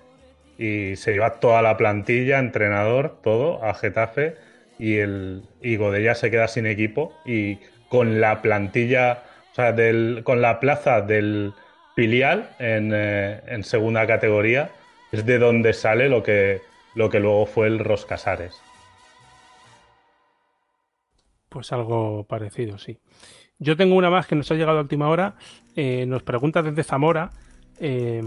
[0.58, 4.36] y se lleva toda la plantilla, entrenador, todo a Getafe
[4.78, 7.60] y el y Godella se queda sin equipo y
[7.92, 11.54] con la plantilla, o sea, del, con la plaza del
[11.94, 14.70] filial en, eh, en segunda categoría
[15.12, 16.62] es de donde sale lo que
[16.96, 18.62] lo que luego fue el Roscasares.
[21.50, 22.98] Pues algo parecido, sí.
[23.60, 25.36] Yo tengo una más que nos ha llegado a última hora.
[25.76, 27.30] Eh, nos pregunta desde Zamora.
[27.80, 28.22] eh,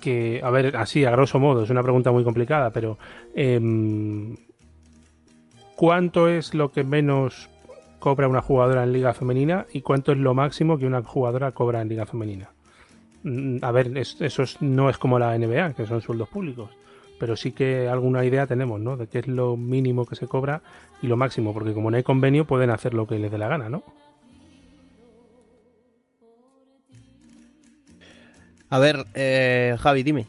[0.00, 2.98] que, a ver, así, a grosso modo, es una pregunta muy complicada, pero.
[3.34, 4.36] em,
[5.76, 7.50] ¿Cuánto es lo que menos
[8.04, 11.80] cobra una jugadora en Liga Femenina y cuánto es lo máximo que una jugadora cobra
[11.80, 12.50] en Liga Femenina?
[13.22, 16.68] Mm, A ver, es- eso es- no es como la NBA, que son sueldos públicos,
[17.18, 18.98] pero sí que alguna idea tenemos, ¿no?
[18.98, 20.60] De qué es lo mínimo que se cobra
[21.00, 23.48] y lo máximo, porque como no hay convenio pueden hacer lo que les dé la
[23.48, 23.82] gana, ¿no?
[28.68, 30.26] A ver, eh, Javi, dime.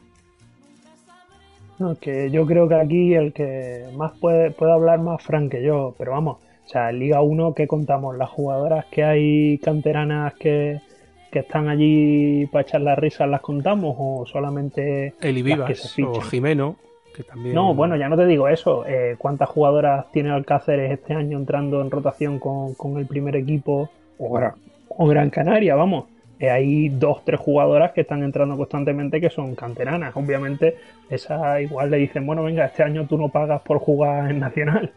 [1.77, 5.61] No, que yo creo que aquí el que más puede, puede hablar más Fran que
[5.61, 8.17] yo, pero vamos, o sea, en Liga 1, ¿qué contamos?
[8.17, 10.81] ¿Las jugadoras que hay canteranas que,
[11.31, 16.03] que están allí para echar las risas las contamos o solamente Eli las que se
[16.03, 16.21] o?
[16.21, 16.77] Jimeno,
[17.15, 17.53] que también...
[17.53, 18.83] No, bueno, ya no te digo eso.
[18.87, 23.91] Eh, ¿Cuántas jugadoras tiene Alcáceres este año entrando en rotación con, con el primer equipo?
[24.17, 24.53] O Gran,
[24.89, 26.05] o Gran Canaria, vamos.
[26.39, 30.15] Eh, hay dos, tres jugadoras que están entrando constantemente que son canteranas.
[30.15, 30.77] Obviamente,
[31.09, 34.91] esa igual le dicen, bueno, venga, este año tú no pagas por jugar en Nacional.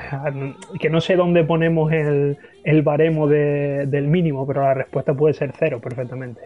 [0.80, 5.34] Que no sé dónde ponemos el, el baremo de- del mínimo, pero la respuesta puede
[5.34, 6.42] ser cero perfectamente.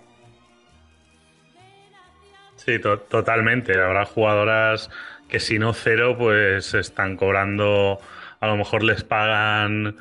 [2.56, 3.78] Sí, to- totalmente.
[3.80, 4.90] Habrá jugadoras
[5.28, 8.00] que si no cero, pues están cobrando,
[8.40, 9.96] a lo mejor les pagan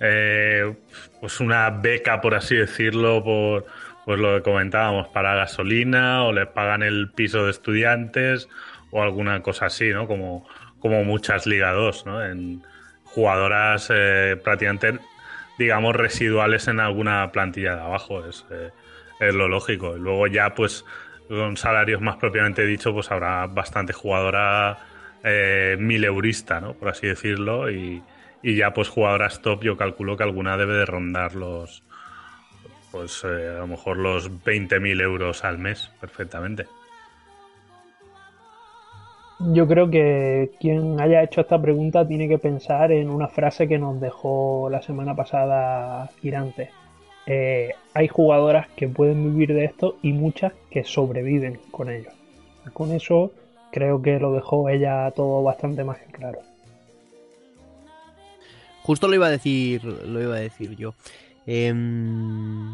[0.00, 0.74] eh,
[1.20, 3.66] pues una beca, por así decirlo, por
[4.04, 8.48] pues lo que comentábamos, para gasolina, o les pagan el piso de estudiantes,
[8.90, 10.06] o alguna cosa así, ¿no?
[10.06, 10.46] Como,
[10.78, 12.22] como muchas Liga 2, ¿no?
[13.14, 14.98] Jugadoras eh, prácticamente,
[15.58, 18.26] digamos, residuales en alguna plantilla de abajo.
[18.26, 18.70] Es, eh,
[19.20, 19.96] es lo lógico.
[19.96, 20.84] Y luego ya, pues,
[21.28, 24.78] con salarios más propiamente dicho, pues habrá bastante jugadora
[25.22, 26.74] eh, mileurista, ¿no?
[26.74, 27.70] Por así decirlo.
[27.70, 28.02] Y,
[28.42, 31.82] y ya, pues, jugadoras top, yo calculo que alguna debe de rondar los,
[32.90, 36.66] pues, eh, a lo mejor los 20.000 euros al mes, perfectamente.
[39.40, 43.78] Yo creo que quien haya hecho esta pregunta tiene que pensar en una frase que
[43.78, 46.70] nos dejó la semana pasada Girante.
[47.26, 52.10] Eh, hay jugadoras que pueden vivir de esto y muchas que sobreviven con ello.
[52.72, 53.32] Con eso
[53.72, 56.38] creo que lo dejó ella todo bastante más que claro.
[58.82, 60.94] Justo lo iba a decir, lo iba a decir yo.
[61.46, 62.70] Em,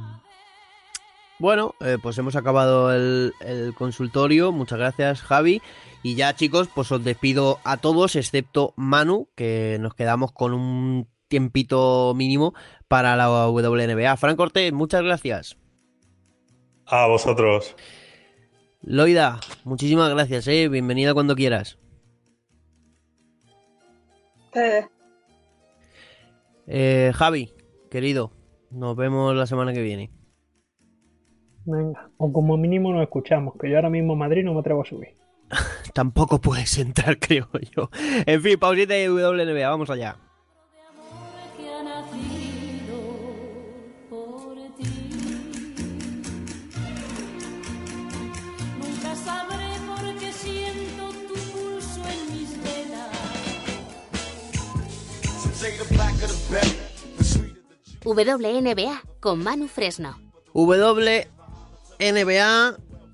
[1.39, 4.53] bueno, eh, pues hemos acabado el, el, consultorio.
[4.53, 5.63] Muchas gracias, Javi.
[6.03, 11.09] Y ya, chicos, pues os despido a todos, excepto Manu, que nos quedamos con un
[11.29, 12.55] tiempito mínimo
[12.89, 14.17] para la WNBA.
[14.17, 15.59] Fran Cortés, muchas gracias.
[16.87, 17.77] A vosotros.
[18.83, 20.69] Loida, muchísimas gracias, eh.
[20.69, 21.79] Bienvenida cuando quieras.
[26.67, 27.53] Eh, Javi,
[27.91, 28.33] querido,
[28.71, 30.11] nos vemos la semana que viene.
[31.67, 34.83] Venga, o como mínimo nos escuchamos, que yo ahora mismo en Madrid no me atrevo
[34.83, 35.20] a subir.
[35.95, 37.91] Tampoco puedes entrar, creo yo.
[38.27, 40.17] En fin, pausita de WNBA, vamos allá.
[58.03, 60.19] WNBA con Manu Fresno.
[60.53, 61.31] WNBA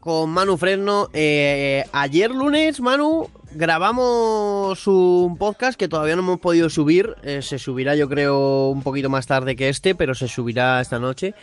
[0.07, 1.11] con Manu Fresno.
[1.13, 7.17] Eh, ayer lunes, Manu, grabamos un podcast que todavía no hemos podido subir.
[7.25, 11.01] Eh, se subirá yo creo un poquito más tarde que este, pero se subirá esta
[11.01, 11.35] noche.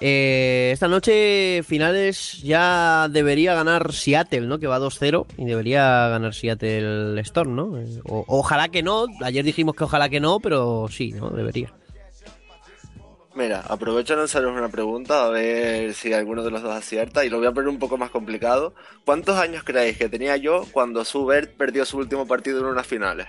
[0.00, 4.58] Eh, esta noche finales ya debería ganar Seattle, ¿no?
[4.58, 7.78] Que va 2-0 y debería ganar Seattle Storm, ¿no?
[8.02, 9.06] O, ojalá que no.
[9.22, 11.30] Ayer dijimos que ojalá que no, pero sí, ¿no?
[11.30, 11.72] Debería.
[13.38, 17.30] Mira, aprovecho a lanzaros una pregunta a ver si alguno de los dos acierta y
[17.30, 18.74] lo voy a poner un poco más complicado.
[19.04, 23.28] ¿Cuántos años creéis que tenía yo cuando Subert perdió su último partido en unas finales?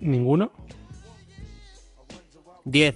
[0.00, 0.50] ¿Ninguno?
[2.64, 2.94] Diez.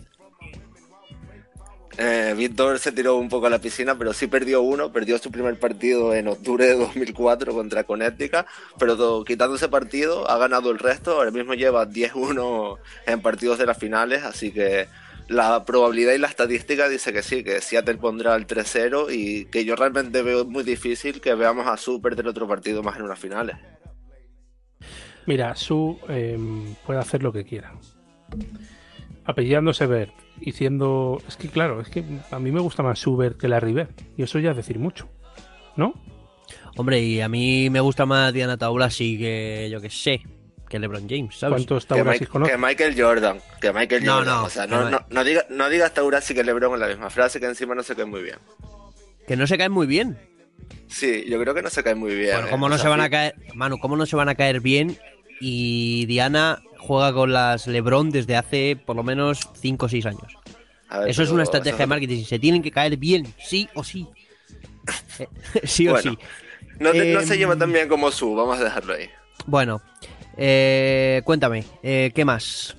[1.98, 4.90] Eh, Víctor se tiró un poco a la piscina, pero sí perdió uno.
[4.90, 8.46] Perdió su primer partido en octubre de 2004 contra Connecticut,
[8.78, 11.12] pero todo, quitando ese partido ha ganado el resto.
[11.12, 14.88] Ahora mismo lleva 10-1 en partidos de las finales, así que
[15.28, 19.64] la probabilidad y la estadística dice que sí, que Seattle pondrá el 3-0 y que
[19.64, 23.18] yo realmente veo muy difícil que veamos a Su perder otro partido más en unas
[23.18, 23.56] finales.
[25.26, 26.38] Mira, Su eh,
[26.86, 27.72] puede hacer lo que quiera.
[29.24, 31.22] Apellidándose Bert y siendo.
[31.28, 33.88] Es que claro, es que a mí me gusta más Su Bert que la River.
[34.16, 35.08] Y eso ya es decir mucho.
[35.76, 35.94] ¿No?
[36.76, 40.22] Hombre, y a mí me gusta más Diana Taurasi que yo que sé,
[40.72, 41.66] que LeBron James, ¿sabes?
[41.66, 42.52] ¿Cuántos Mike- conoces?
[42.54, 44.34] que Michael Jordan, que Michael No, Jordan.
[44.34, 47.10] no, o sea, no, no, no, diga, no digas Taurasi que LeBron en la misma
[47.10, 48.38] frase, que encima no se cae muy bien.
[49.28, 50.18] Que no se caen muy bien.
[50.88, 52.32] Sí, yo creo que no se cae muy bien.
[52.32, 52.50] Bueno, ¿eh?
[52.50, 54.60] ¿cómo O no sea, se van a caer, Manu, cómo no se van a caer
[54.60, 54.98] bien?
[55.40, 60.36] Y Diana juega con las LeBron desde hace por lo menos 5 o 6 años.
[60.90, 62.24] Ver, Eso es una estrategia de marketing.
[62.24, 64.06] Se tienen que caer bien, sí o sí.
[65.18, 65.26] Eh,
[65.64, 66.18] sí o Bueno, sí.
[66.78, 69.08] No, no se lleva tan bien como Su, vamos a dejarlo ahí.
[69.46, 69.80] Bueno,
[70.36, 72.76] eh, cuéntame, eh, ¿qué más?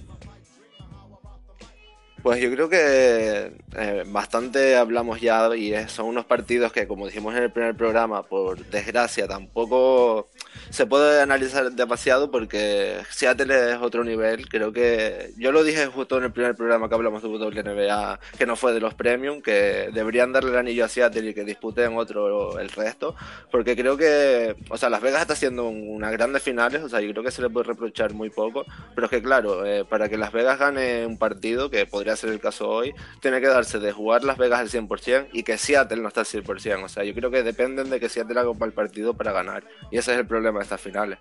[2.24, 7.36] Pues yo creo que eh, bastante hablamos ya y son unos partidos que, como dijimos
[7.36, 10.30] en el primer programa, por desgracia tampoco
[10.70, 14.48] se puede analizar demasiado porque Seattle es otro nivel.
[14.50, 18.46] Creo que yo lo dije justo en el primer programa que hablamos de WNBA, que
[18.46, 21.98] no fue de los Premium, que deberían darle el anillo a Seattle y que disputen
[21.98, 23.16] otro el resto,
[23.52, 27.02] porque creo que, o sea, Las Vegas está haciendo un- unas grandes finales, o sea,
[27.02, 28.66] yo creo que se le puede reprochar muy poco,
[28.96, 32.30] pero es que claro, eh, para que Las Vegas gane un partido, que podría ser
[32.32, 36.02] el caso hoy, tiene que darse de jugar Las Vegas al 100% y que Seattle
[36.02, 38.58] no está al 100%, o sea, yo creo que dependen de que Seattle haga un
[38.60, 41.20] mal partido para ganar, y ese es el problema de estas finales.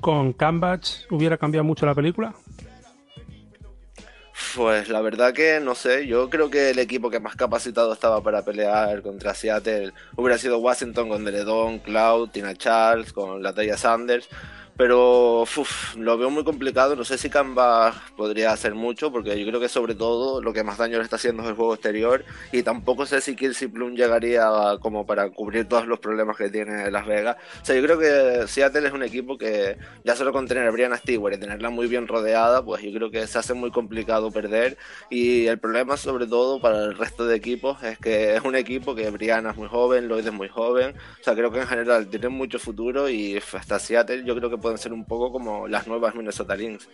[0.00, 2.34] ¿Con Cambach hubiera cambiado mucho la película?
[4.56, 8.22] Pues la verdad que no sé, yo creo que el equipo que más capacitado estaba
[8.22, 14.28] para pelear contra Seattle hubiera sido Washington con Deledon, Cloud, Tina Charles, con Lataya Sanders,
[14.80, 19.46] pero uf, lo veo muy complicado, no sé si Canva podría hacer mucho, porque yo
[19.46, 22.24] creo que sobre todo lo que más daño le está haciendo es el juego exterior,
[22.50, 24.48] y tampoco sé si Kelsey Plum llegaría
[24.80, 27.36] como para cubrir todos los problemas que tiene Las Vegas.
[27.60, 30.70] O sea, yo creo que Seattle es un equipo que ya solo con tener a
[30.70, 34.30] Brianna Stewart y tenerla muy bien rodeada, pues yo creo que se hace muy complicado
[34.30, 34.78] perder,
[35.10, 38.94] y el problema sobre todo para el resto de equipos es que es un equipo
[38.94, 42.06] que Brianna es muy joven, Lloyd es muy joven, o sea, creo que en general
[42.06, 46.14] tienen mucho futuro y hasta Seattle yo creo que ser un poco como las nuevas
[46.14, 46.88] Minnesota Lynx.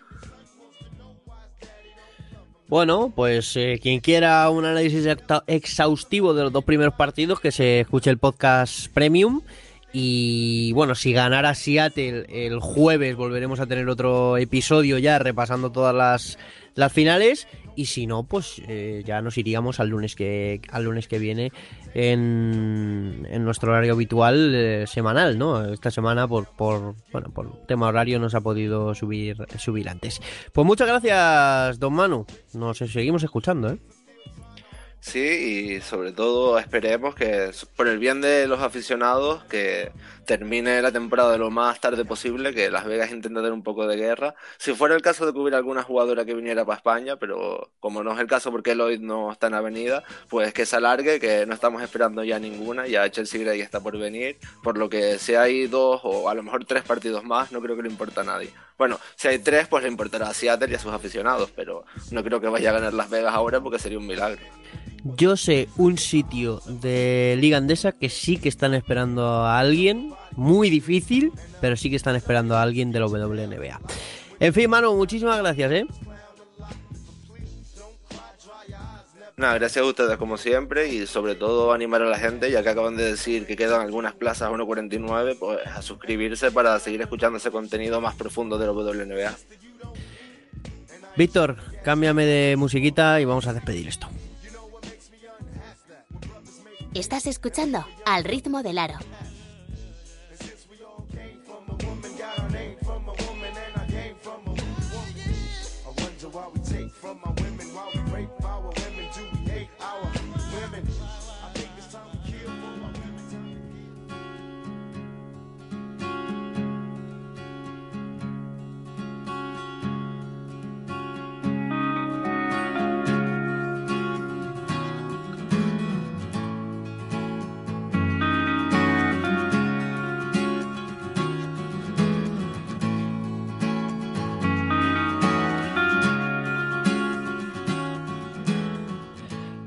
[2.68, 5.06] Bueno, pues eh, quien quiera un análisis
[5.46, 9.42] exhaustivo de los dos primeros partidos, que se escuche el podcast premium.
[9.92, 15.94] Y bueno, si ganara Seattle el jueves volveremos a tener otro episodio ya repasando todas
[15.94, 16.38] las,
[16.74, 17.46] las finales.
[17.76, 21.52] Y si no, pues eh, ya nos iríamos al lunes que, al lunes que viene
[21.94, 25.64] en, en nuestro horario habitual eh, semanal, ¿no?
[25.72, 30.20] Esta semana por, por, bueno, por tema horario no se ha podido subir, subir antes.
[30.52, 32.24] Pues muchas gracias, don Manu.
[32.54, 33.78] Nos seguimos escuchando, ¿eh?
[35.00, 39.92] Sí, y sobre todo esperemos que por el bien de los aficionados que
[40.26, 43.96] termine la temporada lo más tarde posible, que Las Vegas intente tener un poco de
[43.96, 44.34] guerra.
[44.58, 48.02] Si fuera el caso de que hubiera alguna jugadora que viniera para España, pero como
[48.02, 51.46] no es el caso porque Lloyd no está en avenida, pues que se alargue, que
[51.46, 55.36] no estamos esperando ya ninguna, ya Chelsea Gray está por venir, por lo que si
[55.36, 58.24] hay dos o a lo mejor tres partidos más, no creo que le importa a
[58.24, 58.50] nadie.
[58.76, 62.24] Bueno, si hay tres, pues le importará a Seattle y a sus aficionados, pero no
[62.24, 64.42] creo que vaya a ganar Las Vegas ahora porque sería un milagro.
[65.04, 70.70] Yo sé un sitio de Liga Andesa que sí que están esperando a alguien, muy
[70.70, 73.80] difícil, pero sí que están esperando a alguien de la WNBA.
[74.40, 75.86] En fin, mano, muchísimas gracias, ¿eh?
[79.38, 82.70] Nada, gracias a ustedes como siempre y sobre todo animar a la gente, ya que
[82.70, 87.50] acaban de decir que quedan algunas plazas 1.49, pues a suscribirse para seguir escuchando ese
[87.50, 89.36] contenido más profundo de la WNBA.
[91.18, 94.08] Víctor, cámbiame de musiquita y vamos a despedir esto.
[96.98, 98.94] Estás escuchando Al ritmo del aro.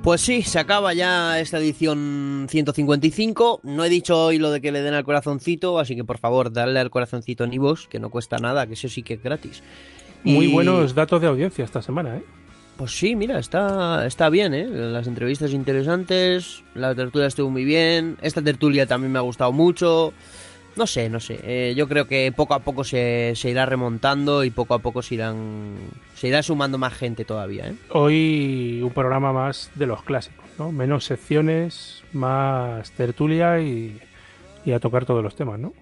[0.04, 3.60] Pues sí, se acaba ya esta edición 155.
[3.64, 6.52] No he dicho hoy lo de que le den al corazoncito, así que por favor,
[6.54, 9.62] darle al corazoncito en Ivos, que no cuesta nada, que eso sí que es gratis.
[10.24, 12.24] Muy Y- buenos datos de audiencia esta semana, ¿eh?
[12.78, 14.66] Pues sí, mira, está, está bien, ¿eh?
[14.66, 20.14] Las entrevistas interesantes, la tertulia estuvo muy bien, esta tertulia también me ha gustado mucho.
[20.80, 21.42] No sé, no sé.
[21.44, 25.02] eh, yo creo que poco a poco se, se irá remontando y poco a poco
[25.02, 25.76] se irán
[26.16, 27.76] se irá sumando más gente todavía, ¿eh?
[27.90, 30.72] Hoy un programa más de los clásicos, ¿no?
[30.72, 34.00] Menos secciones, más tertulia y,
[34.64, 35.74] y a tocar todos los temas, ¿no?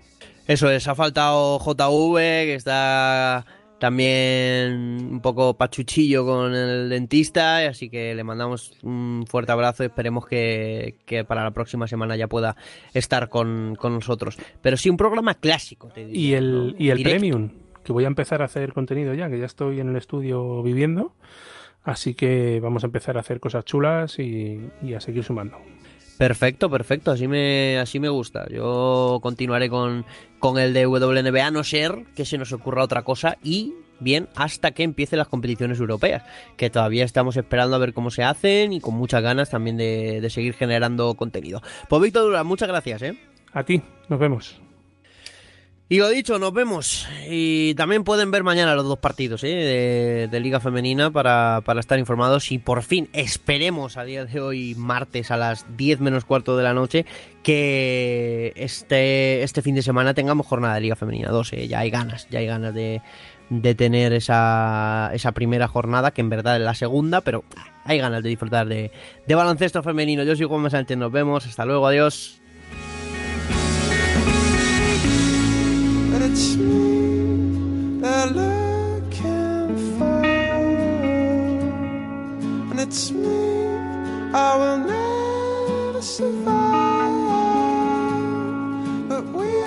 [0.47, 3.45] Eso es, ha faltado JV, que está
[3.79, 9.87] también un poco pachuchillo con el dentista, así que le mandamos un fuerte abrazo y
[9.87, 12.55] esperemos que, que para la próxima semana ya pueda
[12.93, 14.37] estar con, con nosotros.
[14.61, 16.75] Pero sí, un programa clásico, te diría, Y el, ¿no?
[16.77, 17.19] y el Directo.
[17.19, 17.49] Premium,
[17.83, 21.13] que voy a empezar a hacer contenido ya, que ya estoy en el estudio viviendo.
[21.83, 25.57] Así que vamos a empezar a hacer cosas chulas y, y a seguir sumando.
[26.17, 28.47] Perfecto, perfecto, así me, así me gusta.
[28.49, 30.05] Yo continuaré con,
[30.39, 34.27] con el de WNBA, a no ser que se nos ocurra otra cosa y bien
[34.35, 36.23] hasta que empiecen las competiciones europeas,
[36.55, 40.21] que todavía estamos esperando a ver cómo se hacen y con muchas ganas también de,
[40.21, 41.61] de seguir generando contenido.
[41.87, 43.17] Pues Víctor Durán, muchas gracias, ¿eh?
[43.53, 44.66] A ti, nos vemos.
[45.89, 47.07] Y lo dicho, nos vemos.
[47.29, 50.27] Y también pueden ver mañana los dos partidos ¿eh?
[50.29, 52.51] de, Liga Femenina para, para estar informados.
[52.51, 56.63] Y por fin, esperemos a día de hoy, martes a las 10 menos cuarto de
[56.63, 57.05] la noche,
[57.41, 61.53] que este, este fin de semana tengamos jornada de Liga Femenina 2.
[61.53, 61.67] ¿eh?
[61.69, 63.01] Ya hay ganas, ya hay ganas de,
[63.49, 67.45] de tener esa, esa primera jornada, que en verdad es la segunda, pero
[67.85, 68.91] hay ganas de disfrutar de,
[69.25, 70.23] de baloncesto femenino.
[70.23, 71.45] Yo soy Juan Sánchez, nos vemos.
[71.45, 72.41] Hasta luego, adiós.
[76.39, 80.23] It's me they're looking for,
[82.69, 83.65] and it's me
[84.35, 86.59] I will never survive,
[89.09, 89.66] but we'll